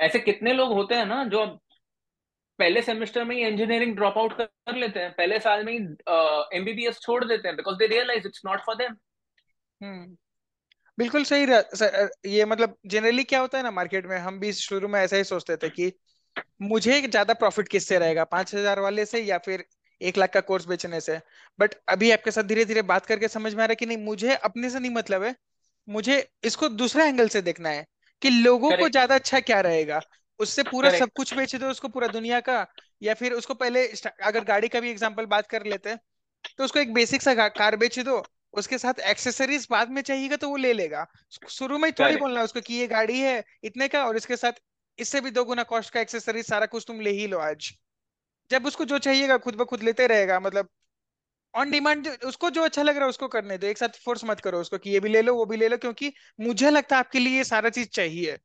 [0.00, 1.44] ऐसे कितने लोग होते हैं ना जो
[2.59, 5.79] पहले semester में ही इंजीनियरिंग ड्रॉप आउट कर लेते हैं पहले साल में ही
[6.57, 8.95] एमबीबीएस uh, छोड़ देते हैं because they realize it's not for them
[10.97, 11.63] बिल्कुल सही रह,
[12.25, 15.23] ये मतलब जनरली क्या होता है ना मार्केट में हम भी शुरू में ऐसा ही
[15.23, 15.91] सोचते थे कि
[16.61, 19.65] मुझे ज़्यादा प्रॉफिट किससे रहेगा पाँच हज़ार वाले से या फिर
[20.01, 21.19] एक लाख का कोर्स बेचने से?
[21.59, 23.97] बट अभी आपके साथ धीरे धीरे बात करके समझ में आ रहा है कि नहीं
[23.97, 25.35] मुझे अपने से नहीं मतलब है
[25.87, 27.85] मुझे इसको दूसरा एंगल से देखना है
[28.21, 30.01] कि लोगों को ज़्यादा अच्छा क्या रहेगा।
[30.39, 32.65] उससे पूरा सब कुछ बेच दो उसको पूरा दुनिया का
[33.03, 33.85] या फिर उसको पहले
[34.23, 35.99] अगर गाड़ी का भी एग्ज़ाम्पल बात कर लेते हैं
[36.57, 40.49] तो उसको एक बेसिक सा कार बेच दो उसके साथ एक्सेसरीज बाद में चाहिएगा तो
[40.49, 41.05] वो ले लेगा।
[41.49, 44.53] शुरू में थोड़ी बोलना उसको कि ये गाड़ी है इतने का और इसके साथ
[44.99, 47.71] इससे भी दो गुना कॉस्ट का एक्सेसरीज सारा कुछ तुम ले ही लो आज।
[48.51, 50.69] जब उसको जो चाहिएगा खुद ब खुद लेते रहेगा मतलब
[51.53, 54.39] ऑन डिमांड उसको जो अच्छा लग रहा है उसको करने दो एक साथ फोर्स मत
[54.39, 56.99] करो उसको कि ये भी ले लो वो भी ले लो क्योंकि मुझे लगता है
[56.99, 58.37] आपके लिए ये सारा चीज़ चाहिए।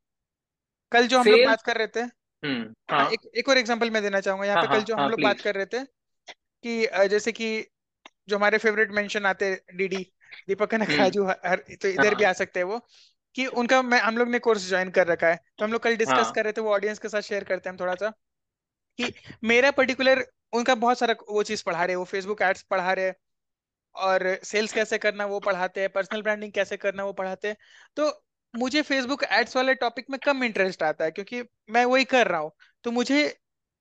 [0.94, 3.90] कल जो हम लोग बात कर रहे थे हम्म, हाँ, हाँ, एक एक और एग्जांपल
[3.90, 5.84] मैं देना चाहूँगा यहाँ हाँ, पे कल जो हाँ, हम लोग बात कर रहे थे
[6.64, 7.48] कि जैसे कि
[8.28, 10.04] जो हमारे फेवरेट मेंशन आते डीडी
[10.48, 12.80] दीपक हम्म। हर तो इधर हाँ, भी आ सकते हैं वो
[13.34, 15.96] कि उनका मैं हम लोग ने कोर्स ज्वाइन कर रखा है तो हम लोग कल
[15.96, 18.10] डिस्कस हाँ, कर रहे थे वो ऑडियंस के साथ शेयर करते हैं हम थोड़ा सा
[18.98, 19.12] कि
[19.44, 23.12] मेरा पर्टिकुलर उनका बहुत सारा वो चीज़ पढ़ा रहे वो फेसबुक एड्स पढ़ा रहे
[23.94, 27.56] और सेल्स कैसे करना वो पढ़ाते हैं पर्सनल ब्रांडिंग कैसे करना वो पढ़ाते हैं
[27.96, 28.10] तो
[28.54, 32.40] मुझे फेसबुक एड्स वाले टॉपिक में कम इंटरेस्ट आता है क्योंकि मैं वही कर रहा
[32.40, 32.50] हूँ।
[32.84, 33.22] तो मुझे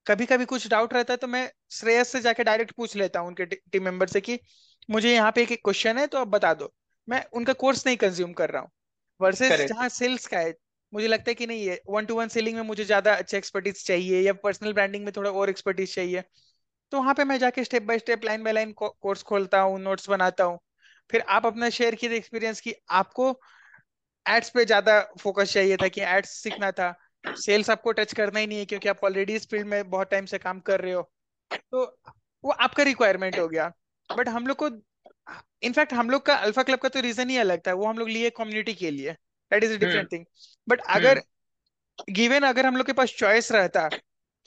[0.06, 3.28] कभी कभी कुछ डाउट रहता है तो मैं श्रेयस से जाके डायरेक्ट पूछ लेता हूँ
[3.28, 4.40] उनके टीम मेंबर से कि
[4.90, 6.74] मुझे यहाँ पे एक क्वेश्चन है तो आप बता दो।
[7.08, 8.70] मैं उनका कोर्स नहीं कंज्यूम कर रहा हूँ।
[9.20, 10.54] वर्सेस जहाँ सेल्स का है
[10.94, 13.86] मुझे लगता है कि नहीं है वन टू वन सेलिंग में मुझे ज़्यादा अच्छा एक्सपर्टीज
[13.86, 16.24] चाहिए या पर्सनल ब्रांडिंग में थोड़ा और एक्सपर्टीज चाहिए।
[16.92, 20.10] तो वहाँ पे मैं जाके step by step line by line course खोलता हूँ नोट्स
[20.10, 20.60] बनाता हूँ।
[21.10, 23.32] फिर आप अपना शेयर किए एक्सपीरियंस की आपको
[24.26, 26.94] एड्स पे ज़्यादा फोकस चाहिए था कि एड्स सीखना था।
[27.24, 30.26] सेल्स आपको टच करना ही नहीं है क्योंकि आप ऑलरेडी इस फ़ील्ड में बहुत टाइम
[30.26, 31.02] से काम कर रहे हो।
[31.52, 31.84] तो
[32.44, 33.72] वो आपका रिक्वायरमेंट हो गया।
[34.10, 34.70] बट हम लोग को
[35.64, 38.10] इनफैक्ट हम लोग का अल्फ़ा क्लब का तो रीजन ही अलग था। वो हम लोग
[38.10, 39.12] लिए कम्युनिटी के लिए।
[39.52, 40.26] That is a different thing
[40.68, 41.22] but अगर
[42.12, 43.88] गिवन। अगर हम लोग के पास चॉइस रहता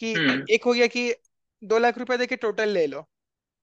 [0.00, 1.12] कि हम्म। एक हो गया कि
[1.62, 3.06] दो लाख रुपए देके टोटल ले लो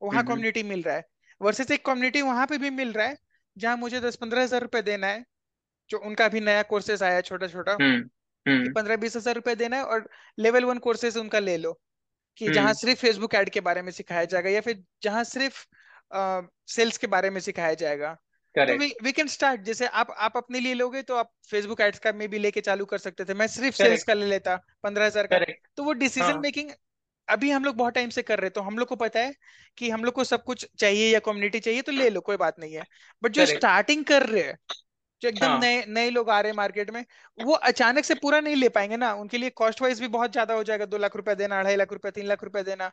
[0.02, 1.06] वहाँ कम्युनिटी हम्म। मिल रहा है।
[1.42, 3.18] वर्सेस एक कम्युनिटी वहाँ पे भी मिल रहा है
[3.58, 5.24] जहाँ मुझे दस पंद्रह हज़ार रुपए देना है।
[5.90, 7.78] जो उनका भी नया कोर्सेस आया है छोटा छोटा
[8.76, 11.80] पंद्रह बीस हज़ार रुपए देना है और लेवल वन कोर्सेज उनका ले लो
[12.38, 15.66] कि जहाँ सिर्फ़ फेसबुक एड के बारे में सिखाया जाएगा या फिर जहाँ सिर्फ़
[16.70, 18.18] सेल्स के बारे में सिखाया जाएगा।
[18.56, 22.12] तो वी कैन स्टार्ट जैसे आप आप अपने लिए लोगे तो आप फेसबुक एड्स का
[22.14, 25.28] मे भी लेके चालू कर सकते थे। मैं सिर्फ़ सेल्स का ले लेता पंद्रह हज़ार
[25.28, 25.40] का।
[25.78, 26.78] तो वो डिसीज़न मेकिंग हाँ।
[27.28, 29.34] अभी हम लोग बहुत टाइम से कर रहे तो हम लोग को पता है
[29.78, 32.60] कि हम लोग को सब कुछ चाहिए या कम्युनिटी चाहिए तो ले लो कोई बात
[32.60, 32.86] नहीं है।
[33.24, 34.58] बट जो स्टार्टिंग कर रहे हैं
[35.24, 35.60] जो एकदम हाँ.
[35.60, 37.04] नए नए लोग आ रहे हैं मार्केट में
[37.38, 40.54] वो अचानक से पूरा नहीं ले पाएँगे ना। उनके लिए कॉस्ट वाइज भी बहुत ज़्यादा
[40.54, 42.92] हो जाएगा दो लाख रुपए देना अढ़ाई लाख रुपए तीन लाख रुपए देना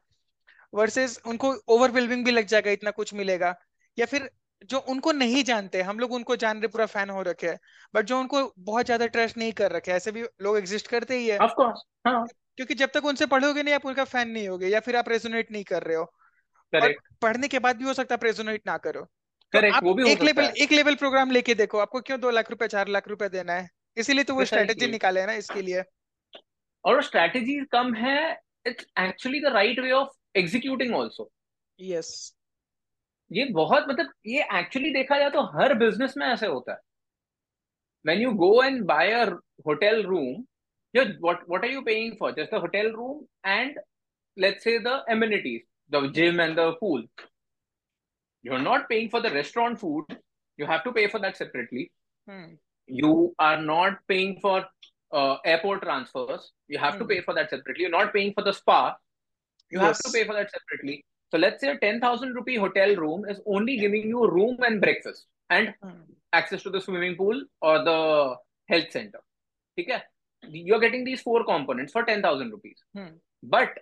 [0.72, 3.54] वर्सेस उनको ओवरवेलमिंग भी लग जाएगा इतना कुछ मिलेगा।
[3.98, 4.30] या फिर
[4.70, 7.58] जो उनको नहीं जानते हम लोग उनको जान रहे पूरा फ़ैन हो रखे हैं
[7.94, 11.28] बट जो उनको बहुत ज़्यादा ट्रस्ट नहीं कर रखे ऐसे भी लोग एग्जिस्ट करते ही
[11.28, 11.42] है।
[12.06, 12.26] हाँ.
[12.58, 15.52] क्योंकि जब तक उनसे पढ़ोगे नहीं आप उनका फ़ैन नहीं होगे या फिर आप रेजोनेट
[15.52, 16.04] नहीं कर रहे हो।
[16.72, 19.06] और पढ़ने के बाद भी हो सकता है रेजोनेट ना करो।
[19.52, 22.68] तो वो भी एक लेवल एक लेवल प्रोग्राम लेके देखो आपको क्यों दो लाख रुपए
[22.68, 23.68] चार लाख रुपए देना है?
[23.96, 25.82] इसीलिए तो वो स्ट्रेटेजी निकाले है ना इसके लिए।
[26.84, 28.18] और स्ट्रेटेजी कम है
[28.66, 31.30] it's actually the right way of executing also
[31.78, 32.12] yes
[33.32, 36.78] ये बहुत मतलब ये एक्चुअली देखा जाए तो हर बिज़नेस में ऐसे होता है।
[38.04, 39.24] When you go and buy a
[39.66, 40.36] hotel room
[40.96, 42.30] you what what are you paying for?
[42.38, 43.80] Just the hotel room and
[44.36, 47.02] let's say the amenities the gym and the pool
[48.42, 50.04] you're not paying for the restaurant food
[50.56, 51.90] you have to pay for that separately
[52.28, 52.54] hmm.
[52.86, 54.64] you are not paying for
[55.12, 57.00] uh, airport transfers you have hmm.
[57.00, 58.96] to pay for that separately you're not paying for the spa
[59.70, 59.86] you yes.
[59.86, 63.40] have to pay for that separately So let's say a 10,000 rupee hotel room is
[63.46, 66.00] only giving you room and breakfast and hmm.
[66.32, 68.36] access to the swimming pool or the
[68.68, 69.20] health center.
[69.78, 70.02] Okay?
[70.48, 72.78] You're getting these four components for 10,000 rupees.
[72.94, 73.14] Hmm.
[73.42, 73.78] But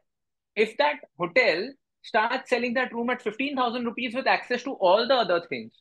[0.54, 1.70] if that hotel
[2.02, 5.72] starts selling that room at 15,000 rupees with access to all the other things,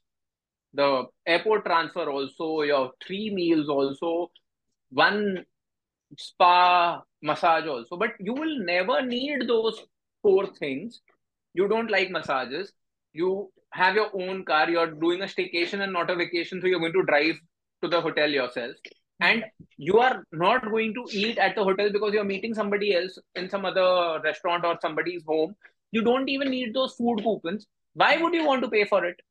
[0.74, 4.32] the airport transfer also, your three meals also,
[4.90, 5.46] one
[6.18, 9.82] spa massage also, but you will never need those
[10.22, 11.02] four things.
[11.54, 12.74] You don't like massages,
[13.14, 16.80] you have your own car, you're doing a staycation and not a vacation, so you're
[16.80, 17.36] going to drive
[17.82, 18.76] to the hotel yourself.
[19.20, 19.44] And
[19.78, 23.50] you are not going to eat at the hotel because you're meeting somebody else in
[23.50, 25.56] some other restaurant or somebody's home.
[25.94, 27.68] You don't even need those food coupons.
[27.96, 29.22] Why would you want to pay for it?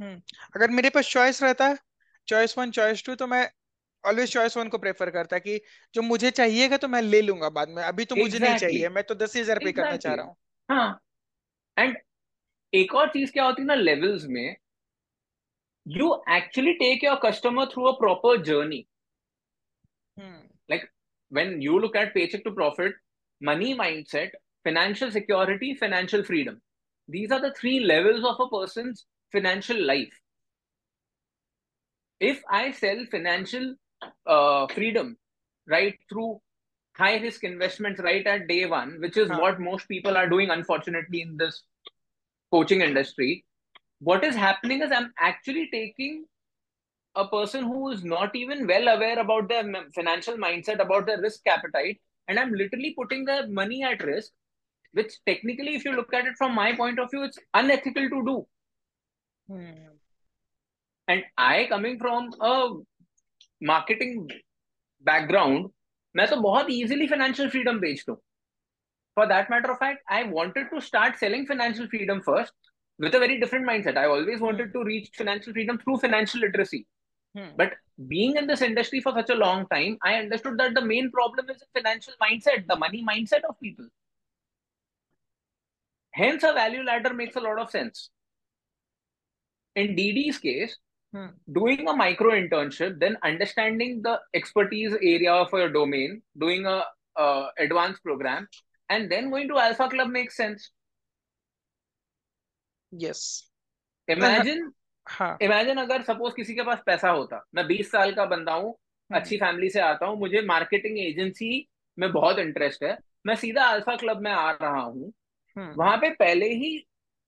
[0.00, 0.16] hmm.
[0.56, 1.78] अगर मेरे पास choice रहता है
[2.28, 3.48] choice one choice two तो मैं
[4.04, 5.60] always choice one को prefer करता कि
[5.94, 8.48] जो मुझे चाहिएगा तो मैं ले लूँगा बाद में अभी तो मुझे exactly.
[8.48, 9.76] नहीं चाहिए मैं तो दस हज़ार पे exactly.
[9.76, 10.36] करना चाह रहा हूँ
[10.70, 11.00] हाँ
[11.76, 11.96] एंड
[12.72, 14.56] एक और चीज़ क्या होती है ना लेवल्स में
[15.86, 18.84] you actually take your customer through a proper journey
[20.16, 20.88] like
[21.32, 22.92] when you look at paycheck to profit,
[23.40, 24.30] money mindset,
[24.64, 26.60] financial security, financial freedom.
[27.08, 30.12] These are the three levels of a person's financial life.
[32.20, 33.74] If I sell financial
[34.26, 35.16] uh, freedom
[35.66, 36.40] right through
[36.96, 39.38] high risk investments right at day one, which is huh.
[39.40, 41.62] what most people are doing, unfortunately, in this
[42.52, 43.44] coaching industry,
[44.00, 46.24] what is happening is I'm actually taking
[47.14, 49.64] a person who is not even well aware about their
[49.94, 54.30] financial mindset, about their risk appetite, and I'm literally putting their money at risk,
[54.93, 58.23] which technically, if you look at it from my point of view, it's unethical to
[58.25, 58.47] do.
[59.47, 59.87] Hmm.
[61.07, 62.69] And I, coming from a
[63.61, 64.29] marketing
[65.01, 65.71] background,
[66.15, 68.15] मैं तो बहुत easily financial freedom बेच दूं
[69.15, 72.51] for that matter of fact, I wanted to start selling financial freedom first
[72.99, 73.97] with a very different mindset.
[73.97, 76.87] I always wanted to reach financial freedom through financial literacy.
[77.37, 77.49] Hmm.
[77.57, 77.73] But
[78.07, 81.49] being in this industry for such a long time, I understood that the main problem
[81.49, 83.87] is the financial mindset, the money mindset of people.
[86.14, 88.10] Hence, a value ladder makes a lot of sense.
[89.76, 90.76] In DD's case,
[91.12, 91.26] hmm.
[91.52, 96.84] doing a micro internship, then understanding the expertise area of your domain, doing a
[97.16, 98.48] uh, advanced program,
[98.88, 100.70] and then going to alpha club makes sense
[102.92, 103.44] yes
[104.08, 104.72] imagine
[105.06, 105.36] हाँ.
[105.40, 108.74] imagine अगर suppose किसी के पास पैसा होता मैं 20 साल का बंदा हूँ
[109.10, 111.68] अच्छी फैमिली से आता हूँ मुझे मार्केटिंग एजेंसी
[111.98, 115.12] में बहुत इंटरेस्ट है मैं सीधा अल्फ़ा क्लब में आ रहा हूँ
[115.76, 116.76] वहाँ पे पहले ही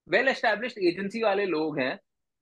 [0.07, 1.97] वेल एस्टेब्लिश्ड एजेंसी वाले लोग हैं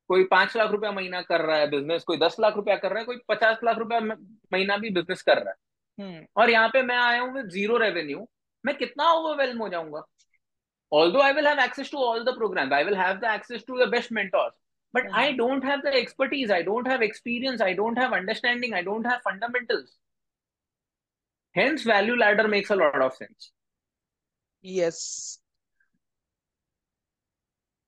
[0.10, 3.00] कोई पाँच लाख रुपया महीना कर रहा है बिज़नेस कोई दस लाख रुपया कर रहा
[3.00, 5.54] है कोई पचास लाख रुपया महीना भी बिज़नेस कर रहा
[6.00, 8.28] है और यहाँ पे मैं आया हूँ ज़ीरो रेवेन्यू
[8.66, 10.04] मैं कितना ओवरवेलम हो जाऊँगा
[10.92, 13.78] although I will have access to all the programs, I will have the access to
[13.78, 14.54] the best mentors,
[14.94, 15.16] but mm-hmm.
[15.16, 19.06] I don't have the expertise, I don't have experience, I don't have understanding, I don't
[19.06, 19.96] have fundamentals.
[21.56, 23.52] Hence, value ladder makes a lot of sense.
[24.64, 25.39] Yes.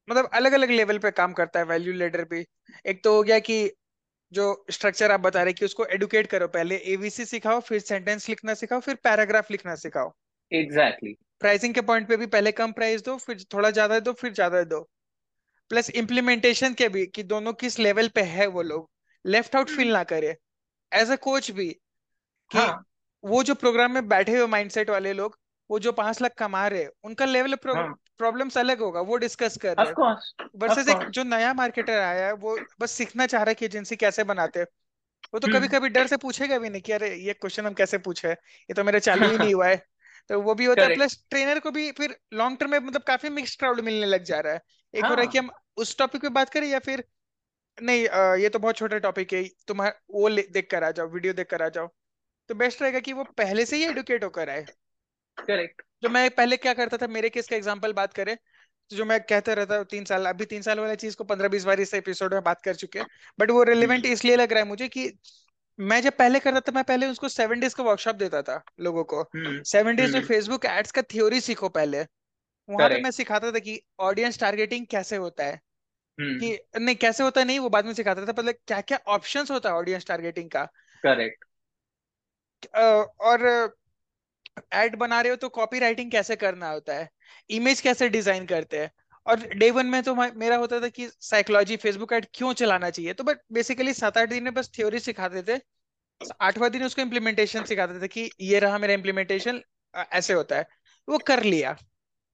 [0.07, 2.45] मतलब अलग अलग level पे काम करता है value ladder भी
[2.85, 3.71] एक तो हो गया कि
[4.31, 8.53] जो स्ट्रक्चर आप बता रहे कि उसको एडुकेट करो पहले एवीसी सिखाओ फिर सेंटेंस लिखना
[8.53, 10.11] सिखाओ फिर पैराग्राफ लिखना सिखाओ।
[10.51, 11.15] Exactly exactly.
[11.41, 14.63] प्राइसिंग के पॉइंट पे भी पहले कम प्राइस दो फिर थोड़ा ज़्यादा दो फिर ज़्यादा
[14.65, 14.79] दो।
[15.71, 18.89] प्लस इम्प्लीमेंटेशन के भी कि दोनों किस लेवल पे है वो लोग।
[19.25, 20.35] लेफ़्ट आउट फील ना करे।
[20.91, 21.69] एज अ कोच भी
[22.51, 22.83] कि हाँ.
[23.23, 25.37] वो जो प्रोग्राम में बैठे हुए माइंडसेट वाले लोग
[25.69, 27.55] वो जो पाँच लाख कमा रहे उनका लेवल
[28.17, 28.63] प्रॉब्लम्स हाँ.
[28.63, 29.91] अलग होगा वो डिस्कस कर रहे
[30.57, 33.95] वर्सेस एक जो नया मार्केटर आया है वो बस सीखना चाह रहा है कि एजेंसी
[33.95, 34.63] कैसे बनाते
[35.33, 37.97] वो तो कभी कभी डर से पूछेगा भी नहीं कि अरे ये क्वेश्चन हम कैसे
[37.97, 39.75] पूछे ये तो मेरे चालू ही नहीं हुआ है।
[40.29, 43.29] तो वो भी होता है प्लस ट्रेनर को भी फिर लॉन्ग टर्म में मतलब काफ़ी
[43.29, 44.59] मिक्स क्राउड मिलने लग जा रहा है।
[44.93, 45.09] एक हाँ.
[45.09, 47.03] हो रहा है हाँ। कि हम उस टॉपिक पे बात करें या फिर
[47.77, 48.01] नहीं
[48.41, 51.61] ये तो बहुत छोटा टॉपिक है तुम वो देख कर आ जाओ वीडियो देख कर
[51.61, 51.88] आ जाओ।
[52.49, 54.65] तो बेस्ट रहेगा कि वो पहले से ही एडुकेट होकर आए।
[55.37, 59.05] करेक्ट जो मैं पहले क्या करता था मेरे केस का एग्ज़ाम्पल बात करें तो जो
[59.05, 61.79] मैं कहता रहता हूँ तीन साल अभी तीन साल वाली चीज़ को पंद्रह बीस बार
[61.79, 63.07] इस एपिसोड में बात कर चुके हैं
[63.39, 65.11] बट वो रिलेवेंट हम्म। इसलिए लग रहा है मुझे कि
[65.79, 69.03] मैं जब पहले करता था मैं पहले उसको सेवन डेज़ का वर्कशॉप देता था लोगों
[69.03, 69.23] को।
[69.65, 72.01] सेवन डेज़ में फेसबुक एड्स का थ्योरी सीखो पहले।
[72.69, 75.59] वहाँ पे मैं सिखाता था कि ऑडियंस टारगेटिंग कैसे होता है।
[76.17, 78.99] हम्म। कि नहीं कैसे होता है नहीं वो बाद में सिखाता था मतलब क्या क्या
[79.07, 80.65] ऑप्शंस होता है ऑडियंस टारगेटिंग का।
[81.03, 81.45] करेक्ट
[83.21, 83.47] और
[84.73, 87.09] एड बना रहे हो तो कॉपी राइटिंग कैसे करना होता है?
[87.49, 88.91] इमेज कैसे डिज़ाइन करते हैं?
[89.25, 93.13] और डे वन में तो मेरा होता था कि साइकोलॉजी फेसबुक एड क्यों चलाना चाहिए?
[93.13, 95.59] तो बट बेसिकली सात आठ दिन में बस थ्योरी सिखाते थे।
[96.41, 99.61] आठवां दिन उसको इम्प्लीमेंटेशन सिखाते थे कि ये रहा मेरा इम्प्लीमेंटेशन
[99.93, 100.67] ऐसे होता है।
[101.07, 101.75] वो कर लिया।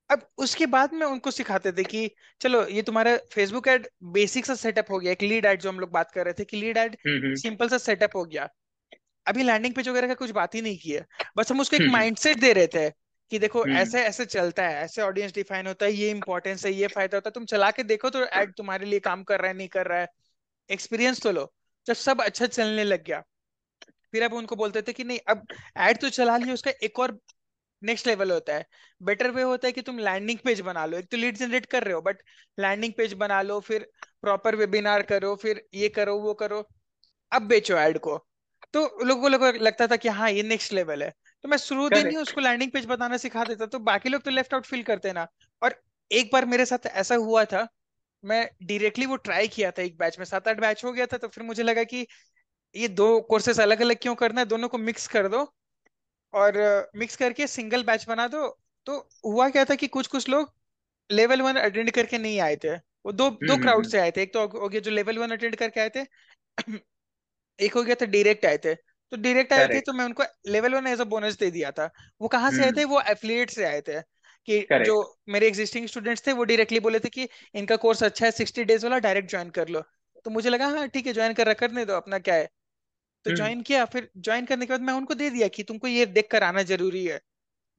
[0.10, 2.10] अब उसके बाद में उनको सिखाते थे कि
[2.42, 5.80] चलो ये तुम्हारा फेसबुक एड बेसिक सा सेटअप हो गया। एक लीड एड जो हम
[5.80, 6.96] लोग बात कर रहे थे कि लीड एड
[7.38, 8.50] सिंपल सा सेटअप हो गया।
[9.28, 11.04] अभी लैंडिंग पेज वगैरह का कुछ बात ही नहीं किया
[11.38, 12.90] बस हम उसको एक माइंडसेट दे रहे थे
[13.32, 16.72] कि देखो हम्म। ऐसे ऐसे चलता है ऐसे ऑडियंस डिफाइन होता है ये इंपॉर्टेंस है
[16.74, 19.52] ये फ़ायदा होता है। तुम चला के देखो तो एड तुम्हारे लिए काम कर रहा
[19.52, 20.08] है नहीं कर रहा है।
[20.70, 21.52] एक्सपीरियंस तो लो।
[21.88, 23.24] जब सब अच्छा चलने लग गया
[24.12, 25.46] फिर अब उनको बोलते थे कि नहीं अब
[25.80, 27.18] एड तो चला लिया उसका एक और
[27.82, 28.66] नेक्स्ट लेवल होता है।
[29.02, 31.84] बेटर वे होता है कि तुम लैंडिंग पेज बना लो। एक तो लीड जनरेट कर
[31.84, 32.22] रहे हो बट
[32.58, 33.88] लैंडिंग पेज बना लो फिर
[34.22, 36.66] प्रॉपर वेबिनार करो फिर ये करो वो करो।
[37.32, 38.18] अब बेचो एड को।
[38.74, 41.14] तो लोगों को लगता था कि हाँ ये नेक्स्ट लेवल है।
[41.44, 44.32] तो मैं शुरू दिन ही उसको लैंडिंग पेज बताना सिखा देता तो बाकी लोग तो
[44.32, 45.28] लेफ़्ट आउट फील करते ना।
[45.62, 45.82] और
[46.12, 47.68] एक बार मेरे साथ ऐसा हुआ था
[48.24, 51.18] मैं डायरेक्टली वो ट्राई किया था एक बैच में सात आठ बैच हो गया था
[51.18, 52.06] तो फिर मुझे लगा कि
[52.76, 55.44] ये दो कोर्सेस अलग अलग क्यों करना है दोनों को मिक्स कर दो।
[56.34, 56.58] और
[56.96, 58.48] मिक्स करके सिंगल बैच बना दो।
[58.88, 60.54] तो हुआ क्या था कि कुछ कुछ लोग
[61.10, 64.12] लेवल वन अटेंड करके नहीं आए थे। वो दो दो क्राउड हम्म, हम्म, से आए
[64.12, 66.02] थे। एक तो हो गया जो लेवल वन अटेंड करके आए थे
[67.60, 70.76] एक हो गया था डायरेक्ट आए थे। तो डायरेक्ट आए थे तो मैं उनको level
[70.76, 71.90] one as a bonus दे दिया था।
[72.22, 72.84] वो कहाँ से आए थे?
[72.86, 74.02] वो एफिलिएट से आए थे
[74.48, 74.96] कि जो
[75.30, 78.86] मेरे एग्जिस्टिंग स्टूडेंट्स थे वो डायरेक्टली बोले थे कि इनका कोर्स अच्छा है सिक्सटी डेज़
[78.86, 79.82] वाला डायरेक्ट ज्वाइन कर लो।
[80.26, 82.50] तो मुझे लगा हाँ ठीक है ज्वाइन कर करने दो अपना क्या है?
[83.26, 86.06] तो ज्वाइन किया फिर ज्वाइन करने के बाद मैं उनको दे दिया कि तुमको ये
[86.08, 87.20] देख कर आना ज़रूरी है।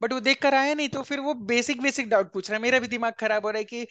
[0.01, 2.61] बट वो देख कर आया नहीं तो फिर वो बेसिक बेसिक डाउट पूछ रहा है।
[2.63, 3.87] मेरा भी दिमाग खराब हो रहा है कि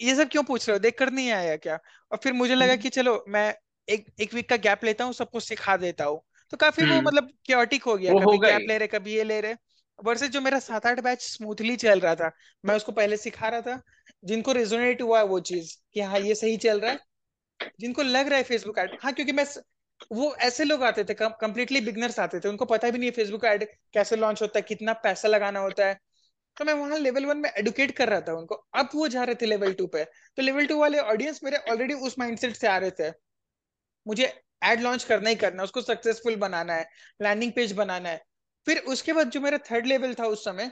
[0.00, 0.80] ये सब क्यों पूछ रहे हो?
[0.80, 1.78] देख कर नहीं आया क्या?
[2.10, 3.54] और फिर मुझे लगा कि चलो मैं
[3.88, 6.20] एक एक वीक का गैप लेता हूँ सबको सिखा देता हूँ।
[6.52, 9.40] तो काफ़ी वो हम्म। मतलब क्योटिक हो गया कभी गैप ले रहे कभी ये ले
[9.40, 9.54] रहे।
[9.98, 12.30] वर्सेस जो मेरा सात आठ बैच स्मूथली चल रहा था
[12.64, 13.80] मैं उसको पहले सिखा रहा था
[14.24, 18.28] जिनको रेजोनेट हुआ है वो चीज़ कि हाँ ये सही चल रहा है। जिनको लग
[18.28, 19.44] रहा है फेसबुक एड हाँ क्योंकि मैं
[20.12, 23.44] वो ऐसे लोग आते थे कंप्लीटली बिगनर्स आते थे उनको पता भी नहीं है फेसबुक
[23.44, 23.64] एड
[23.94, 25.98] कैसे लॉन्च होता है कितना पैसा लगाना होता है।
[26.56, 29.34] तो मैं वहाँ लेवल वन में एडुकेट कर रहा था उनको। अब वो जा रहे
[29.34, 32.76] थे लेवल टू पे। तो लेवल टू वाले ऑडियंस मेरे ऑलरेडी उस माइंडसेट से आ
[32.78, 33.10] रहे थे।
[34.06, 34.32] मुझे
[34.64, 36.88] एड लॉन्च करना ही करना उसको सक्सेसफुल बनाना है
[37.22, 38.24] लैंडिंग पेज बनाना है।
[38.66, 40.70] फिर उसके बाद जो मेरा थर्ड लेवल था उस समय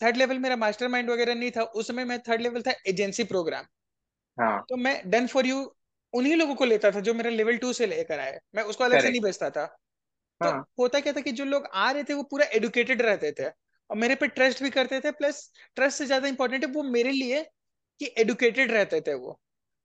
[0.00, 3.24] थर्ड लेवल मेरा मास्टर माइंड वगैरह नहीं था उस समय मैं थर्ड लेवल था एजेंसी
[3.24, 3.64] प्रोग्राम
[4.38, 4.64] हाँ.
[4.68, 5.60] तो मैं डन फॉर यू
[6.14, 9.00] उन्हीं लोगों को लेता था जो मेरा लेवल टू से लेकर आए। मैं उसको अलग
[9.00, 10.64] से नहीं बेचता था। तो हाँ.
[10.78, 13.96] होता क्या था कि जो लोग आ रहे थे वो पूरा एडुकेटेड रहते थे और
[13.96, 17.42] मेरे पे ट्रस्ट भी करते थे प्लस ट्रस्ट से ज़्यादा इंपॉर्टेंट है वो मेरे लिए
[18.00, 19.38] कि एडुकेटेड रहते थे वो।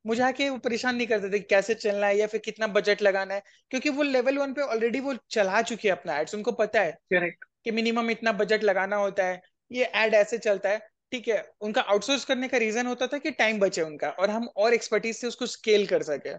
[0.06, 3.02] मुझे आके वो परेशान नहीं करते थे कि कैसे चलना है या फिर कितना बजट
[3.02, 6.52] लगाना है क्योंकि वो लेवल वन पे ऑलरेडी वो चला चुकी हैं अपना एड्स उनको
[6.52, 9.42] पता है करेक्ट कि मिनिमम इतना बजट लगाना होता है
[9.72, 10.80] ये एड ऐसे चलता है
[11.12, 14.48] ठीक है उनका आउटसोर्स करने का रीजन होता था कि टाइम बचे उनका और हम
[14.58, 16.34] और एक्सपर्टीज से उसको स्केल कर सके।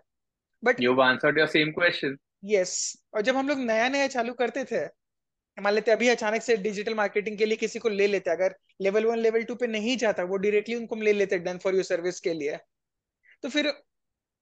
[0.62, 2.76] But you answered your same question yes
[3.14, 4.84] और जब हम लोग नया नया चालू करते थे
[5.58, 9.06] मान लेते अभी अचानक से डिजिटल मार्केटिंग के लिए किसी को ले लेते अगर लेवल
[9.06, 12.20] वन लेवल टू पे नहीं जाता वो डायरेक्टली उनको ले लेते डन फॉर योर सर्विस
[12.20, 12.58] के लिए।
[13.44, 13.72] तो फिर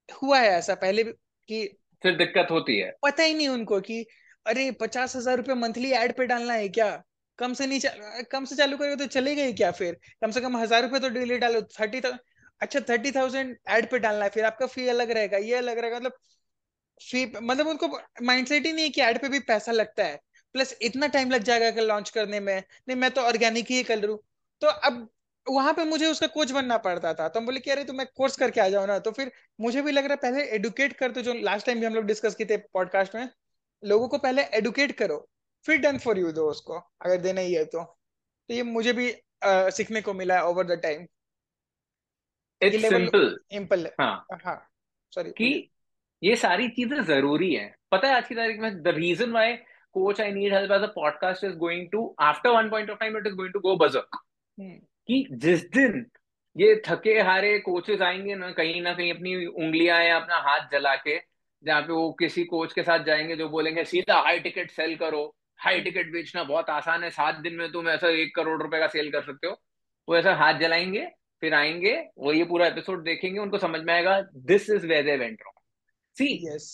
[0.08, 1.66] हुआ है ऐसा पहले कि
[2.02, 4.04] फिर दिक्कत होती है। पता ही नहीं उनको कि
[4.46, 7.02] अरे पचास हज़ार रुपये मंथली एड पे डालना है क्या?
[7.38, 9.96] कम से नहीं कम से चालू करेगा तो चलेगा ही क्या फिर?
[10.20, 12.00] कम से कम हज़ार रुपए तो डेली डालो थर्टी
[12.60, 15.96] अच्छा थर्टी थाउज़ेंड एड पे डालना है फिर आपका फ़ी अलग रहेगा ये अलग रहेगा
[15.96, 16.12] मतलब
[17.00, 17.88] फ़ी मतलब उनको
[18.22, 20.20] माइंडसेट ही नहीं है कि एड पे भी पैसा लगता है।
[20.54, 22.56] प्लस इतना टाइम लग जाएगा लॉन्च करने में।
[22.88, 24.16] नहीं मैं तो ऑर्गेनिक ही कर। लू
[24.62, 25.08] तो अब
[25.46, 28.06] वहाँ पे मुझे उसका कोच बनना पड़ता था। तो हम बोले कि अरे तो मैं
[28.16, 29.30] कोर्स करके आ जाओ ना। तो फिर
[29.60, 32.04] मुझे भी लग रहा है पहले एडुकेट कर तो जो लास्ट टाइम भी हम लोग
[32.04, 33.28] डिस्कस किए थे पॉडकास्ट में
[33.82, 35.26] लोगों को पहले एडुकेट करो।
[35.66, 39.10] फिर डन फॉर यू दो उसको अगर देना ही है तो। तो ये मुझे भी
[39.10, 41.06] uh, सीखने को मिला है over the time
[42.60, 44.56] simple simple हाँ। हाँ।
[45.12, 45.70] सॉरी कि
[46.22, 49.52] ये सारी चीज़ें ज़रूरी है। पता है आज की तारीख में the reason why
[49.94, 53.16] coach I need help as a podcast is going to after one point of time
[53.18, 54.06] it is going to go buzzer
[55.08, 56.04] कि जिस दिन
[56.56, 60.94] ये थके हारे कोचेस आएँगे ना कहीं ना कहीं अपनी उंगलियाँ या अपना हाथ जला
[60.96, 61.16] के
[61.64, 65.24] जहाँ पे वो किसी कोच के साथ जाएँगे जो बोलेंगे सीधा हाई टिकट सेल करो।
[65.60, 68.86] हाई टिकट बेचना बहुत आसान है। सात दिन में तुम ऐसा एक करोड़ रुपए का
[68.86, 69.56] सेल कर सकते हो।
[70.08, 71.06] वो ऐसा हाथ जलाएँगे
[71.42, 74.20] फिर आएँगे वो ये पूरा एपिसोड देखेंगे उनको समझ में आएगा
[74.50, 75.60] this is way they went wrong
[76.16, 76.68] see yes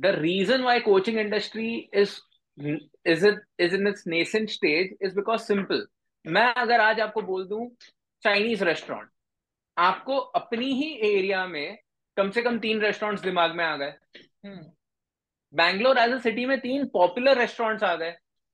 [0.00, 2.16] the reason why coaching industry is
[3.06, 5.86] is it is in its nascent stage is because simple
[6.24, 7.68] मैं अगर आज आपको बोल दूँ
[8.22, 9.08] चाइनीज़ रेस्टोरेंट
[9.76, 11.78] आपको अपनी ही एरिया में
[12.16, 13.92] कम से कम तीन रेस्टोरेंट्स दिमाग में आ गए।
[15.54, 18.10] बैंगलोर एज अ सिटी में तीन पॉपुलर रेस्टोरेंट्स आ गए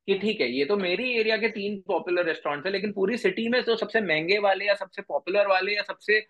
[0.08, 3.48] कि ठीक है ये तो मेरी एरिया के तीन पॉपुलर रेस्टोरेंट्स है लेकिन पूरी सिटी
[3.48, 6.20] में तो सबसे महँगे वाले या सबसे पॉपुलर वाले या सबसे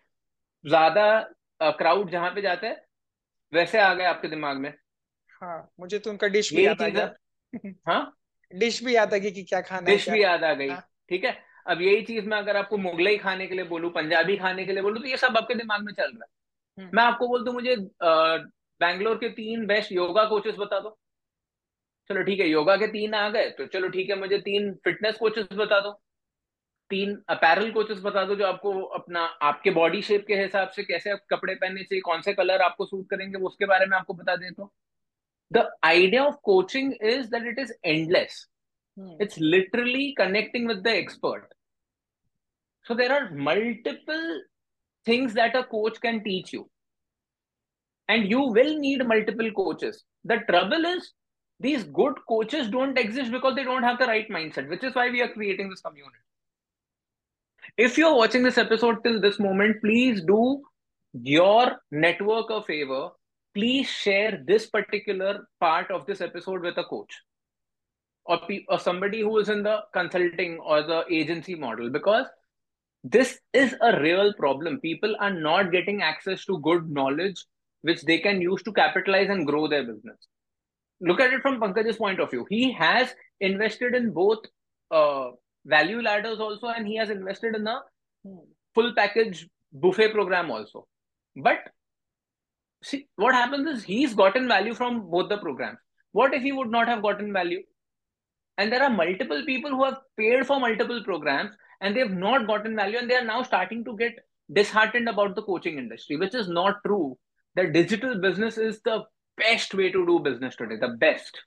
[0.64, 1.20] ज़्यादा
[1.60, 2.84] क्राउड जहाँ पे जाता है
[3.52, 4.72] वैसे आ गए आपके दिमाग में।
[5.42, 7.14] हाँ मुझे तो उनका डिश भी याद आ गया।
[7.88, 8.16] हाँ?
[8.58, 10.88] डिश भी याद आ गई कि क्या खाना डिश भी याद आ गई। हाँ?
[11.10, 11.36] ठीक है?
[11.66, 14.82] अब यही चीज़ मैं अगर आपको मुगलई खाने के लिए बोलूँ पंजाबी खाने के लिए
[14.82, 17.52] बोलूँ तो ये सब आपके दिमाग में चल रहा है। हम्म। मैं आपको बोल दू
[17.52, 20.98] मुझे बैंगलोर के तीन बेस्ट योगा कोचेस बता दो।
[22.10, 25.16] चलो ठीक है योगा के तीन आ गए तो चलो ठीक है मुझे तीन फिटनेस
[25.16, 25.90] कोचेस बता दो।
[26.90, 31.16] तीन अपैरल कोचेस बता दो जो आपको अपना आपके बॉडी शेप के हिसाब से कैसे
[31.30, 34.36] कपड़े पहनने चाहिए कौन से कलर आपको सूट करेंगे वो उसके बारे में आपको बता
[34.36, 34.72] दें तो।
[35.50, 38.46] The idea of coaching is that it is endless
[38.98, 39.14] Hmm.
[39.20, 41.48] It's literally connecting with the expert.
[42.84, 44.40] So there are multiple
[45.04, 46.68] things that a coach can teach you.
[48.08, 50.02] And you will need multiple coaches.
[50.24, 51.12] The trouble is,
[51.60, 55.10] these good coaches don't exist because they don't have the right mindset, which is why
[55.10, 56.16] we are creating this community.
[57.76, 60.62] If you're watching this episode till this moment, please do
[61.12, 63.10] your network a favor.
[63.54, 67.12] Please share this particular part of this episode with a coach
[68.28, 72.26] or, or somebody who is in the consulting or the agency model because
[73.02, 74.80] this is a real problem.
[74.80, 77.44] People are not getting access to good knowledge
[77.82, 80.16] which they can use to capitalize and grow their business.
[81.00, 82.44] Look at it from Pankaj's point of view.
[82.50, 84.38] He has invested in both
[84.90, 85.30] uh,
[85.64, 87.80] value ladders also, and he has invested in a
[88.74, 90.86] full package buffet program also.
[91.36, 91.58] But
[92.82, 95.78] see, what happens is he's gotten value from both the programs.
[96.12, 97.62] What if he would not have gotten value?
[98.58, 102.46] And there are multiple people who have paid for multiple programs and they have not
[102.46, 104.12] gotten value, and they are now starting to get
[104.52, 107.16] disheartened about the coaching industry, which is not true
[107.58, 109.04] the digital business is the
[109.36, 111.40] best way to do business today, the best.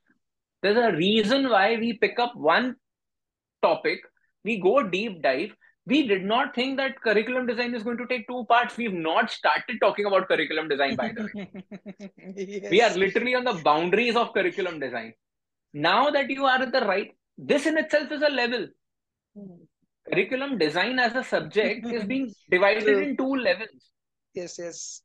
[0.61, 2.75] There's a reason why we pick up one
[3.61, 3.99] topic,
[4.43, 5.55] we go deep dive.
[5.88, 8.77] We did not think that curriculum design is going to take two parts.
[8.77, 11.49] We've not started talking about curriculum design, by the way.
[12.38, 12.69] yes.
[12.69, 15.13] We are literally on the boundaries of curriculum design.
[15.73, 18.68] Now that you are at the right, this in itself is a level.
[19.35, 19.64] Hmm.
[20.11, 22.99] curriculum design as a subject is being divided True.
[22.99, 23.91] in two levels.
[24.34, 25.02] Yes, yes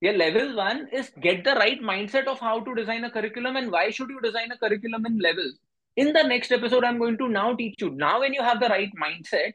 [0.00, 3.70] yeah level one is get the right mindset of how to design a curriculum and
[3.72, 5.54] why should you design a curriculum in levels
[5.96, 8.68] in the next episode i'm going to now teach you now when you have the
[8.68, 9.52] right mindset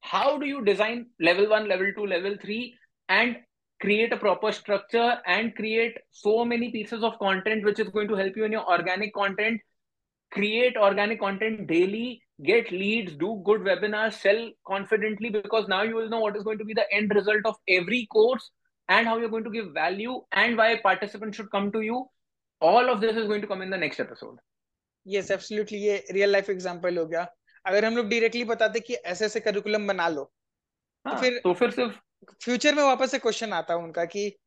[0.00, 2.74] how do you design level one level two level three
[3.08, 3.36] and
[3.80, 8.14] create a proper structure and create so many pieces of content which is going to
[8.14, 9.60] help you in your organic content
[10.34, 16.08] create organic content daily get leads do good webinars sell confidently because now you will
[16.08, 18.50] know what is going to be the end result of every course
[18.88, 22.06] and how you're going to give value and why participants should come to you.
[22.60, 24.38] All of this is going to come in the next episode.
[25.06, 25.78] Yes, absolutely.
[25.78, 27.26] ये real life example हो गया.
[27.66, 30.32] अगर हम लोग directly बताते कि ऐसे ऐसे curriculum बना लो,
[31.06, 31.98] हाँ, तो फिर तो फिर सिर्फ़
[32.44, 34.38] फ्यूचर में वापस से क्वेश्चन आता है उनका कि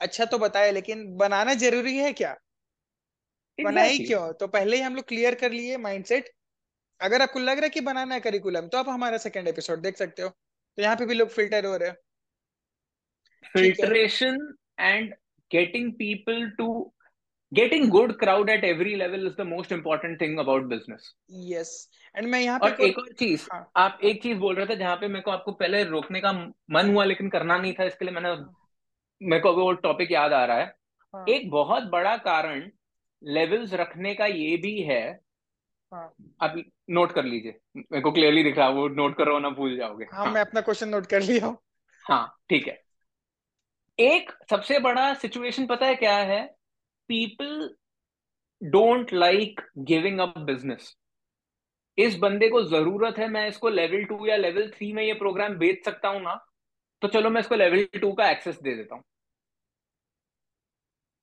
[0.00, 2.36] अच्छा तो बताया लेकिन बनाना ज़रूरी है क्या
[3.58, 3.74] exactly.
[3.74, 4.32] बनाई क्यों?
[4.32, 6.28] तो पहले ही हम लोग क्लियर कर लिए माइंडसेट
[7.00, 9.96] अगर आपको लग रहा है कि बनाना है करिकुलम तो आप हमारा सेकंड एपिसोड देख
[9.96, 11.96] सकते हो। तो यहाँ पे भी लोग फ़िल्टर हो रहे हैं।
[13.56, 14.38] filtration
[14.78, 15.12] and
[15.50, 16.68] getting people to
[17.52, 21.06] getting good crowd at every level is the most important thing about business.
[21.50, 21.68] Yes.
[22.14, 23.70] And मैं यहाँ पे और एक और चीज़ हाँ.
[23.76, 26.32] आप एक चीज़ बोल रहे थे जहाँ पे मेरे को आपको पहले रोकने का
[26.70, 28.34] मन हुआ लेकिन करना नहीं था इसके लिए मैंने
[29.22, 30.66] मेरे को वो टॉपिक याद आ रहा है।
[31.14, 31.24] हाँ.
[31.28, 32.70] एक बहुत बड़ा कारण
[33.22, 35.00] लेवल्स रखने का ये भी है।
[35.92, 36.12] हाँ.
[36.42, 36.54] आप
[36.90, 40.24] नोट कर लीजिए। मेरे को क्लियरली दिख रहा वो नोट करो ना भूल जाओगे। हाँ,
[40.24, 40.32] हाँ.
[40.34, 41.56] मैं अपना क्वेश्चन नोट कर लिया
[42.04, 42.82] हाँ। ठीक है।
[43.98, 46.44] एक सबसे बड़ा सिचुएशन पता है क्या है?
[47.08, 47.74] People
[48.62, 50.94] don't like giving up business
[51.98, 55.54] इस बंदे को ज़रूरत है मैं इसको लेवल टू या लेवल थ्री में ये प्रोग्राम
[55.54, 56.34] बेच सकता हूँ ना
[57.02, 59.02] तो चलो मैं इसको लेवल टू का एक्सेस दे देता हूँ।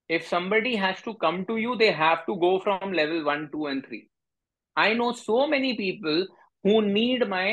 [0.07, 3.65] If somebody has to come to you they have to go from level 1 2
[3.67, 4.07] and 3
[4.85, 6.25] i know so many people
[6.63, 7.47] who need my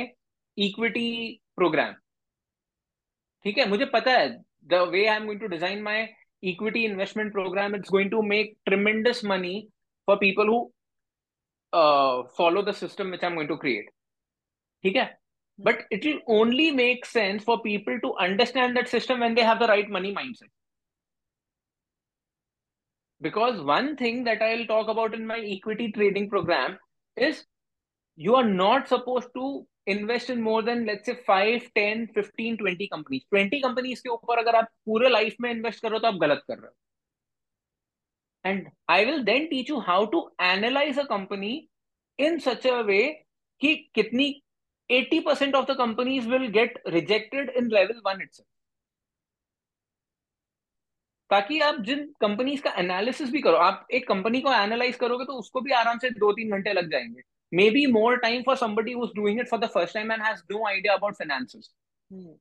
[0.69, 1.11] equity
[1.57, 1.99] program
[3.45, 4.27] ठीक है मुझे पता है
[4.69, 6.09] the way I'm going to design my
[6.43, 9.69] equity investment program, it's going to make tremendous money
[10.07, 10.73] for people who
[11.73, 13.87] uh, follow the system which I'm going to create.
[14.85, 15.11] Okay?
[15.59, 19.61] But it will only make sense for people to understand that system when they have
[19.61, 20.51] the right money mindset.
[23.22, 26.78] Because one thing that I'll talk about in my equity trading program
[27.18, 27.46] is
[28.18, 29.48] you are not supposed to
[29.90, 34.40] invest in more than let's say five ten fifteen twenty companies twenty companies के ऊपर
[34.40, 38.50] अगर आप पूरे life में invest कर रहे हो तो आप गलत कर रहे हो
[38.50, 41.54] and I will then teach you how to analyse a company
[42.20, 43.02] in such a way
[43.62, 44.30] कि कितनी
[44.90, 48.48] 80% of the companies will get rejected in level one itself.
[51.33, 55.33] ताकि आप जिन कंपनीज़ का एनालिसिस भी करो आप एक कंपनी को एनालाइज करोगे तो
[55.33, 57.23] उसको भी आराम से दो तीन घंटे लग जाएँगे।
[57.53, 60.61] Maybe more time for somebody who's doing it for the first time and has no
[60.71, 61.69] idea about finances
[62.13, 62.33] hmm.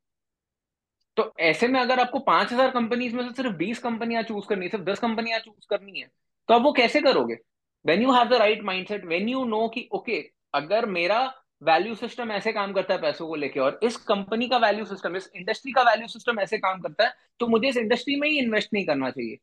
[1.15, 4.65] तो ऐसे में अगर आपको पाँच हज़ार कंपनीज़ में से सिर्फ़ बीस कंपनियाँ चूज़ करनी
[4.65, 6.07] है सिर्फ़ दस कंपनियाँ चूज़ करनी है
[6.47, 7.38] तो आप वो कैसे करोगे?
[7.85, 11.95] When you have the right mindset when you know कि ओके okay, अगर मेरा वैल्यू
[11.95, 15.29] सिस्टम ऐसे काम करता है पैसों को लेके, और इस कंपनी का वैल्यू सिस्टम, इस
[15.35, 18.73] इंडस्ट्री का वैल्यू सिस्टम ऐसे काम करता है तो मुझे इस इंडस्ट्री में ही इन्वेस्ट
[18.73, 19.38] नहीं करना चाहिए।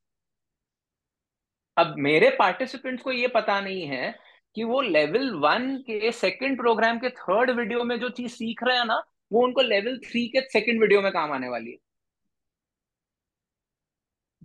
[1.77, 4.15] अब मेरे पार्टिसिपेंट्स को ये पता नहीं है
[4.57, 8.77] कि वो लेवल वन के सेकंड प्रोग्राम के थर्ड वीडियो में जो चीज़ सीख रहे
[8.79, 11.79] हैं ना, वो उनको लेवल थ्री के सेकंड वीडियो में काम आने वाली है।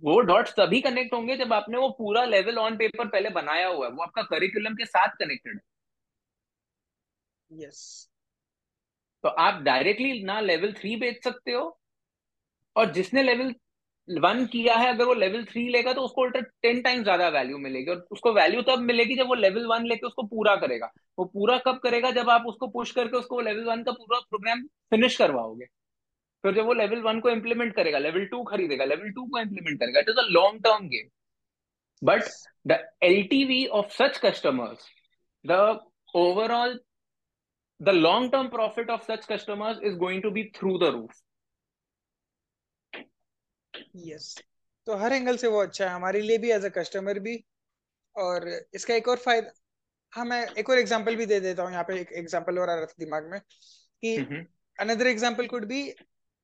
[0.02, 3.86] वो डॉट्स तभी कनेक्ट होंगे जब आपने वो पूरा लेवल ऑन पेपर पहले बनाया हुआ
[3.86, 5.60] है, वो आपका करिकुलम के साथ कनेक्टेड है।
[7.54, 8.10] यस
[9.24, 11.78] तो आप डायरेक्टली ना लेवल थ्री बेच सकते हो।
[12.76, 13.54] और जिसने लेवल
[14.08, 17.58] वन किया है, अगर वो लेवल थ्री लेगा तो उसको उल्टा टेन टाइम ज़्यादा वैल्यू
[17.58, 21.24] मिलेगी। और उसको वैल्यू तब मिलेगी जब वो लेवल वन लेके उसको पूरा करेगा। वो
[21.26, 22.10] पूरा कब करेगा?
[22.10, 25.66] जब आप उसको पुश करके उसको लेवल वन का पूरा प्रोग्राम फिनिश करवाओगे।
[26.44, 29.78] फिर जब वो लेवल वन को इम्प्लीमेंट करेगा लेवल टू खरीदेगा लेवल टू को इम्प्लीमेंट
[29.80, 31.08] करेगा। It is a long term game
[32.02, 32.22] but
[32.66, 34.88] the L of such customers
[35.44, 35.52] the
[36.14, 36.78] overall
[37.80, 41.22] the long term profit of such customers is going to be through the roof
[44.06, 44.36] yes
[44.86, 47.42] तो हर angle से वो अच्छा है। हमारे लिए भी एज अ कस्टमर भी।
[48.16, 49.50] और इसका एक और फ़ायदा
[50.12, 52.74] हाँ मैं एक और एग्जांपल भी दे देता हूँ। यहाँ पे एक एग्जांपल और आ
[52.74, 54.16] रहा था दिमाग में कि
[54.78, 55.80] अनदर एग्जांपल कुड भी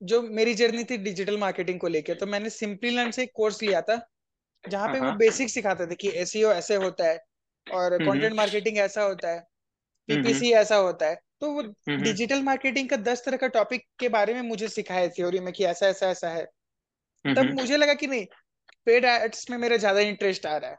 [0.01, 3.63] जो मेरी जर्नी थी डिजिटल मार्केटिंग को लेके। तो मैंने सिंपली लर्न से एक कोर्स
[3.63, 4.01] लिया था
[4.65, 5.55] जहाँ पे वो बेसिक uh-huh.
[5.55, 7.19] सिखाते थे कि एसईओ ऐसे होता है
[7.67, 9.50] और कंटेंट मार्केटिंग ऐसा होता है।
[10.11, 14.35] पीपीसी ऐसा होता है। तो वो डिजिटल मार्केटिंग का दस तरह का टॉपिक के बारे
[14.35, 16.45] में मुझे सिखाया थ्योरी में कि ऐसा ऐसा ऐसा है।
[17.25, 18.27] तब मुझे लगा कि नहीं
[18.87, 20.77] पेड एड्स में मेरा ज़्यादा इंटरेस्ट आ रहा है।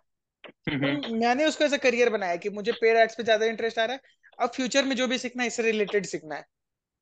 [0.70, 3.94] तो मैंने उसको ऐसा करियर बनाया कि मुझे पेड एड्स पे ज़्यादा इंटरेस्ट आ रहा
[3.94, 6.46] है। अब फ्यूचर में जो भी सीखना है इससे रिलेटेड सीखना है।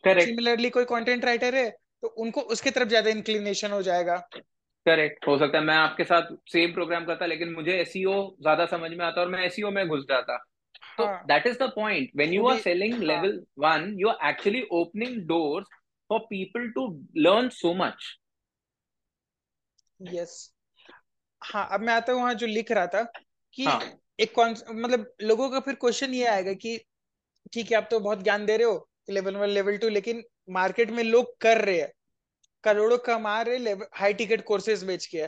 [0.04, 4.18] सिमिलरली कोई कंटेंट राइटर है तो उनको उसके तरफ़ ज़्यादा इंक्लिनेशन हो जाएगा।
[4.86, 8.66] करेक्ट हो सकता है। मैं आपके साथ सेम प्रोग्राम करता लेकिन मुझे एसईओ e ज़्यादा
[8.68, 10.38] समझ में आता और मैं एसईओ e में घुस जाता।
[11.00, 15.22] तो that is the point when you are selling level one you are actually opening
[15.28, 15.68] doors
[16.10, 18.16] for people to learn so much
[20.02, 20.54] yes
[21.44, 23.04] हाँ अब मैं आता हूँ वहाँ जो लिख रहा था
[23.54, 24.00] कि हाँ.
[24.20, 26.82] एक कौन मतलब लोगों का फिर क्वेश्चन ये आएगा कि
[27.54, 30.92] ठीक है आप तो बहुत ज्ञान दे रहे हो लेवल वन लेवल टू लेकिन मार्केट
[30.92, 31.92] में लोग कर रहे हैं।
[32.64, 35.28] करोड़ों कमा रहे हाई टिकट कोर्सेज बेच के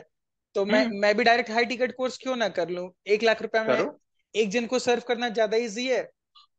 [0.54, 2.90] तो मैं हम्म। मैं भी डायरेक्ट हाई टिकट कोर्स क्यों ना कर लूँ?
[3.06, 3.90] एक लाख रुपया में
[4.34, 6.08] एक जन को सर्व करना ज़्यादा इजी है,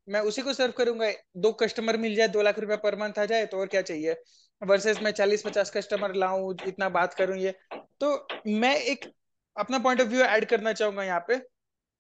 [0.08, 3.26] मैं उसी को सर्व करूँगा, दो कस्टमर मिल जाए, दो लाख रुपया पर मंथ आ
[3.26, 4.16] जाए तो और क्या चाहिए?
[4.62, 7.54] वर्सेस मैं चालीस पचास कस्टमर लाऊं, इतना बात करूँ ये।
[8.02, 9.06] तो मैं एक
[9.58, 11.38] अपना पॉइंट ऑफ़ व्यू ऐड करना चाहूँगा यहाँ पे,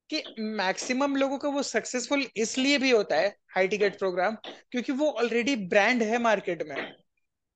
[0.09, 4.35] कि मैक्सिमम लोगों का वो सक्सेसफुल इसलिए भी होता है हाई टिकट प्रोग्राम
[4.71, 6.75] क्योंकि वो ऑलरेडी ब्रांड है मार्केट में।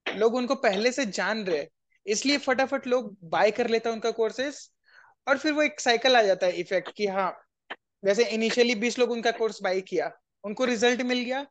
[0.05, 1.65] लोग उनको पहले से जान रहे
[2.05, 4.69] इसलिए फटाफट लोग बाय कर लेता उनका कोर्सेस
[5.27, 7.29] और फिर वो एक साइकिल आ जाता है इफ़ेक्ट कि हाँ
[8.03, 10.11] जैसे इनिशियली बीस लोग उनका कोर्स बाई किया,
[10.43, 11.45] उनको रिज़ल्ट मिल गया,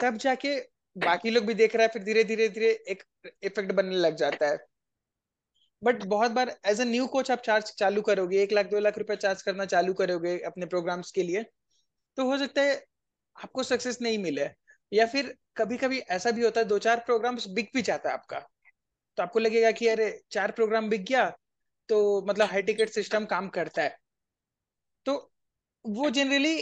[0.00, 0.56] तब जाके
[0.96, 3.02] बाकी लोग भी देख रहा है, फिर धीरे धीरे धीरे एक
[3.42, 4.58] इफ़ेक्ट बनने लग जाता है।
[5.82, 8.98] बट बहुत बार एज ए न्यू कोच आप चार्ज चालू करोगे, एक लाख, दो लाख
[8.98, 11.44] रुपए चार्ज करना चालू करोगे अपने प्रोग्राम्स के लिए
[12.18, 12.74] तो हो सकता है
[13.36, 14.48] आपको सक्सेस नहीं मिले।
[14.92, 18.14] या फिर कभी कभी ऐसा भी होता है, दो चार प्रोग्राम्स बिक भी जाता है
[18.14, 18.38] आपका।
[19.18, 21.28] तो आपको लगेगा कि अरे, चार प्रोग्राम बिक गया
[21.88, 23.96] तो मतलब हाई टिकट सिस्टम काम करता है।
[25.06, 25.31] तो
[25.84, 26.56] वो जनरली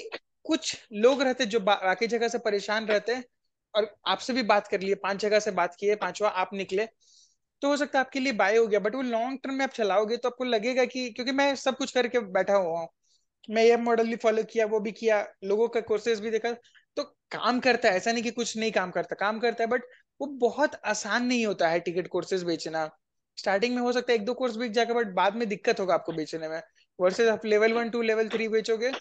[0.45, 3.25] कुछ लोग रहते जो बाकी जगह से परेशान रहते हैं
[3.75, 6.87] और आपसे भी बात कर लिए, पाँच जगह से बात किए, पांचवा आप निकले
[7.63, 9.71] तो हो सकता है आपके लिए बाय हो गया बट वो लॉन्ग टर्म में आप
[9.71, 12.89] चलाओगे तो आपको लगेगा कि, क्योंकि मैं सब कुछ करके बैठा हुआ हूँ,
[13.49, 16.53] मैं ये मॉडल भी फॉलो किया, वो भी किया, लोगों का कोर्सेज भी देखा
[16.97, 17.03] तो
[17.33, 19.83] काम करता है, ऐसा नहीं कि कुछ नहीं काम करता काम करता है बट
[20.21, 22.89] वो बहुत आसान नहीं होता है टिकट कोर्सेज बेचना।
[23.39, 25.95] स्टार्टिंग में हो सकता है एक दो कोर्स बेच जाएगा बट बाद में दिक्कत होगा
[25.95, 26.61] आपको बेचने में।
[26.99, 28.93] वर्सेज आप level one two level three बेचोगे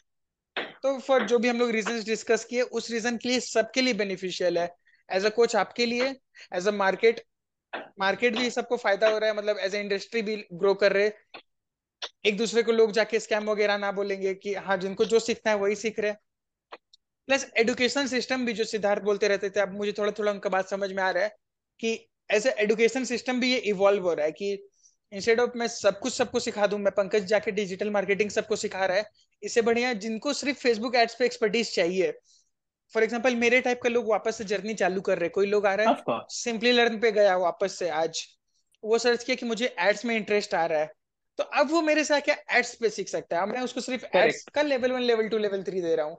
[0.83, 3.93] तो फॉर जो भी हम लोग रीजन डिस्कस किए, उस रीजन के लिए सबके लिए
[3.93, 4.69] बेनिफिशियल है।
[5.09, 6.15] एज अ कोच आपके लिए
[6.55, 7.23] एज अ मार्केट
[7.99, 11.11] मार्केट भी सबको फ़ायदा हो रहा है। मतलब एज ए इंडस्ट्री भी ग्रो कर रहे
[12.25, 15.57] एक दूसरे को लोग जाके स्कैम वगैरह ना बोलेंगे कि हाँ जिनको जो सीखना है
[15.57, 16.13] वही सीख रहे
[17.27, 20.69] प्लस एडुकेशन सिस्टम भी जो सिद्धार्थ बोलते रहते थे, अब मुझे थोड़ा थोड़ा उनका बात
[20.69, 21.35] समझ में आ रहा है
[21.79, 21.91] कि
[22.31, 24.68] एज ए एडुकेशन सिस्टम भी ये इवॉल्व हो रहा है कि
[25.11, 28.85] इंस्टेड ऑफ़ मैं सब कुछ सबको सिखा दूँ मैं पंकज जाके डिजिटल मार्केटिंग सबको सिखा
[28.85, 29.09] रहा है
[29.43, 32.11] इससे बढ़िया जिनको सिर्फ़ फेसबुक एड्स पे एक्सपर्टीज चाहिए।
[32.93, 35.73] फॉर एग्ज़ाम्पल मेरे टाइप का लोग वापस से जर्नी चालू कर रहे कोई लोग आ
[35.73, 38.23] रहा है सिंपली लर्न पे गया वापस से आज।
[38.83, 40.91] वो सर्च किया कि मुझे एड्स में इंटरेस्ट आ रहा है।
[41.39, 43.45] तो अब वो मेरे से आके एड्स पे सीख सकता है?
[43.45, 46.17] मैं उसको सिर्फ़ एड्स का level one level two level three दे रहा हूँ।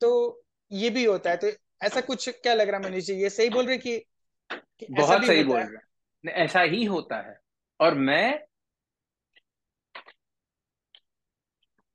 [0.00, 1.50] तो ये भी होता है। तो
[1.82, 3.14] ऐसा कुछ क्या लग रहा है मनीष जी?
[3.14, 3.98] ये सही बोल रहे कि,
[4.50, 5.90] कि बहुत सही बोल रहे
[6.24, 7.38] ऐसा ही होता है।
[7.80, 8.40] और मैं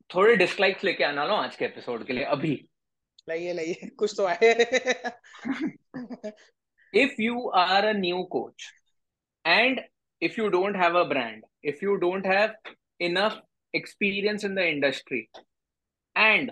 [0.10, 2.54] थोड़े डिसलाइक्स लेके आना लो आज के एपिसोड के लिए अभी।
[3.30, 4.52] लाइए लाइए कुछ तो आए।
[6.94, 8.66] If you are a new coach
[9.45, 9.82] and
[10.22, 13.41] if you don't have a brand if you don't have enough
[13.74, 15.28] experience in the industry
[16.18, 16.52] and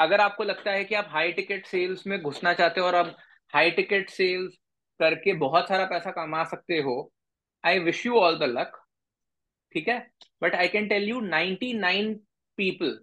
[0.00, 3.16] अगर आपको लगता है कि आप हाई टिकट सेल्स में घुसना चाहते हो और आप
[3.54, 4.56] हाई टिकट सेल्स
[5.00, 6.96] करके बहुत सारा पैसा कमा सकते हो।
[7.64, 8.80] I wish you all the luck
[9.74, 9.98] ठीक है?
[10.42, 12.14] But I can tell you ninety nine
[12.58, 12.98] people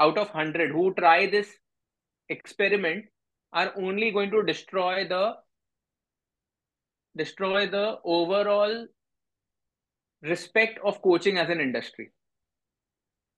[0.00, 1.54] out of hundred who try this
[2.30, 3.08] experiment
[3.52, 5.22] are only going to destroy the
[7.16, 7.74] destroy the
[8.16, 8.88] overall
[10.22, 12.06] respect of coaching as an industry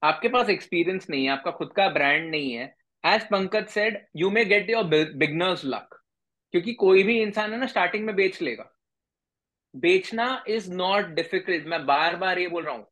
[0.03, 2.65] आपके पास experience नहीं है, आपका खुद का brand नहीं है।
[3.05, 4.85] As Pankaj said you may get your
[5.15, 6.00] beginner's luck
[6.53, 8.71] क्योंकि कोई भी इंसान है ना स्टार्टिंग में बेच लेगा।
[9.75, 12.87] बेचना इज़ नॉट डिफ़िकल्ट मैं बार बार ये बोल रहा हूँ।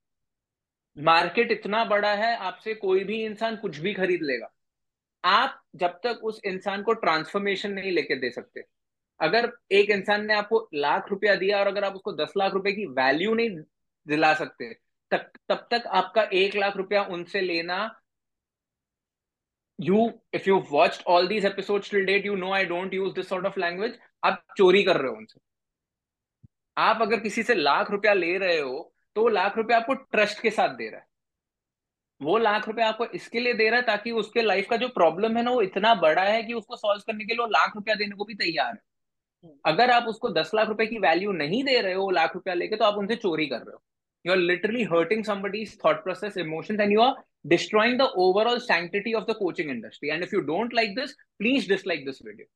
[0.96, 4.48] मार्केट इतना बड़ा है, आपसे कोई भी इंसान कुछ भी खरीद लेगा।
[5.24, 8.62] आप जब तक उस इंसान को ट्रांसफॉर्मेशन नहीं लेके दे सकते।
[9.20, 12.72] अगर एक इंसान ने आपको लाख रुपया दिया और अगर आप उसको दस लाख रुपए
[12.72, 13.50] की वैल्यू नहीं
[14.06, 14.72] दिला सकते,
[15.10, 17.78] तब तब तक आपका एक लाख रुपया उनसे लेना
[19.78, 23.28] you if you watch all these episode till date you know I don't use this
[23.28, 25.40] sort of language आप चोरी कर रहे हो उनसे।
[26.76, 30.40] आप अगर किसी से लाख रुपया ले रहे हो तो वो लाख रुपए आपको ट्रस्ट
[30.42, 31.06] के साथ दे रहा है।
[32.20, 35.36] वो लाख रुपए आपको इसके लिए दे रहा है ताकि उसके लाइफ का जो प्रॉब्लम
[35.36, 37.94] है ना, वो इतना बड़ा है कि उसको सॉल्व करने के लिए वो लाख रुपया
[37.94, 41.80] देने को भी तैयार है। अगर आप उसको दस लाख रुपए की वैल्यू नहीं दे
[41.80, 43.82] रहे हो लाख रुपया लेके तो आप उनसे चोरी कर रहे हो।
[44.24, 47.14] You are literally hurting somebody's thought process emotions and you are
[47.48, 50.10] destroying the overall sanctity of the coaching industry.
[50.10, 52.46] And if you don't like this, please dislike this video.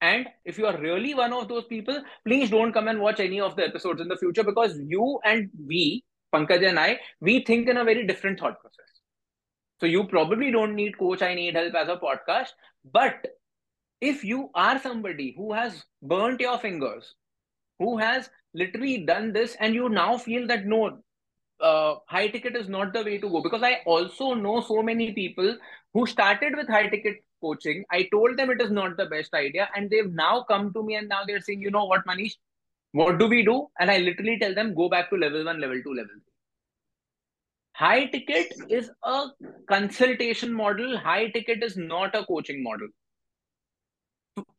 [0.00, 3.40] And if you are really one of those people, please don't come and watch any
[3.40, 6.04] of the episodes in the future because you and we,
[6.34, 8.86] Pankaj and I, we think in a very different thought process.
[9.80, 12.48] So you probably don't need Coach I Need Help as a podcast.
[12.92, 13.26] But
[14.00, 17.14] if you are somebody who has burnt your fingers,
[17.78, 20.98] who has literally done this, and you now feel that no,
[21.62, 23.40] uh, high ticket is not the way to go.
[23.40, 25.56] Because I also know so many people
[25.94, 27.84] who started with high ticket coaching.
[27.90, 30.96] I told them it is not the best idea, and they've now come to me
[30.96, 32.34] and now they're saying, you know what, Manish,
[32.92, 33.68] what do we do?
[33.78, 36.20] And i literally tell them go back to level 1 level 2 level 3
[37.80, 39.28] high ticket is a
[39.68, 40.98] consultation model.
[40.98, 42.88] High ticket is not a coaching model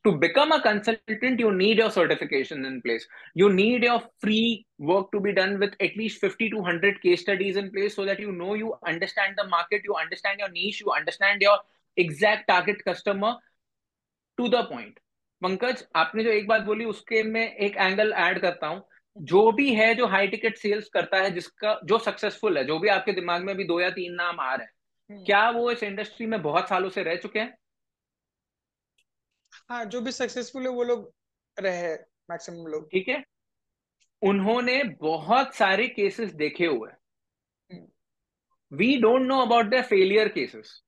[0.03, 3.05] to, become a consultant you need your certification in place
[3.35, 7.21] you need your free work to be done with at least 50 to 100 case
[7.21, 10.81] studies in place so that you know you understand the market you understand your niche
[10.81, 11.57] you understand your
[11.97, 13.35] exact target customer
[14.37, 14.99] to the point
[15.41, 18.83] Pankaj आपने जो एक बात बोली उसके मैं एक angle add करता हूँ
[19.17, 22.89] जो भी है जो हाई टिकट सेल्स करता है जिसका जो सक्सेसफुल है जो भी
[22.89, 26.25] आपके दिमाग में भी दो या तीन नाम आ रहे हैं क्या वो इस इंडस्ट्री
[26.25, 27.57] में बहुत सालों से रह चुके हैं
[29.71, 31.13] हाँ जो भी सक्सेसफुल है वो लोग
[31.59, 31.93] रहे
[32.29, 33.23] मैक्सिमम लोग। ठीक है?
[34.21, 36.91] उन्होंने बहुत सारे केसेस देखे हुए
[38.71, 40.81] we don't know about the failure cases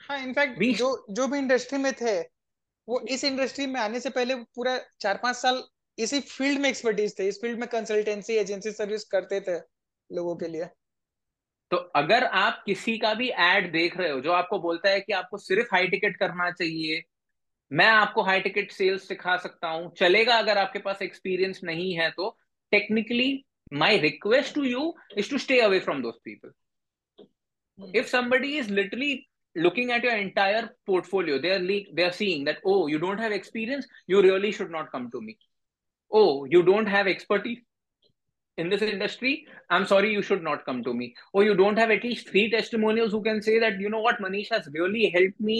[0.00, 0.74] हाँ इनफैक्ट we...
[0.76, 2.20] जो जो भी इंडस्ट्री में थे
[2.88, 5.62] वो इस इंडस्ट्री में आने से पहले पूरा चार पाँच साल
[5.98, 9.58] इसी फ़ील्ड में एक्सपर्टीज थे इस फ़ील्ड में कंसल्टेंसी एजेंसी सर्विस करते थे
[10.10, 10.64] लोगों के लिए।
[11.70, 15.12] तो अगर आप किसी का भी एड देख रहे हो जो आपको बोलता है कि
[15.12, 17.02] आपको सिर्फ़ हाई टिकट करना चाहिए
[17.72, 22.10] मैं आपको हाई टिकट सेल्स सिखा सकता हूँ। चलेगा अगर आपके पास एक्सपीरियंस नहीं है
[22.10, 22.36] तो।
[22.72, 28.70] Technically my request to you is to stay away from those people if somebody is
[28.72, 29.12] literally
[29.56, 33.20] looking at your entire portfolio they are like they are seeing that oh you don't
[33.20, 35.36] have experience you really should not come to me
[36.10, 37.56] oh you don't have expertise
[38.58, 39.30] in this industry
[39.74, 41.06] i'm sorry you should not come to me.
[41.32, 44.00] Or oh, you don't have at least three testimonials who can say that you know
[44.06, 45.56] what manish has really helped me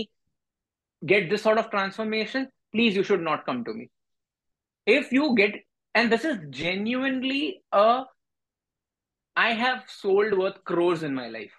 [1.04, 3.90] get this sort of transformation, please, you should not come to me.
[4.86, 5.54] If you get,
[5.94, 8.04] and this is genuinely a,
[9.36, 11.52] I have sold worth crores in my life.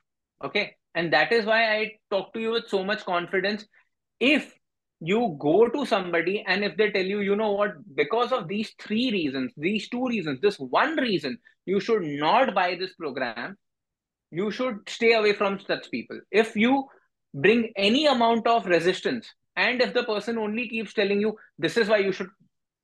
[0.44, 0.76] Okay.
[0.94, 3.66] And that is why I talk to you with so much confidence.
[4.20, 4.54] If
[5.00, 8.74] you go to somebody and if they tell you, you know what, because of these
[8.78, 13.58] three reasons, these two reasons, this one reason, you should not buy this program,
[14.32, 16.20] you should stay away from such people.
[16.30, 16.86] If you
[17.34, 19.34] bring any amount of resistance.
[19.56, 22.30] And if the person only keeps telling you this is why you should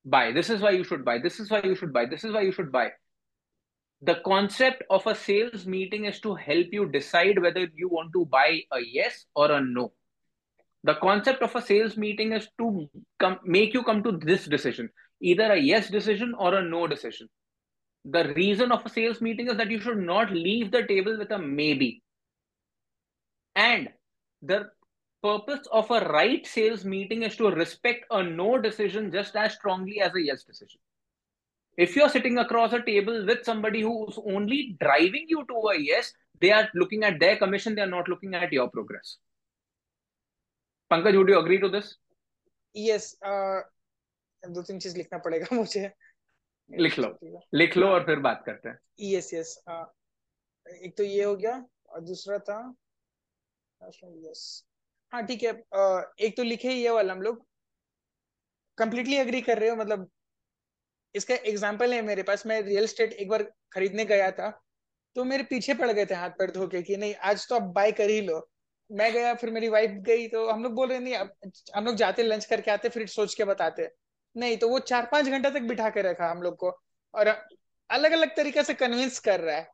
[0.05, 2.31] buy this is why you should buy this is why you should buy this is
[2.31, 2.89] why you should buy
[4.01, 8.25] the concept of a sales meeting is to help you decide whether you want to
[8.25, 9.91] buy a yes or a no.
[10.83, 12.87] The concept of a sales meeting is to
[13.19, 17.27] come make you come to this decision either a yes decision or a no decision.
[18.05, 21.31] The reason of a sales meeting is that you should not leave the table with
[21.31, 22.03] a maybe.
[23.55, 23.89] And
[24.42, 24.70] the
[25.22, 30.00] purpose of a right sales meeting is to respect a no decision just as strongly
[30.00, 30.80] as a yes decision.
[31.76, 36.12] If you're sitting across a table with somebody who's only driving you to a yes,
[36.40, 39.16] they are looking at their commission, they are not looking at your progress.
[40.90, 41.96] Pankaj, would you agree to this?
[42.74, 43.16] Yes.
[43.24, 43.60] Uh,
[44.50, 45.90] दो तीन चीज लिखना पड़ेगा मुझे
[46.70, 47.16] लिख लो
[47.54, 49.56] लिख लो और फिर बात करते हैं यस यस
[50.82, 51.54] एक तो ये हो गया
[51.90, 52.58] और दूसरा था
[53.81, 55.49] हाँ ठीक है
[56.21, 57.45] एक तो लिखे ये वाला हम लोग।
[58.77, 60.09] कंप्लीटली अग्री कर रहे हो मतलब
[61.15, 63.43] इसका एग्ज़ाम्पल है मेरे पास, मैं रियल स्टेट एक बार
[63.73, 64.49] खरीदने गया था
[65.15, 67.61] तो मेरे पीछे पड़ गए थे हाथ पैर धो के कि नहीं, आज तो आप
[67.75, 68.39] बाय कर ही लो।
[68.89, 71.15] मैं गया, फिर मेरी वाइफ गई तो हम लोग बोल रहे, नहीं
[71.75, 73.89] हम लोग जाते लंच करके आते फिर सोच के बताते
[74.35, 76.69] नहीं तो वो चार पाँच घंटा तक बिठा के रखा हम लोग को,
[77.13, 77.27] और
[77.89, 79.67] अलग अलग तरीके से कन्विंस कर रहा है।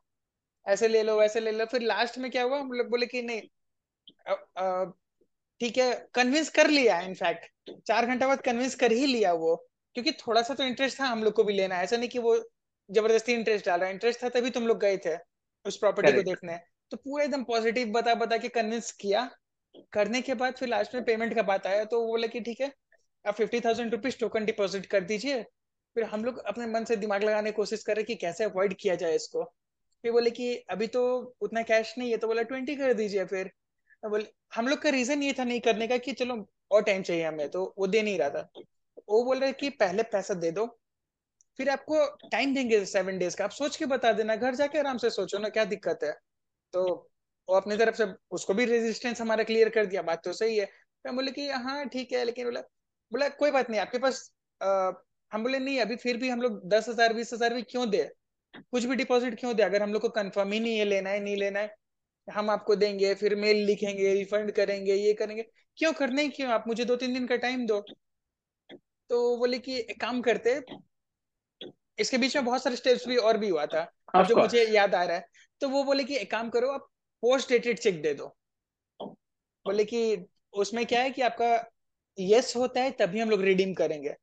[0.66, 3.22] ऐसे ले लो, वैसे ले लो, फिर लास्ट में क्या हुआ, हम लोग बोले कि
[3.22, 3.42] नहीं
[5.60, 9.54] ठीक है कन्विंस कर लिया इनफैक्ट चार घंटा बाद कन्विंस कर ही लिया वो
[9.96, 12.36] क्योंकि थोड़ा सा तो इंटरेस्ट था हम लोग को भी लेना। ऐसा नहीं कि वो
[12.90, 15.16] ज़बरदस्ती इंटरेस्ट डाल रहा है। इंटरेस्ट था तभी तुम लोग गए थे
[15.64, 16.56] उस प्रॉपर्टी को देखने।
[16.90, 19.28] तो पूरा एकदम पॉजिटिव बता बता के कन्विंस किया।
[19.92, 22.60] करने के बाद फिर लास्ट में पेमेंट का बात आया तो वो बोले कि ठीक
[22.60, 22.72] है
[23.24, 25.42] आप fifty thousand rupees token deposit कर दीजिए।
[25.96, 28.74] फिर हम लोग अपने मन से दिमाग लगाने की कोशिश कर रहे कि कैसे अवॉइड
[28.80, 29.44] किया जाए इसको।
[30.04, 31.02] फिर बोले कि अभी तो
[31.40, 33.50] उतना कैश नहीं है तो बोला ट्वेंटी कर दीजिए फिर।
[34.10, 34.24] बोले,
[34.54, 36.36] हम लोग का रीजन ये था नहीं करने का कि चलो
[36.70, 38.48] और टाइम चाहिए हमें तो वो दे नहीं रहा था।
[39.08, 40.66] वो बोल रहे कि पहले पैसा दे दो,
[41.58, 44.98] फिर आपको टाइम देंगे सेवन डेज़ का। आप सोच के बता देना, घर जाके आराम
[44.98, 46.12] से सोचो ना, क्या दिक्कत है?
[46.74, 46.84] तो
[47.48, 50.66] वो अपनी तरफ़ से, उसको भी रेजिस्टेंस हमारा क्लियर कर दिया, बात तो सही है।
[50.66, 52.60] तो हम बोले कि हाँ ठीक है, लेकिन बोला
[53.12, 54.30] बोला, कोई बात नहीं, आपके पास
[55.32, 58.08] हम बोले, नहीं, अभी फिर भी हम लोग दस हज़ार, बीस हज़ार भी क्यों दे?
[58.54, 59.62] कुछ भी डिपॉजिट क्यों दे?
[59.62, 61.74] अगर हम लोग को कंफर्म ही नहीं है, लेना है, नहीं लेना है
[62.28, 65.42] हम आपको देंगे फिर मेल लिखेंगे रिफंड करेंगे ये करेंगे।
[65.78, 65.92] क्यों?
[65.92, 66.50] करने क्यों?
[66.50, 67.80] आप मुझे दो तीन दिन का टाइम दो।
[69.10, 70.60] तो बोले कि एक काम करते
[71.98, 73.80] इसके बीच में बहुत सारे स्टेप्स भी और भी हुआ था
[74.14, 75.26] अब जो मुझे याद आ रहा है
[75.60, 76.88] तो वो बोले कि एक काम करो आप
[77.22, 78.26] पोस्ट डेटेड चेक दे दो।
[79.00, 81.70] बोले कि उसमें क्या है कि आपका
[82.18, 84.14] यस होता है तभी हम लोग रिडीम करेंगे।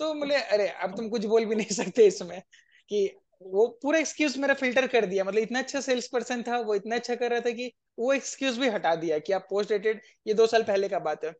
[0.00, 2.40] तो बोले अरे अब तुम कुछ बोल भी नहीं सकते इसमें
[2.88, 3.06] कि
[3.42, 6.96] वो पूरा एक्सक्यूज मेरा फ़िल्टर कर दिया। मतलब इतना अच्छा सेल्स पर्सन था वो इतना
[6.96, 10.34] अच्छा कर रहा था कि वो एक्सक्यूज भी हटा दिया कि आप पोस्ट डेटेड ये
[10.34, 11.32] दो साल पहले का बात है।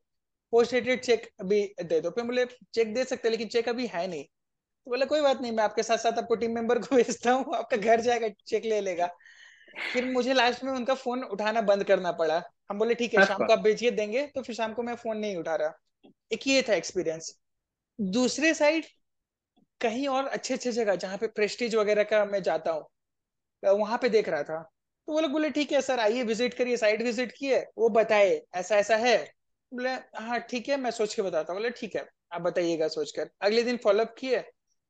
[0.52, 2.44] पोस्ट डेटेड चेक अभी दे दो। फिर बोले
[2.74, 5.82] चेक दे सकते लेकिन चेक अभी है नहीं। तो बोले कोई बात नहीं मैं आपके
[5.82, 9.06] साथ साथ आपको टीम मेंबर को भेजता हूँ आपका घर जाएगा चेक ले लेगा।
[9.92, 13.46] फिर मुझे लास्ट में उनका फ़ोन उठाना बंद करना पड़ा। हम बोले ठीक है शाम
[13.46, 15.72] को आप भेजिए देंगे। तो फिर शाम को मैं फ़ोन नहीं उठा रहा।
[16.32, 17.36] एक ये था एक्सपीरियंस
[17.98, 18.84] दूसरे साइड
[19.80, 22.86] कहीं और अच्छे अच्छे जगह, जहाँ पे प्रेस्टीज वगैरह का मैं जाता हूँ
[23.62, 24.62] वहाँ पे देख रहा था
[25.08, 28.40] तो वो लोग बोले, ठीक है सर, आइए विज़िट करिए साइट विज़िट किए, वो बताए
[28.54, 29.16] ऐसा ऐसा है।
[29.72, 33.30] बोले हाँ ठीक है, मैं सोच के बताता हूँ। बोले, ठीक है, आप बताइएगा सोचकर।
[33.42, 34.38] अगले दिन फॉलोअप किए,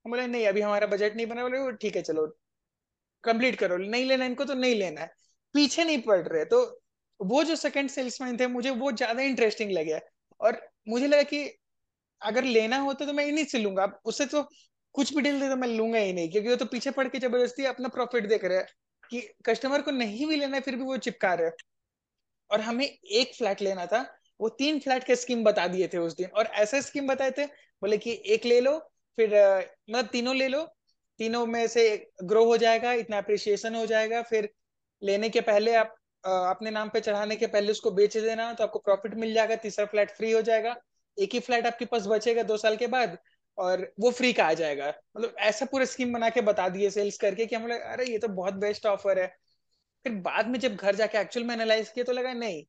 [0.04, 2.26] बोले, नहीं, अभी हमारा बजट नहीं बना। बोले, ठीक है, चलो
[3.24, 5.10] कंप्लीट करो, नहीं लेना इनको तो नहीं लेना है।
[5.54, 6.62] पीछे नहीं पड़ रहे तो
[7.20, 10.00] वो जो सेकंड सेल्समैन थे, मुझे वो ज़्यादा इंटरेस्टिंग लगे,
[10.40, 11.44] और मुझे लगा कि
[12.22, 14.42] अगर लेना होता तो मैं इन्हीं से लूँगा उससे तो
[14.97, 17.18] कुछ भी डील दे तो मैं लूँगा ही नहीं, क्योंकि वो तो पीछे पड़ के
[17.18, 18.66] ज़बरदस्ती अपना प्रॉफिट देख रहे हैं
[19.10, 21.51] कि कस्टमर को नहीं भी लेना है, फिर भी वो चिपका रहे
[22.51, 24.01] और हमें एक फ्लैट लेना था,
[24.40, 27.44] वो तीन फ्लैट के स्कीम बता दिए थे उस दिन। और ऐसे स्कीम बताए थे,
[27.47, 28.78] बोले कि एक ले लो,
[29.18, 29.35] फिर
[29.90, 30.62] मतलब तीनों ले लो,
[31.20, 31.85] तीनों में से
[32.24, 34.48] ग्रो हो जाएगा, इतना अप्रिसिएशन हो जाएगा, फिर
[35.02, 35.94] लेने के पहले आप
[36.24, 39.85] अपने नाम पे चढ़ाने के पहले उसको बेच देना तो आपको प्रॉफिट मिल जाएगा, तीसरा
[39.86, 40.74] फ्लैट फ्री हो जाएगा।
[41.16, 43.16] एक ही फ्लैट आपके पास बचेगा दो साल के बाद
[43.58, 47.18] और वो फ्री का आ जाएगा। मतलब ऐसा पूरा स्कीम बना के बता दिए सेल्स
[47.18, 49.26] करके कि हम लोग अरे, ये तो बहुत बेस्ट ऑफ़र है।
[50.04, 52.62] फिर बाद में जब घर जाके एक्चुअल में एनालाइज किया तो लगा, नहीं,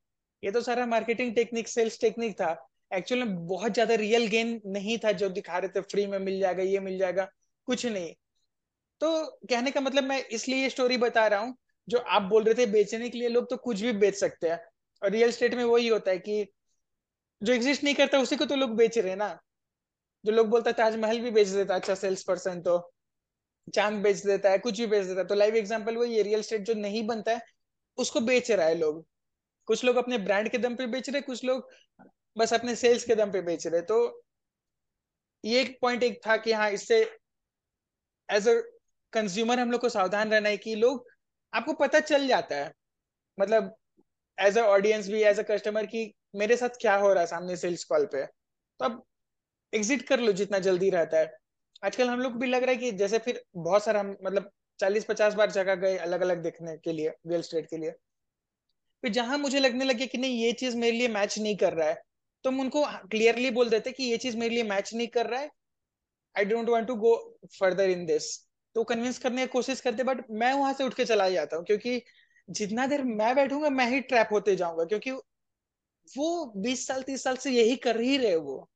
[0.43, 2.55] ये तो सारा मार्केटिंग टेक्निक सेल्स टेक्निक था।
[2.91, 6.39] एक्चुअल में बहुत ज़्यादा रियल गेन नहीं था जो दिखा रहे थे। फ्री में मिल
[6.39, 7.27] जाएगा, ये मिल जाएगा,
[7.67, 8.13] कुछ नहीं।
[9.01, 11.55] तो कहने का मतलब मैं इसलिए ये स्टोरी बता रहा हूँ,
[11.87, 14.59] जो आप बोल रहे थे बेचने के लिए लोग तो कुछ भी बेच सकते हैं।
[15.01, 16.45] और रियल स्टेट में वही होता है कि
[17.41, 19.37] जो एग्जिस्ट नहीं करता उसी को तो लोग बेच रहे हैं ना।
[20.23, 22.79] जो लोग बोलता है, ताजमहल भी बेच देता है अच्छा सेल्स पर्सन तो
[23.73, 26.61] चाँद बेच देता है, कुछ भी बेच देता है। तो लाइव एग्ज़ाम्पल वही रियल स्टेट
[26.61, 27.41] जो नहीं बनता है,
[27.97, 29.05] उसको बेच रहा है लोग।
[29.67, 31.69] कुछ लोग अपने ब्रांड के दम पे बेच रहे, कुछ लोग
[32.35, 34.23] बस अपने सेल्स के दम पे बेच रहे। तो
[35.43, 37.01] ये एक पॉइंट एक था कि हाँ इससे
[38.29, 38.53] एज अ
[39.13, 41.05] कंज्यूमर हम लोग को सावधान रहना है कि लोग,
[41.53, 42.71] आपको पता चल जाता है।
[43.37, 43.75] मतलब
[44.37, 47.55] एज अ ऑडियंस भी एज अ कस्टमर की मेरे साथ क्या हो रहा है सामने
[47.57, 49.03] सेल्स कॉल पे। तो अब
[49.73, 51.31] एग्जिट कर लो जितना जल्दी रहता है।
[51.83, 54.49] आजकल हम लोग भी लग रहा है कि जैसे फिर बहुत सारा हम मतलब
[54.79, 57.91] चालीस पचास बार जगह गए अलग अलग देखने के लिए, रियल स्टेट के लिए।
[59.03, 61.87] फिर जहाँ मुझे लगने लगे कि नहीं, ये चीज़ मेरे लिए मैच नहीं कर रहा
[61.89, 62.01] है
[62.45, 65.39] तो हम उनको क्लियरली बोल देते कि ये चीज़ मेरे लिए मैच नहीं कर रहा
[65.39, 65.49] है।
[66.35, 67.15] I don't want to go
[67.59, 68.25] further in this
[68.75, 71.65] तो कन्विंस करने की कोशिश करते बट मैं वहाँ से उठ के चला जाता हूँ,
[71.65, 72.01] क्योंकि
[72.49, 75.11] जितना देर मैं बैठूँगा, मैं ही ट्रैप होते जाऊँगा, क्योंकि
[76.07, 78.67] वो बीस साल, तीस साल से यही कर ही रहे वो।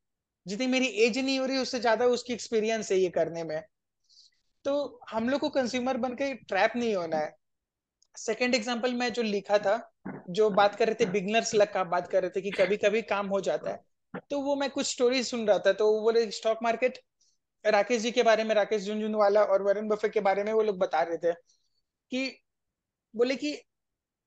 [0.45, 3.61] जितनी मेरी एज नहीं हो रही, उससे ज़्यादा उसकी एक्सपीरियंस है ये करने में।
[4.65, 7.35] तो हम लोग को कंज्यूमर बन के ट्रैप नहीं होना है।
[8.15, 9.75] सेकेंड एग्ज़ाम्पल मैं जो लिखा था,
[10.29, 13.01] जो बात कर रहे थे बिगनर्स लक का बात कर रहे थे कि कभी कभी
[13.03, 16.29] काम हो जाता है। तो वो मैं कुछ स्टोरी सुन रहा था तो वो बोले
[16.31, 16.97] स्टॉक मार्केट
[17.65, 20.77] राकेश जी के बारे में, राकेश झुंझुनवाला और वरुण बफे के बारे में वो लोग
[20.77, 21.33] बता रहे थे
[22.11, 22.41] कि,
[23.13, 23.57] बोले कि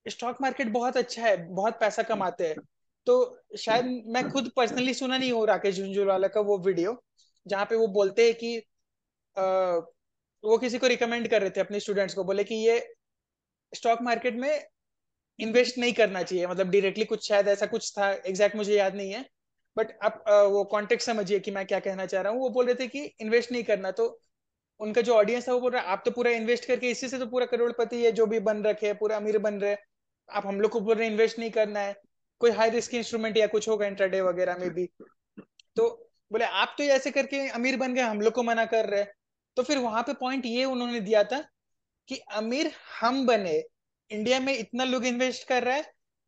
[0.06, 2.56] स्टॉक मार्केट बहुत अच्छा है, बहुत पैसा कमाते हैं।
[3.06, 3.14] तो
[3.58, 7.02] शायद मैं खुद पर्सनली सुना नहीं हूँ राकेश झुंझुनवाला का वो वीडियो
[7.46, 8.56] जहाँ पे वो बोलते हैं कि
[9.36, 9.42] आ,
[10.44, 12.78] वो किसी को रिकमेंड कर रहे थे अपने स्टूडेंट्स को बोले कि ये
[13.72, 14.50] स्टॉक मार्केट में
[15.38, 19.12] इन्वेस्ट नहीं करना चाहिए मतलब डायरेक्टली कुछ शायद ऐसा कुछ था एग्जैक्ट मुझे याद नहीं
[19.12, 19.24] है
[19.76, 22.74] बट आप वो कॉन्टेक्ट समझिए कि मैं क्या कहना चाह रहा हूँ। वो बोल रहे
[22.74, 24.06] थे कि इन्वेस्ट नहीं करना तो
[24.80, 27.26] उनका जो ऑडियंस है वो बोल रहा आप तो पूरा इन्वेस्ट करके इसी से तो
[27.26, 29.76] पूरा करोड़पति है जो भी बन रखे है पूरा अमीर बन रहे
[30.28, 31.94] आप हम लोग को बोल रहे इन्वेस्ट नहीं करना है।
[32.40, 34.86] कोई हाई रिस्क इंस्ट्रूमेंट या कुछ होगा इंटरडे वगैरह में भी।
[35.76, 35.88] तो
[36.30, 39.04] बोले, आप तो ऐसे करके अमीर बन गए, हम लोग को मना कर रहे
[39.56, 41.38] तो फिर वहाँ पे पॉइंट ये उन्होंने दिया था
[42.08, 42.70] कि अमीर
[43.00, 43.62] हम बने
[44.10, 45.84] इंडिया में इतना लोग इन्वेस्ट कर रहा है,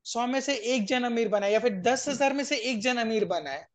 [0.07, 2.81] सौ में से एक जन अमीर बना है, या फिर दस हज़ार में से एक
[2.81, 3.67] जन अमीर बना है।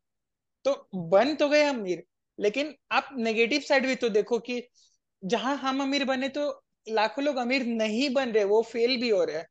[0.64, 2.02] तो बन तो गए अमीर,
[2.38, 4.62] लेकिन आप नेगेटिव साइड भी तो देखो कि
[5.22, 6.50] जहाँ हम अमीर बने तो
[6.86, 9.46] लाखों लोग अमीर नहीं बन रहे, वो फेल भी हो रहे हैं।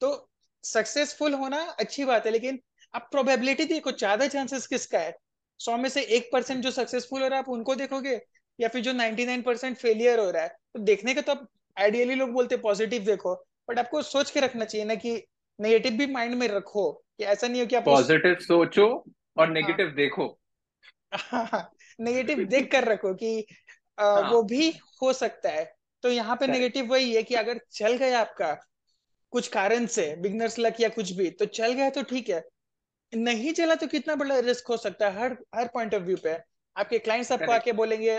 [0.00, 0.28] तो
[0.72, 2.60] सक्सेसफुल होना अच्छी बात है लेकिन
[2.94, 5.16] आप प्रोबेबिलिटी देखो ज़्यादा चांसेस किसका है?
[5.58, 8.20] सौ में से एक परसेंट जो सक्सेसफुल हो रहा है आप उनको देखोगे?
[8.60, 10.48] या फिर जो 99 परसेंट फेलियर हो रहा है?
[10.48, 11.48] तो देखने का तो आप
[11.78, 13.34] आइडियली लोग बोलते पॉजिटिव देखो
[13.68, 15.22] बट आपको सोच के रखना चाहिए ना कि
[15.60, 18.48] नेगेटिव भी माइंड में रखो कि ऐसा नहीं हो कि आप पॉजिटिव उस...
[18.48, 19.04] सोचो
[19.36, 20.38] और नेगेटिव हाँ, देखो।
[22.00, 23.46] नेगेटिव देख कर रखो कि
[23.98, 27.60] आ, हाँ, वो भी हो सकता है। तो यहाँ पे नेगेटिव वही है कि अगर
[27.70, 28.56] चल गया आपका
[29.32, 32.42] कुछ कारण से बिगनर्स लक या कुछ भी तो चल गया तो ठीक है।
[33.12, 35.20] नहीं चला तो कितना बड़ा रिस्क हो सकता है?
[35.20, 36.36] हर हर पॉइंट ऑफ़ व्यू पे।
[36.76, 38.18] आपके क्लाइंट्स आपको आके बोलेंगे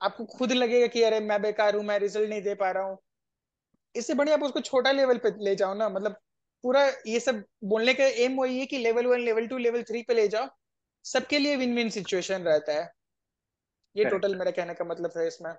[0.00, 2.98] आपको खुद लगेगा कि अरे मैं बेकार हूँ मैं रिज़ल्ट नहीं दे पा रहा हूँ।
[3.94, 6.16] इससे बढ़िया आप उसको छोटा लेवल पे ले जाओ ना मतलब
[6.64, 10.02] पूरा ये सब बोलने का एम वही है कि level one level two level three
[10.02, 10.48] पे ले जाओ।
[11.04, 12.90] सबके लिए विन विन सिचुएशन रहता है।
[13.96, 15.52] ये टोटल मेरा कहने का मतलब है इसमें।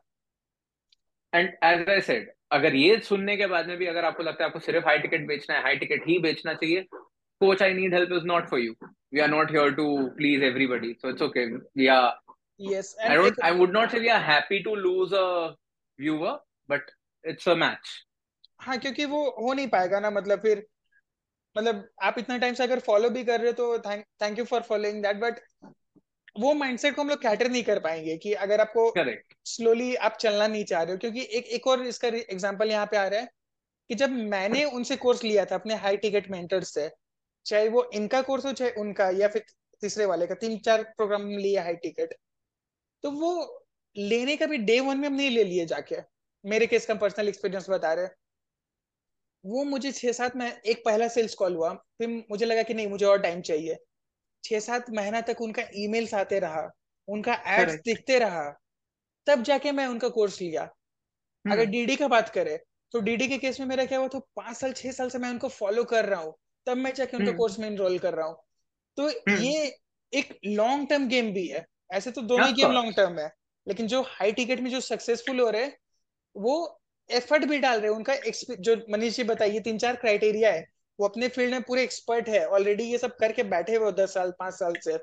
[1.34, 4.48] एंड एज आई सेड अगर ये सुनने के बाद में भी अगर आपको लगता है
[4.48, 6.82] आपको सिर्फ़ हाई टिकट बेचना है हाई टिकट ही बेचना चाहिए
[7.42, 8.76] coach I need help is not for you
[9.14, 9.88] we are not here to
[10.18, 12.12] please everybody so it's okay we are
[12.60, 15.56] yes i don't i would not say we are happy to lose a
[16.00, 16.34] viewer
[16.70, 16.82] but
[17.26, 17.94] it's a match.
[18.60, 20.66] हाँ क्योंकि वो हो नहीं पाएगा ना मतलब फिर
[21.56, 23.80] मतलब आप इतना टाइम से अगर फॉलो भी कर रहे हो तो
[24.22, 25.40] thank you for following that but
[26.36, 28.90] वो माइंडसेट को हम लोग कैटर नहीं कर पाएँगे कि अगर आपको
[29.46, 32.98] स्लोली आप चलना नहीं चाह रहे हो क्योंकि एक एक और इसका एग्जांपल यहाँ पे
[32.98, 33.30] आ रहा है
[33.90, 36.90] कि जब मैंने उनसे कोर्स लिया था अपने हाई टिकट मेंटर से
[37.46, 39.46] चाहे वो इनका कोर्स हो चाहे उनका या फिर
[39.82, 42.14] तीसरे वाले का तीन चार प्रोग्राम लिया हाई टिकट
[43.04, 43.32] तो वो
[43.96, 45.96] लेने का भी डे वन में हम नहीं ले लिए जाके।
[46.44, 48.08] मेरे केस का पर्सनल एक्सपीरियंस बता रहे
[49.44, 52.88] वो मुझे छह सात में एक पहला सेल्स कॉल हुआ फिर मुझे लगा कि नहीं
[52.88, 53.78] मुझे और टाइम चाहिए।
[54.44, 56.70] छह सात महीना तक उनका ईमेल्स आते रहा
[57.08, 58.50] उनका एड्स दिखते रहा
[59.28, 60.64] तब जाके मैं उनका कोर्स लिया।
[61.46, 62.58] अगर डीडी हम्म। का बात करें
[62.94, 65.30] तो डीडी के केस में मेरा क्या हुआ तो पाँच साल छह साल से मैं
[65.30, 66.34] उनको फॉलो कर रहा हूँ
[66.68, 68.36] तब मैं जाके उनका कोर्स हम्म। में इनरोल कर रहा हूँ।
[68.98, 69.76] तो हम्म। ये
[70.14, 73.32] एक लॉन्ग टर्म गेम भी है। ऐसे तो दोनों ही गेम लॉन्ग टर्म है
[73.68, 75.72] लेकिन जो हाई टिकट में जो सक्सेसफुल हो रहे
[76.36, 76.56] वो
[77.10, 78.16] एफर्ट भी डाल रहे हैं। उनका
[78.60, 80.66] जो मनीष जी बताइए तीन चार क्राइटेरिया है।
[81.00, 84.34] वो अपने फ़ील्ड में पूरे एक्सपर्ट है। ऑलरेडी ये सब करके बैठे हुए दस साल
[84.40, 84.98] पाँच साल से।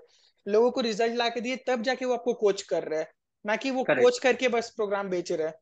[0.47, 3.09] लोगों को रिज़ल्ट ला के दिए तब जाके वो आपको कोच कर रहे हैं।
[3.45, 5.55] ना कि वो कोच करके बस प्रोग्राम बेच रहे हैं।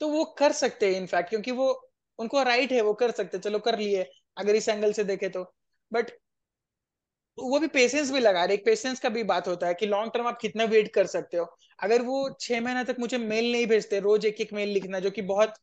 [0.00, 1.68] तो वो कर सकते हैं इनफैक्ट क्योंकि वो
[2.18, 5.42] उनको राइट है वो कर सकते चलो कर लिए अगर इस एंगल से देखे तो।
[5.92, 6.10] बट
[7.38, 10.12] वो भी पेशेंस भी लगा रहे एक पेशेंस का भी बात होता है कि लॉन्ग
[10.12, 11.44] टर्म आप कितना वेट कर सकते हो।
[11.78, 15.10] अगर वो छह महीना तक मुझे मेल नहीं भेजते रोज एक एक मेल लिखना जो
[15.10, 15.54] कि बहुत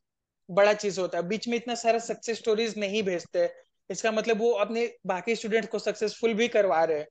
[0.50, 3.48] बड़ा चीज़ होता है। बीच में इतना सारा सक्सेस स्टोरीज नहीं भेजते।
[3.90, 7.06] इसका मतलब वो अपने बाकी स्टूडेंट को सक्सेसफुल भी करवा रहे हैं।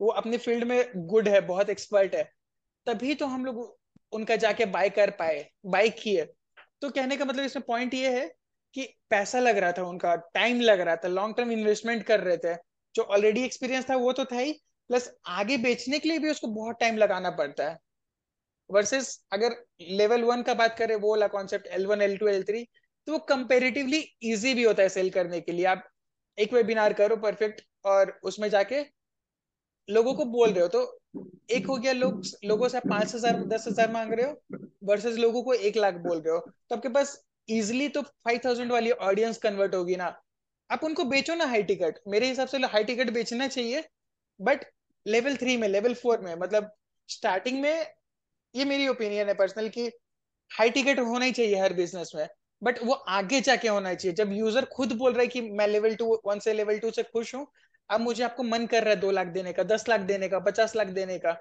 [0.00, 2.30] वो अपने फ़ील्ड में गुड है, बहुत एक्सपर्ट है।
[2.86, 3.78] तभी तो हम लोग
[4.12, 6.24] उनका जाके बाय कर पाए बाय किए।
[6.82, 8.34] तो कहने का मतलब इसमें पॉइंट ये है
[8.74, 12.36] कि पैसा लग रहा था उनका टाइम लग रहा था लॉन्ग टर्म इन्वेस्टमेंट कर रहे
[12.36, 12.54] थे।
[12.94, 14.52] जो ऑलरेडी एक्सपीरियंस था वो तो था ही।
[14.88, 17.78] प्लस आगे बेचने के लिए भी उसको बहुत टाइम लगाना पड़ता है।
[18.70, 22.42] वर्सेस अगर लेवल वन का बात करें, वो वाला concept L one L two L
[22.44, 22.64] three
[23.06, 25.88] तो वो कंपेरेटिवली इजी भी होता है सेल करने के लिए। आप
[26.38, 28.84] एक वेबिनार करो परफेक्ट और उसमें जाके
[29.88, 30.98] लोगों को बोल रहे हो तो
[31.50, 35.42] एक हो गया लोग, लोगों से पाँच हज़ार, दस हज़ार मांग रहे हो वर्सेस लोगों
[35.42, 37.18] को एक लाख बोल रहे हो। तो आपके पास
[37.48, 40.14] इजिली तो फाइव थाउज़ेंड वाली ऑडियंस कन्वर्ट होगी ना।
[40.70, 43.84] आप उनको बेचो ना हाई टिकट मेरे हिसाब से हाई टिकट बेचना चाहिए
[44.40, 44.64] बट
[45.06, 46.70] लेवल थ्री में लेवल फोर में मतलब
[47.08, 47.86] स्टार्टिंग में
[48.54, 49.90] ये मेरी ओपिनियन है पर्सनल की
[50.50, 52.26] हाई टिकट होना ही चाहिए हर बिज़नेस में
[52.62, 55.94] बट वो आगे जाके होना चाहिए जब यूज़र खुद बोल रहा है कि मैं लेवल
[55.94, 57.46] टू वन से लेवल टू से खुश हूँ
[57.90, 60.38] अब मुझे आपको मन कर रहा है दो लाख देने का दस लाख देने का
[60.40, 61.32] पचास लाख देने का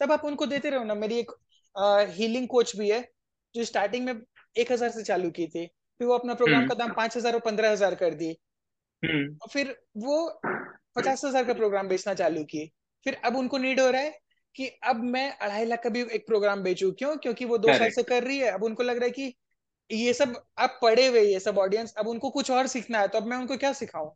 [0.00, 1.32] तब आप उनको देते रहो ना मेरी एक
[2.10, 3.00] हीलिंग कोच भी है
[3.54, 4.14] जो स्टार्टिंग में
[4.56, 7.34] एक हज़ार से चालू की थी फिर वो अपना प्रोग्राम हम्म। का दाम पाँच हज़ार
[7.34, 8.30] और पंद्रह हज़ार कर दी
[9.02, 10.16] हम्म। फिर वो
[10.96, 12.66] पचास हज़ार का प्रोग्राम बेचना चालू की
[13.06, 14.18] फिर अब उनको नीड हो रहा है
[14.54, 17.16] कि अब मैं अढ़ाई लाख का भी एक प्रोग्राम बेचू। क्यों?
[17.16, 19.34] क्योंकि वो दो साल से कर रही है। अब उनको लग रहा है कि
[19.90, 23.18] ये सब अब पढ़े हुए ये सब ऑडियंस अब उनको कुछ और सीखना है तो
[23.18, 24.10] अब मैं उनको क्या सिखाऊं?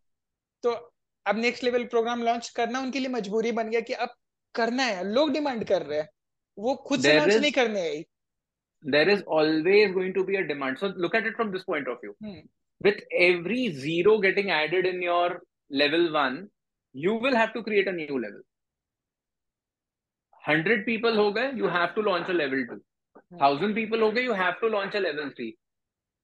[0.63, 0.71] तो
[1.27, 4.15] अब नेक्स्ट लेवल प्रोग्राम लॉन्च करना उनके लिए मजबूरी बन गया कि अब
[4.55, 6.09] करना है लोग डिमांड कर रहे हैं।
[6.59, 8.05] वो खुद से लॉन्च नहीं करने आई।
[8.93, 10.79] There is always going to be a demand.
[10.79, 12.15] So look at it from this point of view.
[12.25, 12.43] Hmm.
[12.83, 16.49] with every zero getting added in your level one,
[16.93, 18.19] you will have to create a new
[20.45, 22.77] hundred people हो गए you have to launch a level two
[23.41, 25.51] thousand people हो गए you have to launch a level three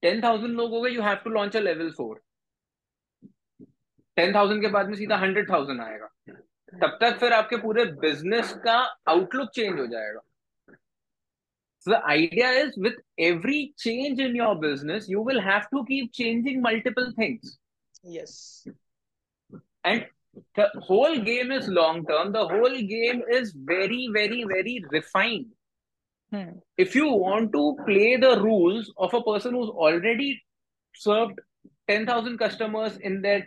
[0.03, 2.21] ten thousand लोग हो गए you have to launch a level four
[4.17, 6.09] ten thousand के बाद में सीधा हंड्रेड थाउज़ेंड आएगा।
[6.73, 8.75] तब तक फिर आपके पूरे बिज़नेस का
[9.09, 10.21] आउटलुक चेंज हो जाएगा।
[11.87, 12.93] Idea is with
[13.27, 17.59] every change in your business you will have to keep changing multiple things
[18.07, 18.65] yes
[19.87, 20.05] and
[20.55, 22.33] the whole game is long term.
[22.33, 25.47] The whole game is very, very, very refined.
[26.31, 26.59] Hmm.
[26.77, 30.41] If you want to play the rules of a person who's already
[30.95, 31.41] served
[31.89, 33.43] 10,000 customers in that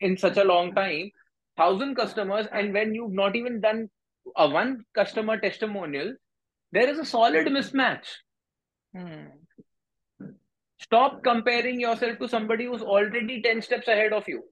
[0.00, 1.10] in such a long time,
[1.56, 3.90] 1,000 customers, and when you've not even done
[4.36, 6.14] a one customer testimonial,
[6.70, 8.06] there is a solid mismatch.
[8.96, 9.24] Hmm.
[10.80, 14.44] Stop comparing yourself to somebody who's already 10 steps ahead of you.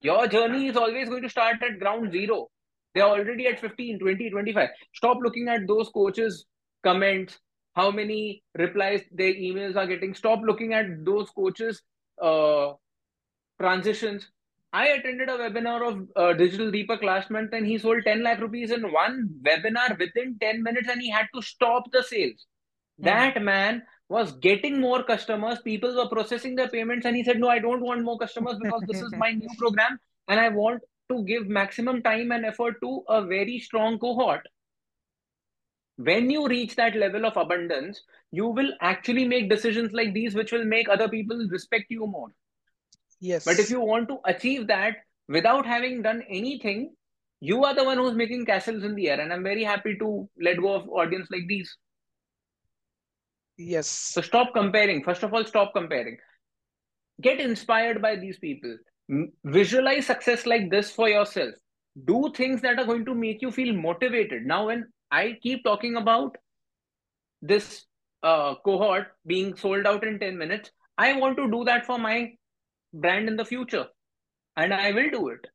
[0.00, 2.48] Your journey is always going to start at ground zero.
[2.94, 4.68] They're already at 15, 20, 25.
[4.94, 6.46] Stop looking at those coaches'
[6.82, 7.38] comments,
[7.74, 10.14] how many replies their emails are getting.
[10.14, 11.82] Stop looking at those coaches'
[12.22, 12.72] uh,
[13.60, 14.28] transitions.
[14.72, 18.40] I attended a webinar of uh, Digital Deepak last month and he sold 10 lakh
[18.40, 22.46] rupees in one webinar within 10 minutes and he had to stop the sales.
[22.98, 23.04] Hmm.
[23.04, 25.60] That man was getting more customers.
[25.60, 28.82] People were processing their payments and he said, No, I don't want more customers because
[28.86, 29.98] this is my new program
[30.28, 34.46] and I want to give maximum time and effort to a very strong cohort.
[35.96, 40.52] When you reach that level of abundance, you will actually make decisions like these, which
[40.52, 42.28] will make other people respect you more.
[43.20, 43.44] Yes.
[43.44, 44.96] But if you want to achieve that
[45.28, 46.94] without having done anything,
[47.40, 49.20] you are the one who's making castles in the air.
[49.20, 51.76] And I'm very happy to let go of audience like these.
[53.58, 53.88] Yes.
[53.88, 55.04] So stop comparing.
[55.04, 56.18] First of all, stop comparing.
[57.20, 58.76] Get inspired by these people.
[59.44, 61.54] Visualize success like this for yourself.
[62.04, 64.46] Do things that are going to make you feel motivated.
[64.46, 66.36] Now, when I keep talking about
[67.42, 67.86] this
[68.22, 72.32] uh, cohort being sold out in 10 minutes, I want to do that for my
[72.92, 73.86] brand in the future
[74.56, 75.46] and i will do it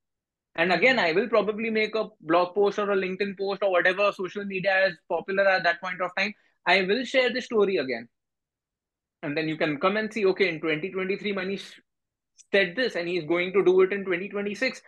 [0.56, 4.12] and again i will probably make a blog post or a linkedin post or whatever
[4.12, 6.34] social media is popular at that point of time
[6.67, 8.09] i will share the story again
[9.23, 11.69] and then you can come and see okay in 2023 manish
[12.53, 14.83] said this and he's going to do it in 2026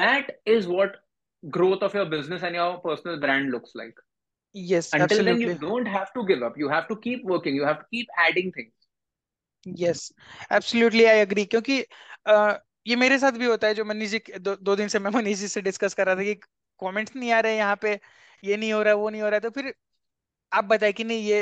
[0.00, 0.96] that is what
[1.50, 3.94] growth of your business and your personal brand looks like
[4.52, 5.32] yes until absolutely.
[5.32, 7.86] then you don't have to give up you have to keep working you have to
[7.92, 8.72] keep adding things
[9.78, 10.10] yes
[10.52, 11.80] absolutely I agree क्योंकि
[12.30, 12.54] uh,
[12.86, 15.38] ये मेरे साथ भी होता है जो मनीष जी दो, दो दिन से मैं मनीष
[15.38, 16.34] जी से डिस्कस कर रहा था कि
[16.80, 17.98] कमेंट्स नहीं आ रहे यहाँ पे
[18.44, 19.74] ये नहीं हो रहा वो नहीं हो रहा तो फिर
[20.51, 21.41] आप बताए कि नहीं, ये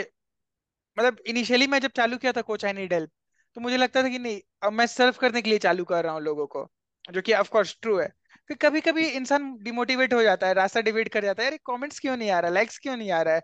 [0.98, 3.12] मतलब इनिशियली मैं जब चालू किया था कोच आई नीड हेल्प
[3.58, 6.14] तो मुझे लगता था कि नहीं, अब मैं सर्व करने के लिए चालू कर रहा
[6.14, 6.68] हूँ लोगों को,
[7.12, 8.08] जो कि ऑफकोर्स ट्रू है।
[8.50, 12.00] फिर कभी कभी इंसान डिमोटिवेट हो जाता है, रास्ता डिवेट कर जाता है, अरे कमेंट्स
[12.00, 12.52] क्यों नहीं आ रहा?
[12.52, 13.42] लाइक्स क्यों नहीं आ रहा है?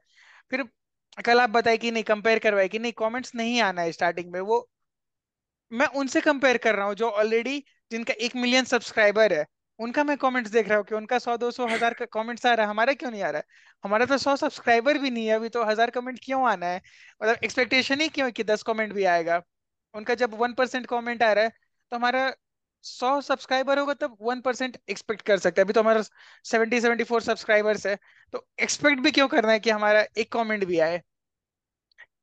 [0.51, 0.63] फिर
[1.25, 4.39] कल आप बताए कि नहीं कंपेयर करवाए कि नहीं कमेंट्स नहीं आना है स्टार्टिंग में,
[4.41, 4.69] वो
[5.71, 9.45] मैं उनसे कंपेयर कर रहा हूँ, जो ऑलरेडी जिनका एक मिलियन सब्सक्राइबर है।
[9.79, 12.53] उनका मैं कमेंट्स देख रहा हूँ कि उनका सौ, दो सौ, हज़ार का कमेंट्स आ
[12.53, 13.45] रहा है। हमारा क्यों नहीं आ रहा है?
[13.83, 16.81] हमारा तो सौ सब्सक्राइबर भी नहीं है, अभी तो हज़ार कमेंट क्यों आना है?
[17.21, 19.41] मतलब एक्सपेक्टेशन ही क्यों कि दस कमेंट भी आएगा?
[19.95, 21.49] उनका जब वन परसेंट कॉमेंट आ रहा है
[21.91, 22.33] तो हमारा
[22.83, 26.01] सौ सब्सक्राइबर होगा तब वन परसेंट एक्सपेक्ट कर सकते हैं। अभी तो हमारा
[26.45, 27.97] सेवेंटी सेवेंटी फोर सब्सक्राइबर्स है
[28.33, 31.01] तो एक्सपेक्ट भी क्यों करना है कि हमारा एक कॉमेंट भी आए?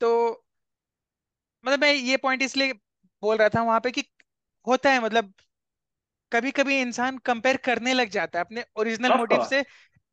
[0.01, 0.11] तो
[1.65, 2.73] मतलब मैं ये पॉइंट इसलिए
[3.23, 4.05] बोल रहा था वहाँ पे कि
[4.67, 5.33] होता है मतलब
[6.33, 9.65] कभी कभी इंसान कंपेयर करने लग जाता है अपने ओरिजिनल मोटिव से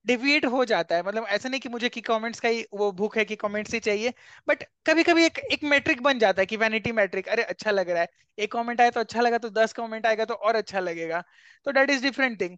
[0.06, 3.18] डिविएट हो जाता है। मतलब ऐसा नहीं कि मुझे की कमेंट्स का ही वो भूख
[3.18, 4.14] है कि कमेंट्स ही चाहिए
[4.48, 7.90] बट कभी कभी एक एक मैट्रिक बन जाता है कि वैनिटी मैट्रिक अरे अच्छा लग
[7.90, 10.80] रहा है। एक कमेंट आया तो अच्छा लगा तो दस कमेंट आएगा तो और अच्छा
[10.80, 11.24] लगेगा।
[11.66, 12.58] तो डेट इज़ डिफरेंट थिंग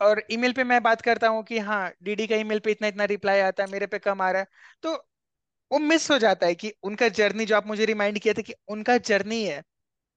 [0.00, 3.04] और ईमेल पे मैं बात करता हूँ कि हाँ डीडी का ईमेल पे इतना इतना
[3.06, 4.48] रिप्लाई आता है मेरे पे कम आ रहा है।
[4.82, 4.94] तो
[5.70, 8.54] वो मिस हो जाता है कि उनका जर्नी जो आप मुझे रिमाइंड किया था कि
[8.68, 9.62] उनका जर्नी है।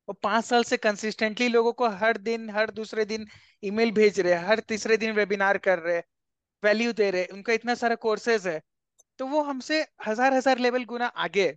[0.08, 3.28] वो पाँच साल से कंसिस्टेंटली लोगों को हर दिन हर दूसरे दिन
[3.64, 6.04] ईमेल भेज रहे हैं हर तीसरे दिन वेबिनार कर रहे हैं
[6.64, 8.62] वैल्यू दे रहे हैं उनका इतना सारा कोर्सेज है।
[9.20, 11.48] तो वो हमसे हज़ार हज़ार लेवल गुना आगे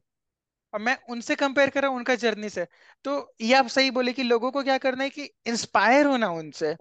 [0.72, 2.66] और मैं उनसे कंपेयर कर रहा हूँ उनका जर्नी से।
[3.04, 6.74] तो ये आप सही बोले कि लोगों को क्या करना है कि इंस्पायर होना उनसे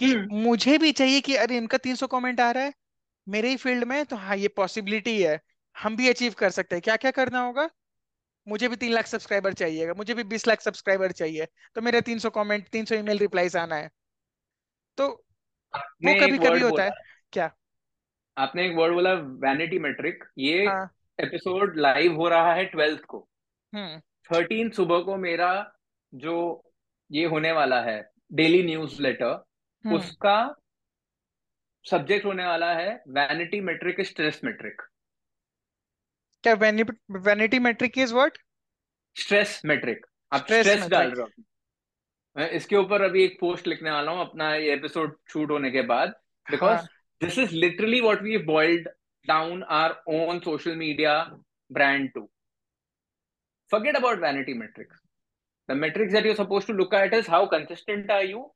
[0.00, 2.74] कि हम्म। मुझे भी चाहिए कि अरे इनका 300 कमेंट आ रहा है
[3.26, 5.40] मेरे ही फ़ील्ड में तो हाँ ये पॉसिबिलिटी है
[5.76, 7.68] हम भी अचीव कर सकते हैं। क्या क्या करना होगा?
[8.48, 12.18] मुझे भी तीन लाख सब्सक्राइबर चाहिएगा मुझे भी बीस लाख सब्सक्राइबर चाहिए तो मेरे तीन
[12.18, 13.90] सौ कॉमेंट तीन सौ ईमेल रिप्लाईज आना है।
[14.98, 15.08] तो
[15.76, 16.90] वो कभी कभी होता है।
[17.32, 17.54] क्या?
[18.38, 20.90] आपने एक वर्ड बोला वैनिटी मेट्रिक ये हाँ.
[21.20, 23.28] एपिसोड लाइव हो रहा है ट्वेल्थ को।
[23.74, 25.50] थर्टीन हम्म। सुबह को मेरा
[26.14, 26.36] जो
[27.10, 29.44] ये होने वाला है डेली न्यूज़ लेटर
[29.92, 30.54] उसका
[31.90, 34.82] सब्जेक्ट होने वाला है वैनिटी मेट्रिक स्ट्रेस मेट्रिक
[36.44, 38.38] क्या vanity metric is word
[39.16, 41.28] stress metric आप स्ट्रेस, स्ट्रेस डाल रहे हो।
[42.36, 45.82] मैं इसके ऊपर अभी एक पोस्ट लिखने वाला हूँ अपना ये एपिसोड शूट होने के
[45.90, 46.14] बाद।
[46.46, 46.86] Because
[47.20, 48.88] this is literally what we boiled
[49.28, 51.14] down our own social media
[51.70, 52.28] brand to
[53.72, 55.00] forget about vanity metrics
[55.68, 58.50] the metrics that you suppose to look at is how consistent are you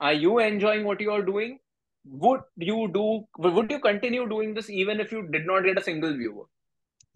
[0.00, 1.58] are you enjoying what you are doing
[2.06, 3.04] would you do
[3.40, 6.46] would you continue doing this even if you did not get a single viewer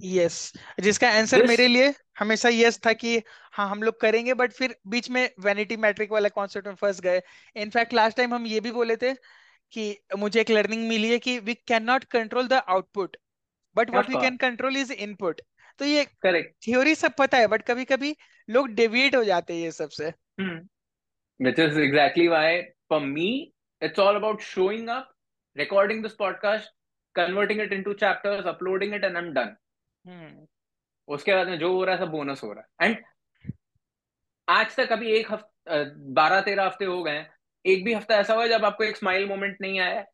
[0.00, 0.84] yes yes.
[0.84, 1.48] जिसका answer yes.
[1.48, 3.22] मेरे लिए हमेशा yes था कि
[3.52, 7.22] हाँ हम लोग करेंगे बट फिर बीच में वैनिटी मैट्रिक वाला कॉन्सेप्ट में फंस गए
[7.56, 9.14] इनफैक्ट लास्ट टाइम हम ये भी बोले थे
[9.72, 9.86] कि
[10.18, 13.16] मुझे एक लर्निंग मिली है कि we can not control the output
[13.76, 15.40] but what we can control is input
[15.78, 18.16] तो ये करेक्ट थ्योरी सब पता है बट कभी कभी
[18.48, 20.12] लोग डेविएट हो जाते हैं ये सबसे
[21.40, 22.48] which is exactly why
[22.88, 23.28] for me
[23.82, 25.08] it's all about showing up
[25.56, 26.64] recording this podcast,
[27.16, 29.56] converting it into chapters, uploading it, and I'm done.
[30.04, 30.46] हम्म।
[31.08, 33.04] उसके बाद में जो हो रहा है सब बोनस हो रहा है। एंड
[34.48, 37.30] आज तक अभी एक हफ़्ते बारह तेरह हफ़्ते हो गए हैं।
[37.64, 40.04] एक भी हफ़्ता ऐसा हुआ जब आपको एक स्माइल मोमेंट नहीं आया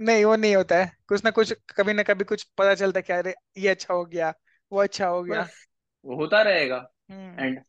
[0.00, 3.02] नहीं वो नहीं होता है। कुछ ना कुछ कभी ना कभी कुछ पता चलता है
[3.02, 4.32] क्या रे ये अच्छा हो गया
[4.72, 5.46] वो अच्छा हो गया।
[6.04, 6.76] वो होता रहेगा।
[7.10, 7.60] And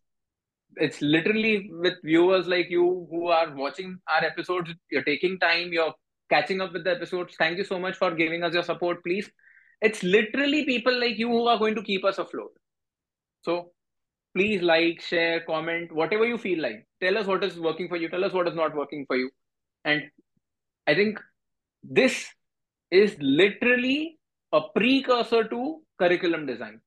[0.78, 5.74] it's literally with viewers like you who are watching our episodes you are taking time
[5.74, 5.90] you are
[6.30, 9.30] catching up with the episodes thank you so much for giving us your support please
[9.84, 12.52] it's literally people like you who are going to keep us afloat.
[13.44, 13.72] So
[14.36, 16.88] please like share comment whatever you feel like.
[17.02, 18.10] Tell us what is working for you.
[18.10, 19.32] Tell us what is not working for you.
[19.86, 20.04] And
[20.88, 21.20] i think
[21.84, 22.28] this
[22.92, 24.20] is literally
[24.54, 26.82] a precursor to curriculum design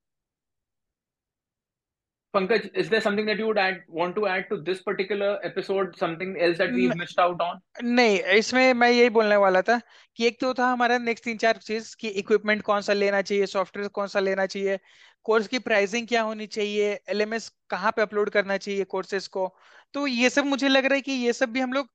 [2.37, 5.97] Pankaj, is there something that you would add, want to add to this particular episode?
[5.97, 7.61] Something else that we've missed out on?
[7.83, 9.81] नहीं इसमें मैं यही बोलने वाला था
[10.19, 13.47] कि एक तो था हमारा नेक्स्ट तीन चार चीज़ कि इक्विपमेंट कौन सा लेना चाहिए
[13.47, 14.79] सॉफ्टवेयर कौन सा लेना चाहिए
[15.27, 19.49] कोर्स की प्राइसिंग क्या होनी चाहिए एलएमएस कहाँ पे अपलोड करना चाहिए कोर्सेज को
[19.95, 21.89] तो ये सब मुझे लग रहा है कि ये सब भी हम लोग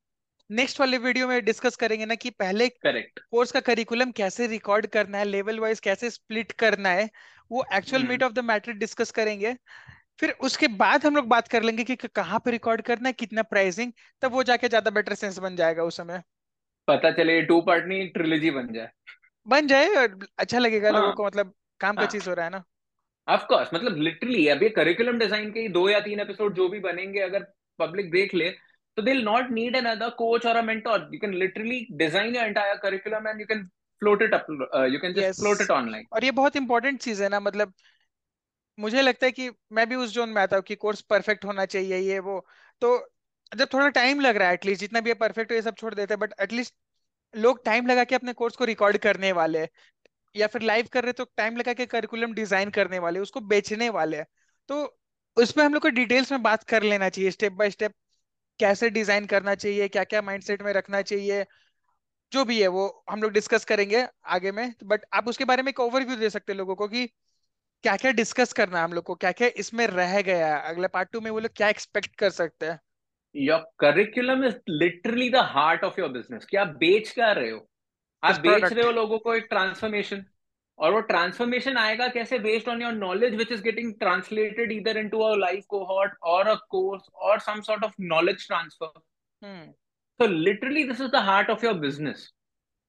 [0.49, 4.87] नेक्स्ट वाले वीडियो में डिस्कस करेंगे ना कि पहले करेक्ट कोर्स का करिकुलम कैसे रिकॉर्ड
[4.95, 7.09] करना है लेवल वाइज कैसे स्प्लिट करना है
[7.51, 9.55] वो actual meat of the matter discuss करेंगे
[10.19, 13.41] फिर उसके बाद हम लोग बात कर लेंगे कि कहाँ पे रिकॉर्ड करना है कितना
[13.45, 13.91] प्राइसिंग
[14.23, 16.21] तब वो जाके ज़्यादा बेटर सेंस बन जाएगा उस समय।
[16.87, 18.89] पता चले टू पार्ट नहीं ट्रिलोजी बन जाए।
[19.47, 22.45] बन जाए और अच्छा लगेगा हाँ, लोगों को मतलब काम हाँ, का चीज़ हो रहा
[22.45, 22.63] है ना।
[23.27, 26.79] ऑफ़ कोर्स मतलब लिटरली अभी करिकुलम डिज़ाइन के ही दो या तीन एपिसोड जो भी
[26.79, 27.43] बनेंगे अगर
[27.79, 28.49] पब्लिक देख ले
[28.97, 32.75] तो they not need another coach और a mentor you can literally design your entire
[32.77, 33.63] curriculum and you can
[34.01, 34.45] float it up
[34.93, 37.73] you can just float it online और ये बहुत इंपॉर्टेंट चीज़ है ना मतलब
[38.81, 41.65] मुझे लगता है कि मैं भी उस जोन में आता हूँ कि कोर्स परफेक्ट होना
[41.65, 42.45] चाहिए, ये, वो।
[42.81, 42.97] तो
[43.51, 46.13] जब थोड़ा टाइम लग रहा है एटलीस्ट जितना भी परफेक्ट हो, ये सब छोड़ देते
[46.13, 46.73] हैं बट एटलीस्ट
[47.33, 49.67] लोग टाइम लगा के अपने कोर्स को रिकॉर्ड करने वाले
[50.35, 53.89] या फिर लाइव कर रहे तो टाइम लगा के करिकुलम डिज़ाइन करने वाले उसको बेचने
[53.89, 54.23] वाले
[54.69, 54.83] तो
[55.37, 57.93] उसमें हम लोग को डिटेल्स में बात कर लेना चाहिए स्टेप बाय स्टेप
[58.59, 61.45] कैसे डिज़ाइन करना चाहिए क्या क्या माइंडसेट में रखना चाहिए,
[62.31, 65.69] जो भी है, वो हम लोग डिस्कस करेंगे आगे में। बट आप उसके बारे में
[65.69, 67.09] एक ओवरव्यू दे सकते हैं लोगों को कि
[67.83, 69.15] क्या क्या डिस्कस करना है हम लोग को?
[69.15, 70.61] क्या क्या इसमें रह गया है?
[70.69, 72.79] अगले पार्ट टू में वो लोग क्या एक्सपेक्ट कर सकते हैं?
[73.35, 77.67] Your curriculum is literally the heart of your business क्या बेच क्या रहे हो?
[78.23, 80.25] आप बेच रहे हो लोगों को एक ट्रांसफॉर्मेशन
[80.79, 82.39] और वो ट्रांसफॉर्मेशन आएगा कैसे?
[82.39, 86.55] Based on your knowledge which is getting translated इधर इनटू अ लाइफ कोहॉर्ट और अ
[86.69, 88.99] कोर्स और some sort of knowledge transfer
[90.19, 92.31] so literally this is the heart of your business.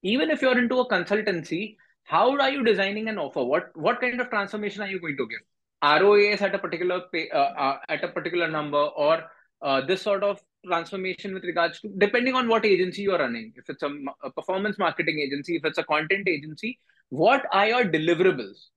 [0.05, 1.60] Even if you're into a consultancy
[2.04, 3.42] how are you designing an offer?
[3.44, 6.02] What what kind of transformation are you going to give?
[6.02, 9.24] Roas at a particular pay, uh, uh, at a particular number or
[9.62, 13.52] uh, this sort of transformation with regards to depending on what agency you're running.
[13.56, 13.90] If it's a,
[14.22, 18.68] a performance marketing agency if it's a content agency what are your deliverables?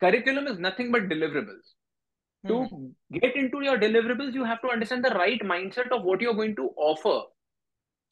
[0.00, 1.74] Curriculum is nothing but deliverables.
[2.46, 2.48] Hmm.
[2.48, 6.34] to get into your deliverables you have to understand the right mindset of what you're
[6.34, 7.26] going to offer.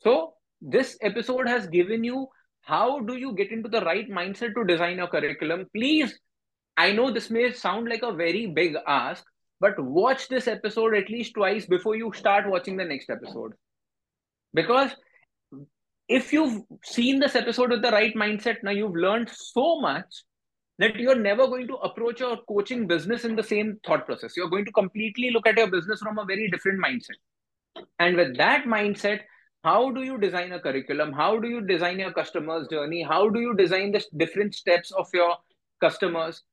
[0.03, 2.27] So this episode has given you
[2.67, 5.67] how do you get into the right mindset to design your curriculum?
[5.75, 6.19] Please
[6.77, 9.25] i know this may sound like a very big ask
[9.61, 13.53] but watch this episode at least twice before you start watching the next episode.
[14.53, 14.91] Because
[16.09, 20.25] if you've seen this episode with the right mindset now you've learned so much
[20.79, 24.37] that you're never going to approach your coaching business in the same thought process.
[24.37, 27.17] You're going to completely look at your business from a very different mindset.
[27.99, 29.21] And with that mindset
[29.67, 31.13] how do you design a curriculum?
[31.13, 33.03] How do you design your customer's journey?
[33.03, 35.37] How do you design the different steps of your
[35.81, 36.45] customers?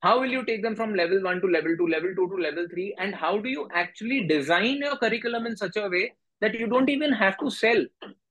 [0.00, 2.66] How will you take them from level 1 to level 2 level 2 to level
[2.70, 6.66] 3 and how do you actually design your curriculum in such a way that you
[6.66, 7.84] don't even have to sell?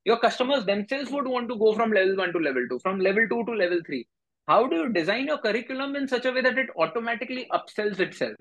[0.04, 3.28] Your customers themselves would want to go from level 1 to level 2 from level
[3.30, 4.08] 2 to level 3
[4.48, 8.36] how do you design your curriculum in such a way that it automatically upsells itself?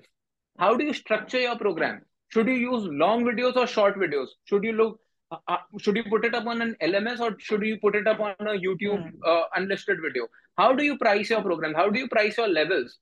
[0.57, 2.01] How do you structure your program?
[2.27, 4.27] Should you use long videos or short videos?
[4.45, 4.99] Should you look
[5.33, 8.07] uh, uh, should you put it up on an LMS or should you put it
[8.07, 9.11] up on a YouTube mm.
[9.25, 10.27] uh, unlisted video?
[10.57, 11.73] How do you price your program?
[11.73, 12.97] How do you price your levels?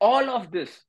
[0.00, 0.82] All of this,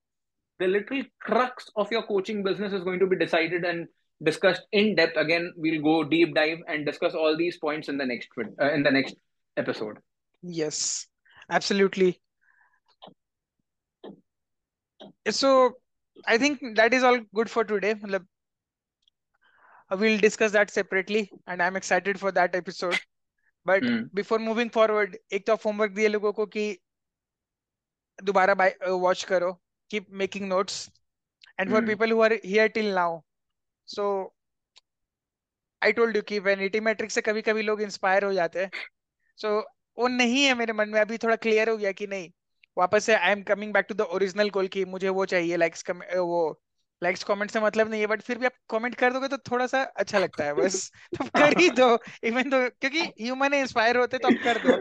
[0.60, 3.88] the little crux of your coaching business is going to be decided and
[4.24, 5.18] discussed in depth.
[5.18, 8.84] Again, we'll go deep dive and discuss all these points in the next uh, in
[8.84, 9.16] the next
[9.57, 9.98] episode.
[10.41, 11.07] Yes,
[11.49, 12.20] absolutely.
[15.30, 15.74] So
[16.26, 17.95] I think that is all good for today.
[19.91, 22.99] We'll discuss that separately and i'm excited for that episode
[23.66, 24.07] but mm.
[24.14, 26.78] before moving forward एक तो homework दिए लोगों को कि
[28.24, 28.53] दोबारा
[28.88, 29.60] watch करो
[29.94, 30.90] keep making notes
[31.57, 31.88] and for mm.
[31.88, 33.24] people who are here till now
[33.88, 34.34] so
[35.84, 38.72] I told you कि vanity metrics से कभी कभी लोग इंस्पायर हो जाते हैं
[39.40, 39.64] सो so,
[39.98, 42.30] वो नहीं है मेरे मन में अभी थोड़ा क्लियर हो गया कि नहीं
[42.78, 45.90] वापस से I am coming back to the original goal की मुझे वो चाहिए लाइक्स
[45.90, 46.61] वो
[47.04, 49.68] लाइक्स कमेंट से मतलब नहीं है बट फिर भी आप कमेंट कर दोगे तो थोड़ा
[49.68, 54.18] सा अच्छा लगता है बस। तो कर ही दो इवन तो क्योंकि ह्यूमन इंस्पायर होते
[54.18, 54.78] तो आप कर दो।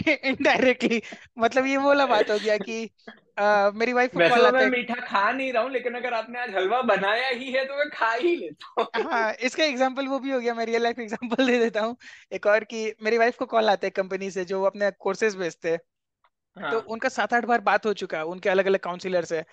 [0.28, 1.02] इनडायरेक्टली
[1.38, 2.90] मतलब ये बोला बात हो गया कि
[3.40, 6.40] Uh, मेरी वाइफ को कॉल तो मैं मीठा खा नहीं रहा हूँ लेकिन अगर आपने
[6.40, 10.18] आज हलवा बनाया ही है तो मैं खा ही लेता हूँ। हाँ इसका एग्जांपल वो
[10.18, 11.96] भी हो गया मैं रियल लाइफ एग्जांपल दे देता हूँ।
[12.32, 15.70] एक और कि मेरी वाइफ को कॉल आते हैं कंपनी से जो अपने कोर्सेज भेजते
[15.70, 15.78] हैं।
[16.56, 16.70] हाँ.
[16.70, 19.44] तो उनका सात आठ बार बात हो चुका है उनके अलग अलग काउंसिलर से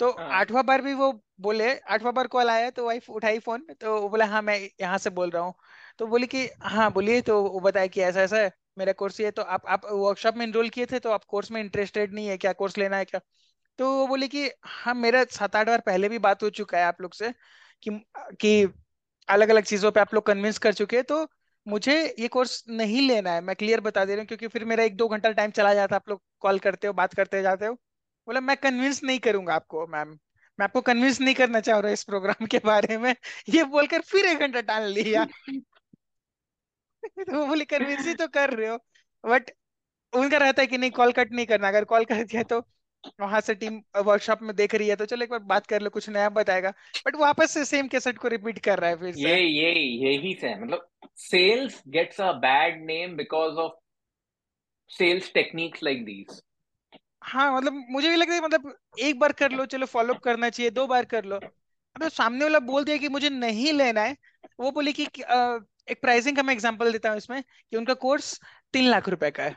[0.00, 0.26] तो हाँ.
[0.32, 4.08] आठवां बार भी वो बोले आठवां बार कॉल आया तो वाइफ उठाई फ़ोन तो वो
[4.08, 5.54] बोला हाँ मैं यहाँ से बोल रहा हूँ।
[5.98, 9.30] तो बोली कि हाँ बोलिए। तो वो बताया कि ऐसा ऐसा है मेरा कोर्स ये
[9.32, 12.36] तो आप आप वर्कशॉप में इनरोल किए थे तो आप कोर्स में इंटरेस्टेड नहीं है
[12.38, 13.20] क्या कोर्स लेना है क्या?
[13.78, 16.84] तो वो बोले कि हाँ मेरा सात आठ बार पहले भी बात हो चुका है
[16.84, 17.32] आप लोग से
[17.82, 17.90] कि
[18.40, 18.64] कि
[19.28, 21.24] अलग अलग चीज़ों पे आप लोग कन्विंस कर चुके हैं तो
[21.68, 24.84] मुझे ये कोर्स नहीं लेना है, मैं क्लियर बता दे रहा हूँ, क्योंकि फिर मेरा
[24.84, 27.66] एक दो घंटा टाइम चला जाता है, आप लोग कॉल करते हो, बात करते जाते
[27.66, 27.74] हो।
[28.26, 30.08] बोला, मैं कन्विंस नहीं करूँगा आपको, मैम।
[30.60, 33.16] मैं आपको कन्विंस नहीं करना चाह रहा इस प्रोग्राम के बारे में।
[33.48, 35.26] ये बोलकर फिर एक घंटा टाल लिया।
[37.04, 38.78] तो बोली, कन्विंस ही तो कर रहे हो।
[39.24, 39.50] बट
[40.12, 42.60] उनका रहता है कि नहीं, कॉल कट नहीं करना। अगर कॉल कर दिया तो
[43.20, 45.90] वहाँ से टीम वर्कशॉप में देख रही है तो चलो एक बार बात कर लो
[45.90, 46.70] कुछ नया बताएगा।
[47.06, 49.72] बट वापस से सेम कैसेट को रिपीट कर रहा है फिर ये ये
[50.08, 53.72] यही से मतलब sales gets a bad name because of
[54.90, 56.42] sales techniques like these
[57.22, 60.50] हाँ मतलब मुझे भी लगता है मतलब एक बार कर लो चलो फॉलो अप करना
[60.50, 64.16] चाहिए दो बार कर लो। अब सामने वाला बोल दिया कि मुझे नहीं लेना है
[64.60, 65.04] वो बोले कि
[65.90, 68.40] एक प्राइसिंग का मैं एग्जांपल देता हूँ इसमें कि उनका कोर्स
[68.72, 69.56] तीन लाख रुपए का है।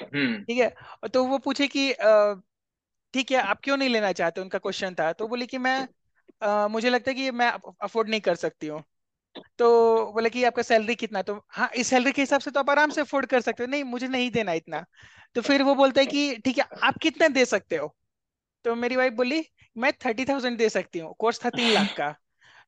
[0.00, 0.74] हम्म। ठीक है?
[1.14, 1.90] तो वो पूछे कि
[3.14, 4.40] ठीक है आप क्यों नहीं लेना चाहते?
[4.40, 5.86] उनका क्वेश्चन था। तो बोले कि मैं
[6.42, 7.50] आ, मुझे लगता है कि मैं
[7.82, 8.82] अफोर्ड नहीं कर सकती हूँ।
[9.58, 11.22] तो बोले कि आपका सैलरी कितना?
[11.22, 13.70] तो हाँ इस सैलरी के हिसाब से तो आप आराम से अफोर्ड कर सकते हो।
[13.70, 14.84] नहीं मुझे नहीं देना इतना।
[15.36, 17.94] तो फिर वो बोलता है कि ठीक है आप कितना दे सकते हो?
[18.64, 19.42] तो मेरी वाइफ बोली
[19.76, 22.14] मैं थर्टी थाउज़ेंड दे सकती हूँ। कोर्स था तीन लाख का।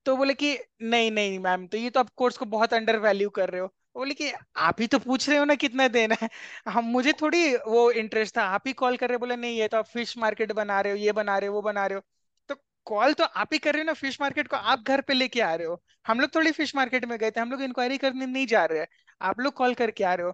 [0.06, 3.30] तो बोले कि नहीं नहीं मैम तो ये तो आप कोर्स को बहुत अंडर वैल्यू
[3.32, 6.28] कर रहे हो। बोले कि, आप ही तो पूछ रहे हो ना कितना देना है?
[6.68, 9.76] हम, मुझे थोड़ी वो इंटरेस्ट था। आप ही कॉल कर रहे बोले, नहीं, ये तो
[9.76, 12.02] आप फ़िश मार्केट बना रहे हो, ये बना रहे हो, वो बना रहे हो।
[12.50, 12.54] तो
[12.86, 15.40] कॉल तो आप ही कर रहे हो ना फ़िश मार्केट को आप घर पे लेके
[15.40, 18.26] आ रहे हो। हम लोग थोड़ी फ़िश मार्केट में गए थे, हम लोग इंक्वायरी करने
[18.26, 18.86] नहीं जा रहे हैं।
[19.20, 20.32] आप लोग कॉल करके आ रहे हो।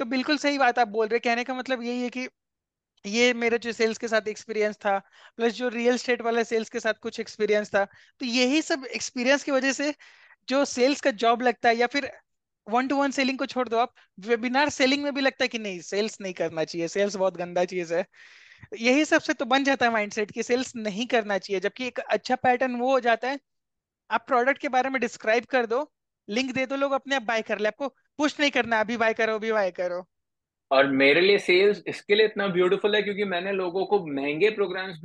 [0.00, 2.28] तो बिल्कुल सही बात आप बोल रहे कहने का मतलब यही है कि
[3.04, 4.98] ये मेरा जो सेल्स के साथ एक्सपीरियंस था
[5.36, 7.84] प्लस जो रियल स्टेट वाला सेल्स के साथ कुछ एक्सपीरियंस था
[8.20, 9.94] तो यही सब एक्सपीरियंस की वजह से
[10.48, 12.10] जो सेल्स का जॉब लगता है या फिर
[12.68, 15.58] वन टू वन सेलिंग को छोड़ दो। आप वेबिनार सेलिंग में भी लगता है कि
[15.58, 18.04] नहीं सेल्स नहीं करना चाहिए सेल्स बहुत गंदा चीज़ है।
[18.80, 22.36] यही सबसे तो बन जाता है माइंडसेट कि सेल्स नहीं करना चाहिए, जबकि एक अच्छा
[22.36, 23.38] पैटर्न वो हो जाता है,
[24.10, 25.90] आप प्रोडक्ट के बारे में डिस्क्राइब कर दो
[26.28, 27.88] लिंक दे दो, लोग अपने आप बाय कर ले। आपको
[28.18, 30.06] पुश नहीं करना, अभी बाय करो, अभी बाय करो।
[30.70, 34.98] और मेरे लिए सेल्स इसके लिए इतना ब्यूटीफुल है क्योंकि मैंने लोगों को महँगे प्रोग्राम्स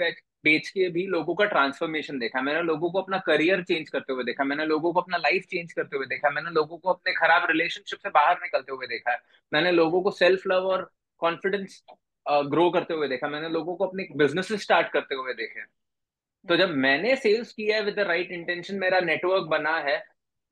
[0.44, 4.24] बेच के भी लोगों का ट्रांसफॉर्मेशन देखा। मैंने लोगों को अपना करियर चेंज करते हुए
[4.24, 7.48] देखा। मैंने लोगों को अपना लाइफ चेंज करते हुए देखा। मैंने लोगों को अपने खराब
[7.50, 9.18] रिलेशनशिप से बाहर निकलते हुए देखा। है
[9.52, 10.90] मैंने लोगों को सेल्फ लव और
[11.22, 11.82] कॉन्फिडेंस
[12.26, 15.64] ग्रो करते हुए देखा। मैंने लोगों को अपने बिज़नेस स्टार्ट करते हुए देखे।
[16.46, 20.04] तो जब मैंने सेल्स किया है विद द राइट इंटेंशन मेरा नेटवर्क बना है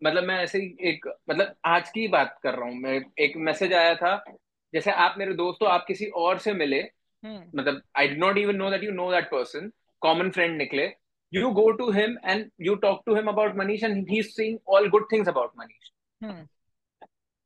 [0.02, 3.74] मतलब मैं ऐसे ही एक मतलब आज की बात कर रहा हूँ। मैं, एक मैसेज
[3.74, 4.24] आया था
[4.74, 6.80] जैसे आप मेरे दोस्त हो आप किसी और से मिले
[7.24, 9.72] हम्म। मतलब I did not even know that you know that person
[10.02, 10.86] common friend निकले
[11.34, 14.90] you go to him and you talk to him about Manish and he seeing all
[14.90, 15.92] good things about Manish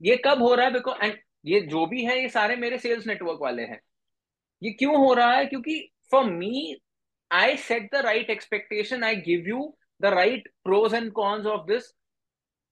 [0.02, 0.74] ये कब हो रहा है?
[0.74, 3.80] Because and ये जो भी है ये सारे मेरे सेल्स नेटवर्क वाले हैं।
[4.62, 5.46] ये क्यों हो रहा है?
[5.46, 5.78] क्योंकि
[6.12, 6.78] for me
[7.32, 11.92] I set the right expectation I give you the right pros and cons of this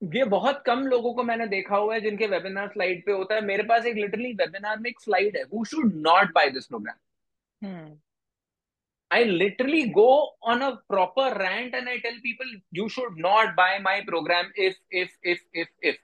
[0.04, 3.42] ये बहुत कम लोगों को मैंने देखा हुआ है जिनके वेबिनार स्लाइड पे होता है।
[3.42, 6.96] मेरे पास एक लिटरली वेबिनार में एक स्लाइड है। Who should not buy this program
[9.12, 10.08] I literally go
[10.44, 14.76] on a proper rant and I tell people you should not buy my program if
[14.96, 15.98] if if if if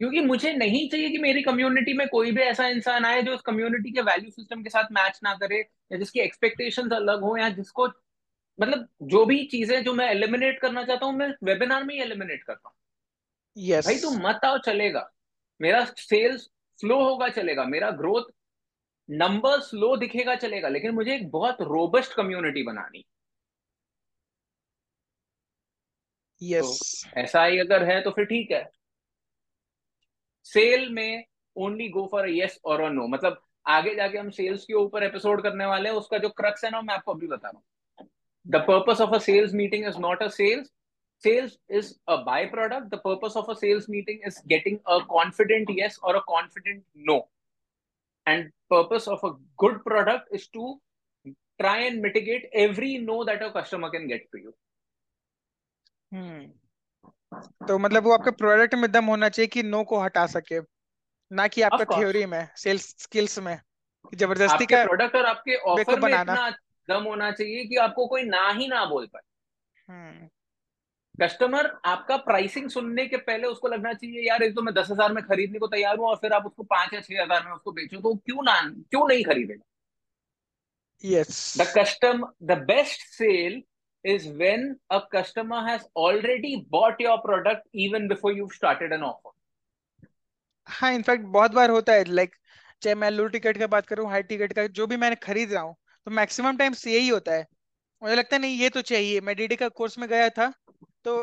[0.00, 3.42] क्योंकि मुझे नहीं चाहिए कि मेरी community में कोई भी ऐसा इंसान आए जो उस
[3.42, 5.60] कम्युनिटी के वैल्यू सिस्टम के साथ मैच ना करे
[5.92, 7.86] या जिसकी एक्सपेक्टेशंस अलग हो या जिसको
[8.58, 12.42] मतलब जो भी चीज़ें जो मैं एलिमिनेट करना चाहता हूँ मैं वेबिनार में ही एलिमिनेट
[12.44, 12.76] करता हूँ।
[13.56, 13.84] Yes.
[13.86, 15.10] भाई तुम मत आओ चलेगा।
[15.60, 16.42] मेरा सेल्स
[16.80, 18.30] स्लो होगा चलेगा। मेरा ग्रोथ
[19.08, 23.04] नंबर स्लो दिखेगा चलेगा। लेकिन मुझे एक बहुत रोबस्ट कम्युनिटी बनानी।
[26.40, 27.14] Yes yes.
[27.14, 28.64] तो ऐसा ही अगर है तो फिर ठीक है।
[30.46, 31.24] सेल में
[31.56, 35.66] ओनली गो फॉर यस और नो मतलब आगे जाके हम सेल्स के ऊपर एपिसोड करने
[35.66, 37.64] वाले हैं उसका जो क्रक्स है ना मैं आपको अभी बता रहा हूँ।
[38.45, 40.69] The purpose of a sales meeting is not a sales.
[41.19, 42.89] Sales is a byproduct.
[42.89, 47.27] The purpose of a sales meeting is getting a confident yes or a confident no.
[48.25, 50.79] And purpose of a good product is to
[51.59, 54.53] try and mitigate every no that a customer can get to you.
[56.11, 56.45] Hmm.
[57.67, 60.59] तो मतलब वो आपके product में दम होना चाहिए कि no को हटा सके
[61.31, 63.59] ना कि आपका थ्योरी में सेल्स स्किल्स में
[64.15, 66.47] जबरदस्ती का प्रोडक्ट और आपके ऑफर में इतना
[66.88, 69.22] दम होना चाहिए कि आपको कोई ना ही ना बोल पाए।
[71.20, 74.90] कस्टमर हम्म। आपका प्राइसिंग सुनने के पहले उसको लगना चाहिए यार एक तो मैं दस
[74.90, 77.52] हज़ार में खरीदने को तैयार हूँ और फिर आप उसको पाँच या छह हज़ार में
[77.52, 79.64] उसको बेचो तो क्यों ना क्यों नहीं खरीदेगा?
[81.04, 81.38] Yes.
[81.54, 83.60] The custom the best sale
[84.04, 89.32] is when a customer has already bought your product even before you've started an offer.
[90.66, 92.34] हाँ इनफैक्ट बहुत बार होता है लाइक
[92.82, 95.62] चाहे मैं लो टिकट का बात करूँ हाई टिकट का जो भी मैंने खरीद रहा
[95.62, 95.74] हूँ
[96.06, 97.46] तो मैक्सिमम टाइम्स यही होता है।
[98.02, 100.52] मुझे लगता है नहीं ये तो चाहिए। मैं डीडी का कोर्स में गया था
[101.04, 101.14] तो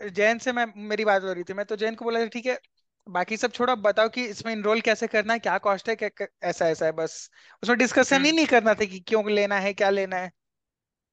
[0.00, 2.58] जैन से मैं मेरी बात हो रही थी। मैं तो जैन को बोला ठीक है
[3.06, 6.68] बाकी सब छोड़ो बताओ कि इसमें इनरोल कैसे करना है क्या कॉस्ट है क्या ऐसा
[6.68, 7.28] ऐसा है बस।
[7.62, 10.30] उसमें डिस्कशन ही हम्म। नहीं करना था कि क्यों लेना है क्या लेना है।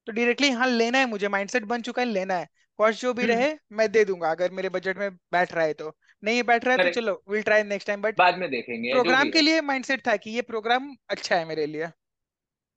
[0.06, 2.46] तो डायरेक्टली हाँ लेना है मुझे माइंडसेट बन चुका है लेना है।
[2.78, 5.72] कॉस्ट जो भी हम्म। रहे मैं दे दूँगा अगर मेरे बजट में बैठ रहा है
[5.72, 8.92] तो। नहीं बैठ रहा है तो चलो will try next time but बाद में देखेंगे
[8.92, 11.88] प्रोग्राम के लिए माइंडसेट था कि ये प्रोग्राम अच्छा है मेरे लिए।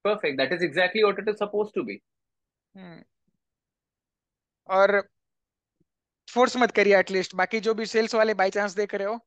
[0.06, 2.00] Perfect that is exactly what it is supposed to be
[4.70, 5.02] और
[6.28, 9.20] फोर्स मत करिए एटलीस्ट बाकी जो भी सेल्स वाले बाई चांस देख रहे हो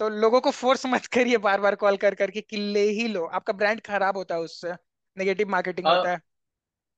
[0.00, 3.24] तो लोगों को फोर्स मत करिए बार बार कॉल कर करके कि ले ही लो
[3.38, 4.72] आपका ब्रांड खराब होता है उससे
[5.16, 6.20] नेगेटिव मार्केटिंग होता है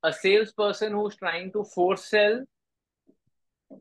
[0.03, 2.37] a salesperson who's trying to force sell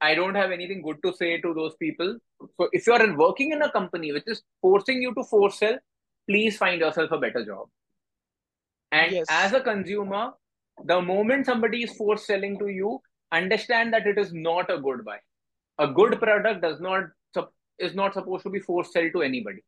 [0.08, 2.10] i don't have anything good to say to those people
[2.56, 5.78] so if you you're working in a company which is forcing you to force sell
[6.28, 7.70] please find yourself a better job
[8.92, 9.26] and yes.
[9.30, 10.32] as a consumer
[10.78, 13.00] the moment somebody is force selling to you
[13.32, 15.18] understand that it is not a good buy
[15.80, 17.04] a good product does not
[17.80, 19.62] is not supposed to be forced sell to anybody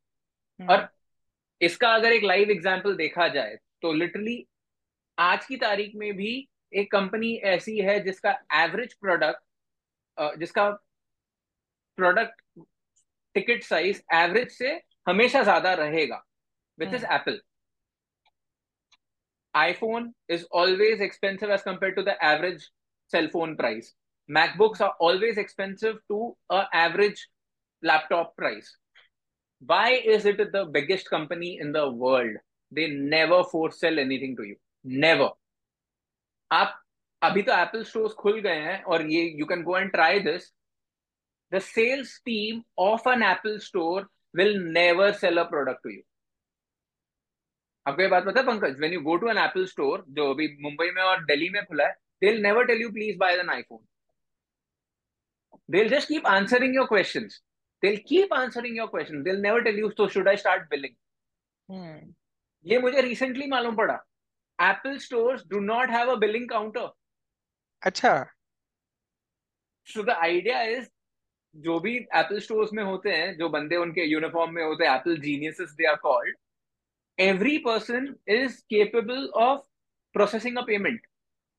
[0.59, 0.69] hmm.
[0.69, 0.87] और
[1.61, 4.35] इसका अगर एक live example देखा जाए तो literally
[5.17, 6.33] आज की तारीख में भी
[6.73, 8.31] एक कंपनी ऐसी है जिसका
[8.63, 10.69] एवरेज प्रोडक्ट जिसका
[11.97, 12.41] प्रोडक्ट
[13.35, 14.71] टिकट साइज़ एवरेज से
[15.07, 16.23] हमेशा ज़्यादा रहेगा
[16.79, 17.41] which is Apple
[19.54, 22.68] iPhone is always expensive as compared to the average
[23.08, 23.94] cell phone price.
[24.28, 27.28] MacBooks are always expensive to an average
[27.82, 28.76] laptop price.
[29.66, 32.36] Why is it the biggest company in the world?
[32.72, 34.56] They never force sell anything to you.
[34.84, 35.30] Never.
[36.50, 36.82] आप
[37.22, 40.52] अभी तो Apple stores खुल गए हैं और ये you can go and try this
[41.52, 46.00] the sales team of an Apple store will never sell a product to you
[47.91, 50.47] आपको ये बात पता है Pankaj when you go to an Apple store जो अभी
[50.63, 53.49] मुंबई में और दिल्ली में खुला है they will never tell you please buy an
[53.49, 53.85] iPhone
[55.69, 57.41] They'll just keep answering your questions.
[57.83, 59.23] They'll keep answering your questions.
[59.23, 60.95] They'll never tell you, so should I start billing?
[61.69, 61.99] Hmm.
[62.65, 63.93] ये मुझे recently मालूम पड़ा
[64.59, 66.89] Apple stores do not have a billing counter
[67.81, 68.11] अच्छा
[69.87, 70.87] so the idea is
[71.55, 75.17] जो भी Apple stores में होते हैं जो बंदे उनके यूनिफॉर्म में होते हैं Apple
[75.21, 76.37] geniuses they are called
[77.20, 79.60] every person is capable of
[80.14, 81.00] processing a payment.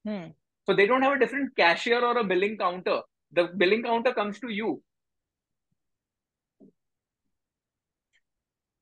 [0.06, 0.28] Hmm.
[0.66, 3.02] So they don't have a different cashier or a billing counter.
[3.32, 4.82] the billing counter comes to you.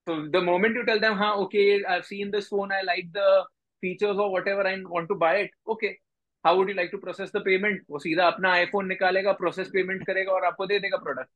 [0.07, 3.45] So the moment you tell them, huh, okay, I've seen this phone, I like the
[3.82, 5.52] features or whatever, I want to buy it.
[5.68, 5.98] Okay,
[6.44, 7.82] how would you like to process the payment?
[7.90, 11.30] वो सीधा अपना iPhone निकालेगा process payment करेगा और आपको दे देगा product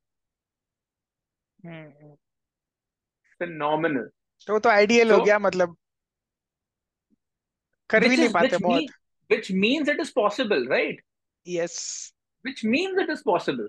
[3.40, 4.10] phenomenal
[4.47, 5.77] तो तो आइडियल हो गया मतलब
[7.91, 8.83] कर भी नहीं पाते बहुत।
[9.31, 11.03] Which means it is possible right
[11.49, 12.15] yes
[12.47, 13.69] which means it is possible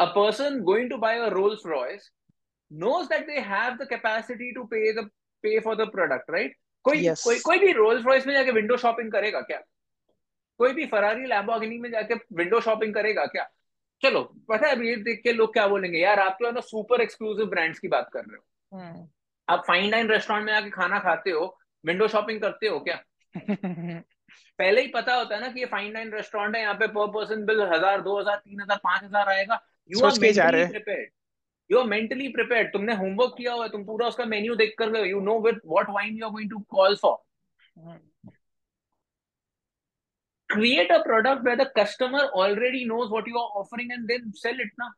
[0.00, 2.10] a person going to buy a Rolls Royce
[2.72, 5.10] knows that they have the capacity to pay the
[5.42, 7.24] pay for the product right कोई yes.
[7.24, 9.60] कोई कोई भी Rolls Royce में जाके window shopping करेगा क्या?
[10.58, 13.48] कोई भी फरारी लैम्बोर्गिनी में जाके विंडो शॉपिंग करेगा क्या?
[14.02, 15.98] चलो पता है अभी देख के लोग क्या बोलेंगे?
[15.98, 20.08] यार आप तो ना सुपर एक्सक्लूसिव ब्रांड्स की बात कर रहे हो। आप फाइन डाइन
[20.10, 21.44] रेस्टोरेंट में आके खाना खाते हो
[21.84, 23.02] विंडो शॉपिंग करते हो क्या?
[24.58, 27.06] पहले ही पता होता है ना कि ये फाइन डाइन रेस्टोरेंट है यहाँ पे पर
[27.12, 31.10] पर्सन बिल हज़ार दो हज़ार तीन हज़ार पाँच हज़ार आएगा। You are mentally prepared
[31.70, 34.90] you are mentally prepared तुमने होमवर्क किया हुआ है तुम पूरा उसका मेन्यू देख कर
[34.90, 37.20] गए you know with what wine you are going to call for
[40.50, 44.58] create a product where the customer already knows what you are offering and then sell
[44.64, 44.88] it now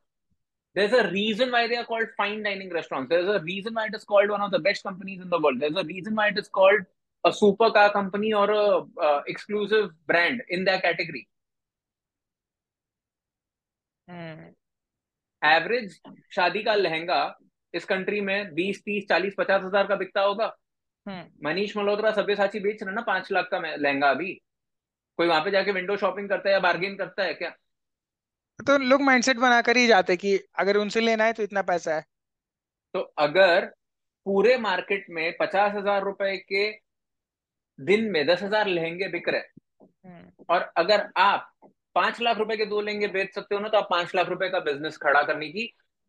[0.75, 3.95] there's a reason why they are called fine dining restaurants there's a reason why it
[3.95, 6.39] is called one of the best companies in the world there's a reason why it
[6.39, 6.81] is called
[7.25, 11.27] a super car company or a uh, exclusive brand in their category.
[15.43, 16.15] Average hmm.
[16.35, 17.21] शादी का लहंगा
[17.75, 20.51] इस country में बीस तीस चालीस पचास हज़ार का बिकता होगा
[21.09, 21.25] hmm.
[21.45, 24.33] मनीष मल्होत्रा सभ्यसाची बेच रहे ना पाँच लाख का लहंगा अभी
[25.19, 27.53] कोई वहाँ पे जाके विंडो शॉपिंग करता है या बार्गेन करता है क्या
[28.60, 32.05] तो लोग माइंडसेट बनाकर ही जाते कि अगर उनसे लेना है तो इतना पैसा है।
[32.94, 33.64] तो अगर
[34.26, 36.70] पूरे मार्केट में पचास हज़ार रुपए के
[37.78, 41.52] दिन में दस हज़ार लहंगे बिक रहे हम्म। और अगर आप
[41.97, 44.48] पाँच लाख रुपए के दो लहंगे बेच सकते हो ना तो आप पाँच लाख रुपए
[44.48, 45.66] का बिज़नेस खड़ा करने की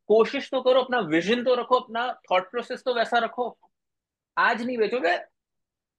[0.10, 3.56] कोशिश तो करो अपना विजन तो रखो अपना थॉट प्रोसेस तो वैसा रखो।
[4.38, 5.18] आज नहीं बेचोगे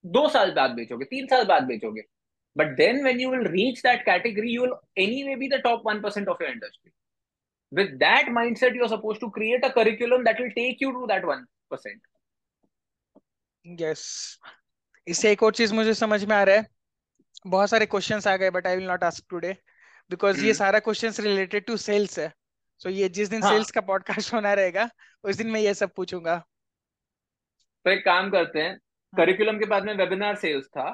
[0.04, 2.02] दो साल बाद बेचोगे तीन साल बाद बेचोगे।
[2.56, 6.28] But then when you will reach that category, you will anyway be the top 1%
[6.28, 6.92] of your industry.
[7.72, 11.22] With that mindset, you're supposed to create a curriculum that will take you to that
[11.24, 11.44] 1%.
[13.64, 14.04] Yes.
[15.06, 16.66] इससे एक और चीज़ मुझे समझ में आ रहा है
[17.46, 19.52] बहुत सारे क्वेश्चंस आ गए but I will not ask today
[20.10, 22.28] because ये सारा क्वेश्चंस रिलेटेड टू सेल्स है
[22.80, 23.52] सो so ये जिस दिन हाँ.
[23.52, 24.88] सेल्स का पॉडकास्ट होना रहेगा
[25.24, 26.38] उस दिन मैं ये सब पूछूँगा
[27.84, 28.76] तो एक काम करते हैं
[29.12, 30.90] करिकुलम के बाद में वेबिनार सेल्स था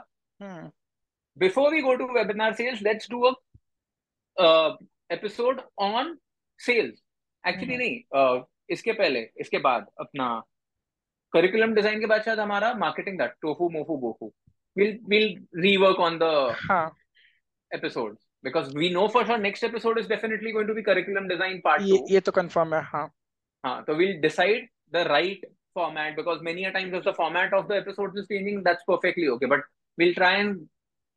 [1.37, 3.33] before we go to webinar sales let's do a
[4.37, 4.71] uh,
[5.17, 6.15] episode on
[6.69, 7.03] sales
[7.43, 10.27] actually नहीं uh, इसके पहले इसके बाद अपना
[11.33, 14.31] करिकुलम डिजाइन के बाद शायद हमारा marketing that TOFU MOFU BOFU
[14.77, 15.35] we'll we'll
[15.65, 16.89] rework on the huh.
[17.71, 21.61] episodes because we know for sure next episode is definitely going to be curriculum design
[21.61, 23.07] part ये, ये तो कंफर्म है हाँ
[23.65, 25.47] हाँ तो we'll decide the right
[25.79, 29.27] format because many a times if the format of the episodes is changing that's perfectly
[29.35, 29.65] okay but
[29.97, 30.61] we'll try and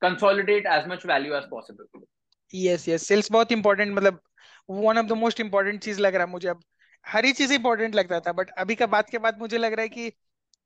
[0.05, 2.05] consolidate as much value as possible.
[2.53, 3.09] Yes yes.
[3.09, 4.19] Sales बहुत important मतलब
[4.69, 6.63] one of the most important चीज़ लग रहा है मुझे अब।
[7.05, 9.81] हर ही चीज़ important लगता था but अभी का बात के बाद मुझे लग रहा
[9.81, 10.11] है कि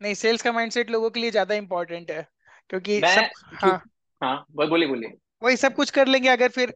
[0.02, 2.28] नहीं सेल्स का माइंडसेट लोगों के लिए ज़्यादा इंपॉर्टेंट है
[2.70, 3.82] क्योंकि सब हाँ।
[4.22, 5.14] हाँ बोलिए बोलिए।
[5.44, 6.74] वही सब कुछ कर लेंगे अगर फिर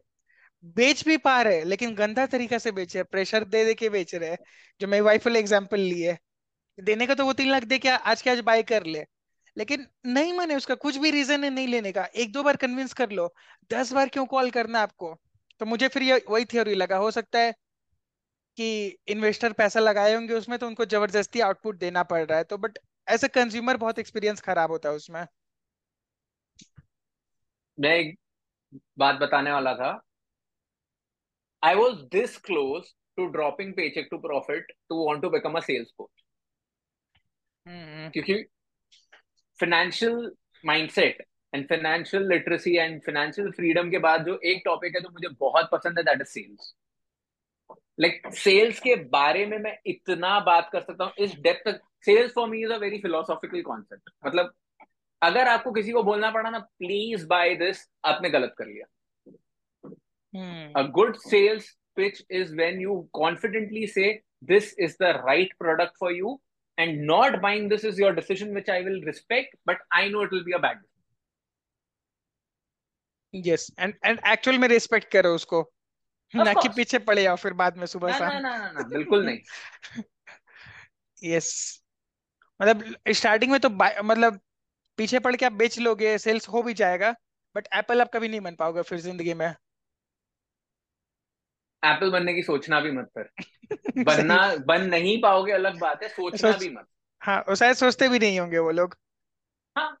[0.76, 4.14] बेच भी पा रहे लेकिन गंदा तरीका से बेच रहे प्रेशर दे दे के बेच
[4.14, 4.36] रहे
[4.80, 6.16] जो मेरी वाइफ वाले एग्ज़ाम्पल लिए
[6.78, 9.04] देने का तो वो तीन लाख दे के आज के आज बाय कर ले।
[9.56, 12.92] लेकिन नहीं माने उसका कुछ भी रीजन है नहीं लेने का। एक दो बार कन्विंस
[12.92, 13.32] कर लो।
[13.72, 15.14] दस बार क्यों कॉल करना आपको?
[15.60, 17.52] तो मुझे फिर ये वही थ्योरी लगा। हो सकता है
[18.58, 18.66] कि
[19.08, 22.78] इन्वेस्टर पैसा लगाए होंगे उसमें तो उनको ज़बरदस्ती आउटपुट देना पड़ रहा है। तो बट
[23.08, 25.24] एज ए कंज्यूमर बहुत एक्सपीरियंस खराब होता है उसमें।
[27.78, 28.14] मैं एक
[28.98, 29.90] बात बताने वाला था।
[31.62, 35.90] I was this close to dropping paycheck to profit to want to become a sales
[35.98, 36.22] coach
[38.12, 38.34] क्योंकि
[39.60, 40.30] financial
[40.64, 45.28] mindset and financial literacy and financial freedom के बाद जो एक टॉपिक है जो मुझे
[45.40, 46.74] बहुत पसंद है that is sales
[48.00, 52.32] like sales के बारे में मैं इतना बात कर सकता हूँ इस डेप्थ तक। Sales
[52.34, 54.52] for me is a very philosophical concept मतलब
[55.22, 58.86] अगर आपको किसी को बोलना पड़ा ना प्लीज़ बाय दिस आपने गलत कर लिया।
[60.76, 64.12] A good sales pitch is when you confidently say
[64.44, 66.36] this is the right product for you
[66.77, 70.31] and not buying this is your decision which i will respect but i know it
[70.31, 70.99] will be a bad decision
[73.33, 75.61] yes and and actual में respect करो उसको
[76.35, 80.03] ना कि पीछे पड़े आओ फिर बाद में सुबह शाम ना ना ना बिल्कुल नहीं
[81.23, 81.81] यस
[82.61, 83.69] मतलब स्टार्टिंग में तो
[84.03, 84.39] मतलब
[84.97, 87.15] पीछे पड़ के आप बेच लोगे सेल्स हो भी जाएगा
[87.55, 89.53] बट एप्पल आप कभी नहीं बन पाओगे फिर जिंदगी में
[91.84, 93.28] एप्पल बनने की सोचना भी मत कर
[94.04, 96.86] बनना बन नहीं पाओगे अलग बात है सोचना सोच, भी मत।
[97.22, 98.96] हाँ शायद सोचते भी नहीं होंगे वो लोग।
[99.76, 99.96] हाँ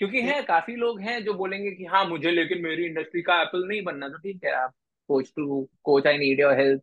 [0.00, 3.66] क्योंकि है काफ़ी लोग हैं जो बोलेंगे कि हाँ मुझे लेकिन मेरी इंडस्ट्री का एप्पल
[3.68, 4.74] नहीं बनना। तो ठीक है आप
[5.08, 6.82] coach to coach I need your help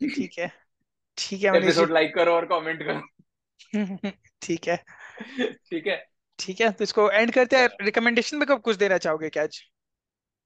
[0.00, 0.48] ठीक है
[1.18, 3.00] ठीक है एपिसोड लाइक करो और कमेंट करो।
[4.42, 4.78] ठीक है।
[5.66, 5.98] ठीक है।
[6.38, 9.62] ठीक है तो इसको एंड करते हैं। रिकमेंडेशन में कब कुछ देना चाहोगे क्या आज?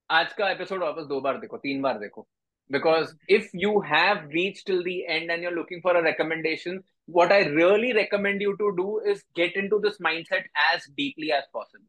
[0.09, 2.27] आज का एपिसोड वापस दो बार देखो तीन बार देखो।
[2.71, 7.31] Because if you have reach till the end and you're looking for a recommendation what
[7.31, 11.85] I really recommend you to do is get into this mindset as deeply as possible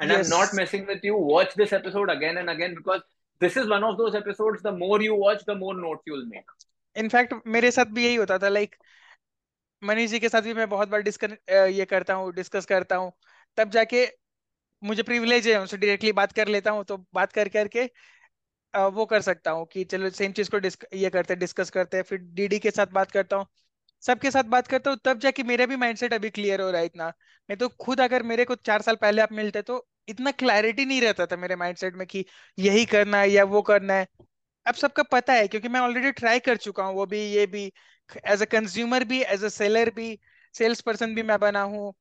[0.00, 3.00] and I am not messing with you watch this episode again and again because
[3.40, 6.50] this is one of those episode the more you watch the more note you'll make
[6.96, 8.86] in fact मेरे साथ भी यही होता था like like,
[9.84, 13.12] Manish ji के साथ भी मैं बहुत बार डिस्कस ये करता हूँ डिस्कस करता हूँ।
[13.56, 14.06] तब जाके
[14.82, 17.84] मुझे प्रिविलेज है, उनसे डायरेक्टली बात कर लेता हूँ तो बात कर करके
[18.74, 20.58] वो कर सकता हूँ कि चलो सेम चीज़ को
[20.96, 23.46] ये करते हैं डिस्कस करते हैं, फिर डीडी के साथ बात करता हूँ।
[24.02, 26.86] सबके साथ बात करता हूँ, तब जाके मेरा भी माइंडसेट अभी क्लियर हो रहा है
[26.86, 27.12] इतना।
[27.48, 31.00] मैं तो खुद अगर मेरे को चार साल पहले आप मिलते तो इतना क्लैरिटी नहीं
[31.02, 32.24] रहता था मेरे माइंडसेट में कि
[32.58, 34.06] यही करना है या वो करना है।
[34.66, 37.72] अब सबका पता है, क्योंकि मैं ऑलरेडी ट्राई कर चुका हूँ, वो भी, ये भी
[38.26, 40.18] एज अ कंज्यूमर भी एज अ सेलर भी
[40.54, 41.94] सेल्स पर्सन भी मैं बना हूँ।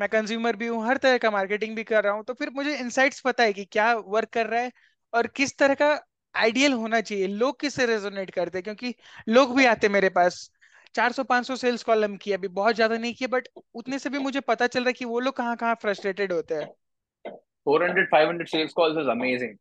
[0.00, 2.76] मैं कंज्यूमर भी हूँ हर तरह का मार्केटिंग भी कर रहा हूँ तो फिर मुझे
[2.76, 4.72] इनसाइट्स पता है कि क्या वर्क कर रहा है
[5.14, 8.62] और किस तरह का आइडियल होना चाहिए। लोग किससे रेजोनेट करते हैं?
[8.62, 8.94] क्योंकि
[9.28, 10.50] लोग भी आते मेरे पास।
[10.94, 14.66] 400-500 सेल्स कॉलम किया अभी बहुत ज़्यादा नहीं किया बट उतने से भी मुझे पता
[14.66, 16.66] चल रहा है कि वो लोग कहाँ कहाँ फ्रस्ट्रेटेड होते हैं।
[17.66, 19.54] 400 500 sales calls is amazing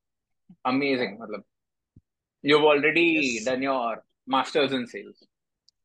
[0.68, 1.44] amazing मतलब।
[2.44, 3.48] You've already yes.
[3.48, 3.96] done your
[4.28, 5.28] masters in sales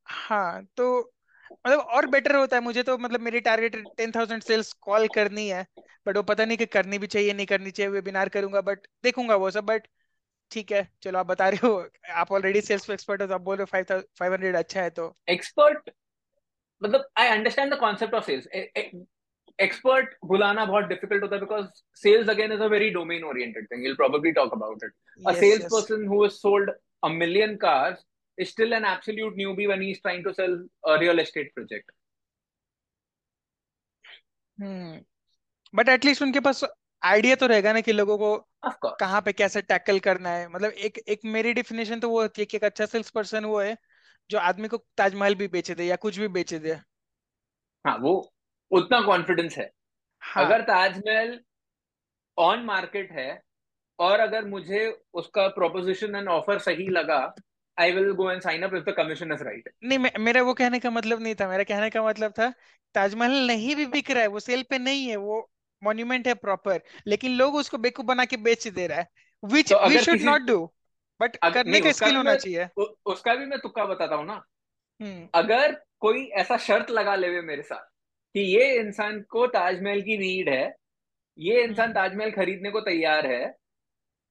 [0.07, 1.14] हाँ तो
[1.52, 5.48] मतलब और बेटर होता है मुझे तो मतलब मेरी target ten thousand sales call करनी
[5.48, 5.66] है
[6.06, 9.36] बट वो पता नहीं कि करनी भी चाहिए नहीं करनी चाहिए वेबिनार करूँगा बट देखूँगा
[9.36, 9.86] वो सब बट
[10.50, 13.56] ठीक है चलो आप बता रहे हो आप ऑलरेडी सेल्स एक्सपर्ट हो तो आप बोल
[13.56, 15.90] रहे हो फाइव हंड्रेड अच्छा है तो। एक्सपर्ट
[16.82, 18.48] मतलब I understand the concept of sales
[19.60, 23.97] expert बुलाना बहुत डिफ़िकल्ट होता है because sales again is a very domain oriented thing
[23.97, 24.92] probably talk about it.
[25.20, 25.73] A yes, salesperson yes.
[25.73, 26.70] person who has sold
[27.02, 28.05] a million cars
[28.39, 30.55] is still an absolute newbie when he's trying to sell
[30.85, 31.91] a real estate project.
[34.59, 34.99] Hmm.
[35.75, 36.65] But at least उनके पास
[37.03, 38.37] idea तो रहेगा ना कि लोगों को
[39.01, 42.47] कहाँ पे कैसे टैकल करना है। मतलब एक एक मेरी डिफिनेशन तो वो होती है
[42.47, 43.77] कि एक अच्छा सेल्स पर्सन वो है
[44.31, 46.73] जो आदमी को ताजमहल भी बेचे दे या कुछ भी बेचे दे।
[47.85, 48.35] हाँ वो
[48.71, 49.71] उतना कॉन्फिडेंस है।
[50.23, 50.45] हाँ.
[50.45, 51.41] अगर ताजमहल
[52.39, 53.43] ऑन मार्केट है
[53.99, 57.35] और अगर मुझे उसका प्रोपोजिशन एंड ऑफ़र सही लगा
[57.78, 60.55] I will go and sign up if the commission is right नहीं मे, मेरा वो
[60.55, 62.53] कहने का मतलब नहीं था मेरा कहने का मतलब था
[62.94, 65.41] ताजमहल नहीं भी बिक रहा है वो सेल पे नहीं है वो
[65.83, 69.09] मॉन्यूमेंट है प्रॉपर लेकिन लोग उसको बेकूफ बना के बेच दे रहा है
[69.43, 70.59] which we should not do
[71.20, 72.69] but करने का स्किल होना चाहिए
[73.07, 74.43] उसका भी मैं तुक्का बताता हूँ ना
[75.01, 77.91] हम्म। अगर कोई ऐसा शर्त लगा ले मेरे साथ
[78.35, 80.65] कि ये इंसान को ताजमहल की नीड है
[81.39, 83.55] ये इंसान हम्म। ताजमहल खरीदने को तैयार है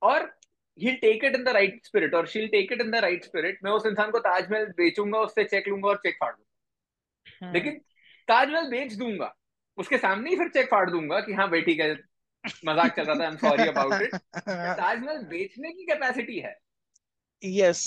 [0.01, 0.31] और
[0.77, 3.59] he take it in the right spirit और she'll take it in the right spirit
[3.63, 7.77] मैं उस इंसान को ताजमहल बेचूँगा उससे चेक लूँगा और चेक फाड़ दूँगा। हम्म। लेकिन
[8.27, 9.33] ताजमहल बेच दूँगा
[9.77, 11.93] उसके सामने ही फिर चेक फाड़ दूँगा कि हाँ भाई ठीक है
[12.65, 16.55] मज़ाक चल रहा था I am sorry about it Taj Mahal बेचने की कैपेसिटी है।
[17.43, 17.83] यस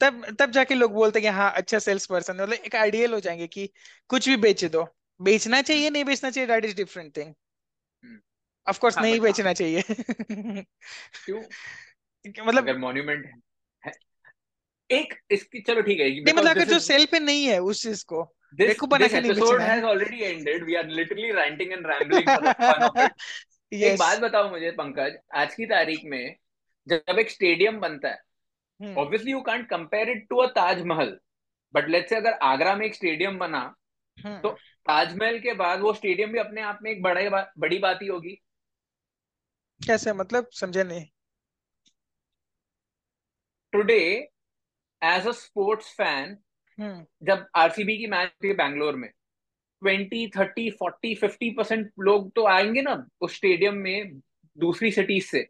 [0.00, 3.46] तब तब जाके लोग बोलते हैं हाँ अच्छा सेल्स पर्सन मतलब एक आइडियल हो जाएँगे
[3.46, 3.68] कि
[4.08, 4.86] कुछ भी बेच दो।
[5.20, 7.34] बेचना चाहिए नहीं बेचना चाहिए that is different thing
[8.66, 9.82] of course नहीं बेचना चाहिए।
[11.24, 11.42] क्यों?
[12.28, 13.26] मतलब अगर मॉन्यूमेंट
[13.82, 13.92] है
[14.90, 18.04] एक इसकी चलो ठीक है नहीं मतलब अगर जो सेल पे नहीं है उस चीज़
[18.04, 20.64] को this, this episode has already ended.
[20.66, 23.12] We are literally ranting and rambling for the fun of it.
[23.72, 23.92] yes.
[23.92, 26.36] एक बात बताओ मुझे पंकज आज की तारीख में
[26.86, 31.16] जब एक स्टेडियम बनता है obviously you can't compare it to a Taj Mahal
[31.74, 33.62] but let's say अगर आगरा में एक स्टेडियम बना
[34.18, 34.42] hmm.
[34.42, 34.50] तो
[34.86, 38.40] ताजमहल के बाद वो स्टेडियम भी अपने आप में एक बड़ा बड़ी बात ही होगी
[39.80, 41.06] कैसे मतलब समझे नहीं
[43.76, 44.02] today
[45.02, 46.36] as a sports fan
[47.24, 49.08] जब आरसीबी की मैच थी बैंगलोर में
[49.82, 54.20] twenty thirty forty fifty percent लोग तो आएँगे ना उस स्टेडियम में
[54.58, 55.40] दूसरी सिटीज़ से।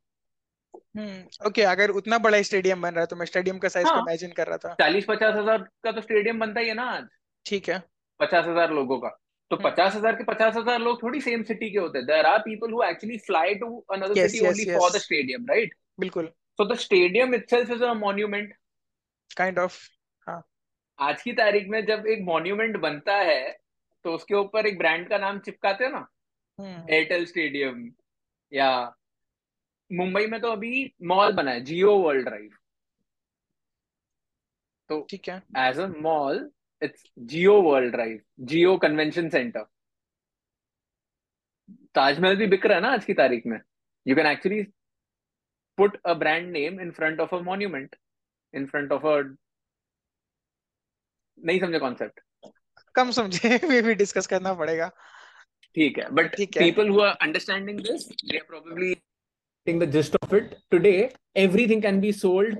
[1.46, 4.32] ओके अगर उतना बड़ा स्टेडियम बन रहा है तो मैं स्टेडियम का साइज़ हाँ, इमेजिन
[4.32, 7.06] कर रहा था। चालीस पचास हज़ार का तो स्टेडियम बनता ही है ना आज।
[7.46, 7.78] ठीक है।
[8.20, 9.08] पचास हज़ार लोगों का।
[9.50, 12.38] तो पचास हज़ार के पचास हज़ार लोग थोड़ी सेम सिटी के होते हैं। There are
[12.40, 16.74] people who actually fly to another city only for the stadium right बिल्कुल। So the
[16.78, 18.54] stadium itself is a monument
[19.30, 19.78] kind of
[20.98, 23.40] आज की तारीख में जब एक मॉन्यूमेंट बनता है
[24.04, 26.06] तो उसके ऊपर एक ब्रांड का नाम चिपकाते हैं ना?
[26.58, 27.90] एयरटेल हम्म। स्टेडियम
[28.52, 28.68] या
[29.90, 32.50] मुंबई में तो अभी मॉल बना है जियो वर्ल्ड ड्राइव
[34.90, 36.50] तो ठीक है। As a mall
[36.82, 38.20] it's Jio World Drive
[38.52, 39.66] Jio Convention Centre
[41.94, 43.60] Taj Mahal भी बिक रहा है ना आज की तारीख में?
[44.06, 44.62] You can actually
[45.77, 47.95] put a brand name in front of a monument
[48.53, 49.21] in front of a
[51.45, 52.19] नहीं समझे कॉन्सेप्ट
[52.95, 54.91] कम समझे मे भी डिस्कस करना पड़ेगा
[55.75, 58.93] ठीक है but people who are understanding this they are probably
[59.65, 61.11] getting the gist of it today
[61.41, 62.55] everything can be sold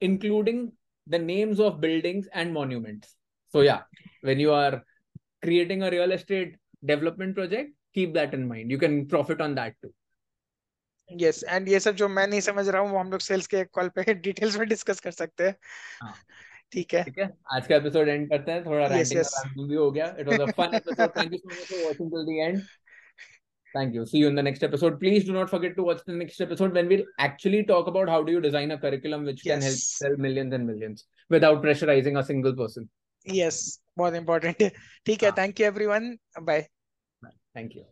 [0.00, 0.62] including
[1.06, 3.12] the names of buildings and monuments
[3.54, 4.82] so yeah when you are
[5.46, 6.56] creating a real estate
[6.92, 9.92] development project keep that in mind you can profit on that too
[11.09, 13.63] Yes and ये सब जो मैं नहीं समझ रहा हूँ वो हम लोग सेल्स के
[13.63, 15.55] कॉल पे डिटेल्स में डिस्कस कर सकते हैं।
[16.71, 19.33] ठीक है। ठीक है आज का एपिसोड एंड करते हैं थोड़ा yes, yes.
[19.59, 22.25] भी हो गया। It was a fun episode thank you so much for watching till
[22.25, 22.61] the end
[23.75, 26.13] thank you see you in the next episode please do not forget to watch the
[26.13, 29.61] next episode when we actually talk about how do you design a curriculum which can
[29.61, 32.87] help sell millions and millions without pressurising a single person
[33.25, 33.59] yes
[33.97, 34.71] बहुत important
[35.05, 36.67] ठीक है thank you everyone bye
[37.21, 37.83] thank you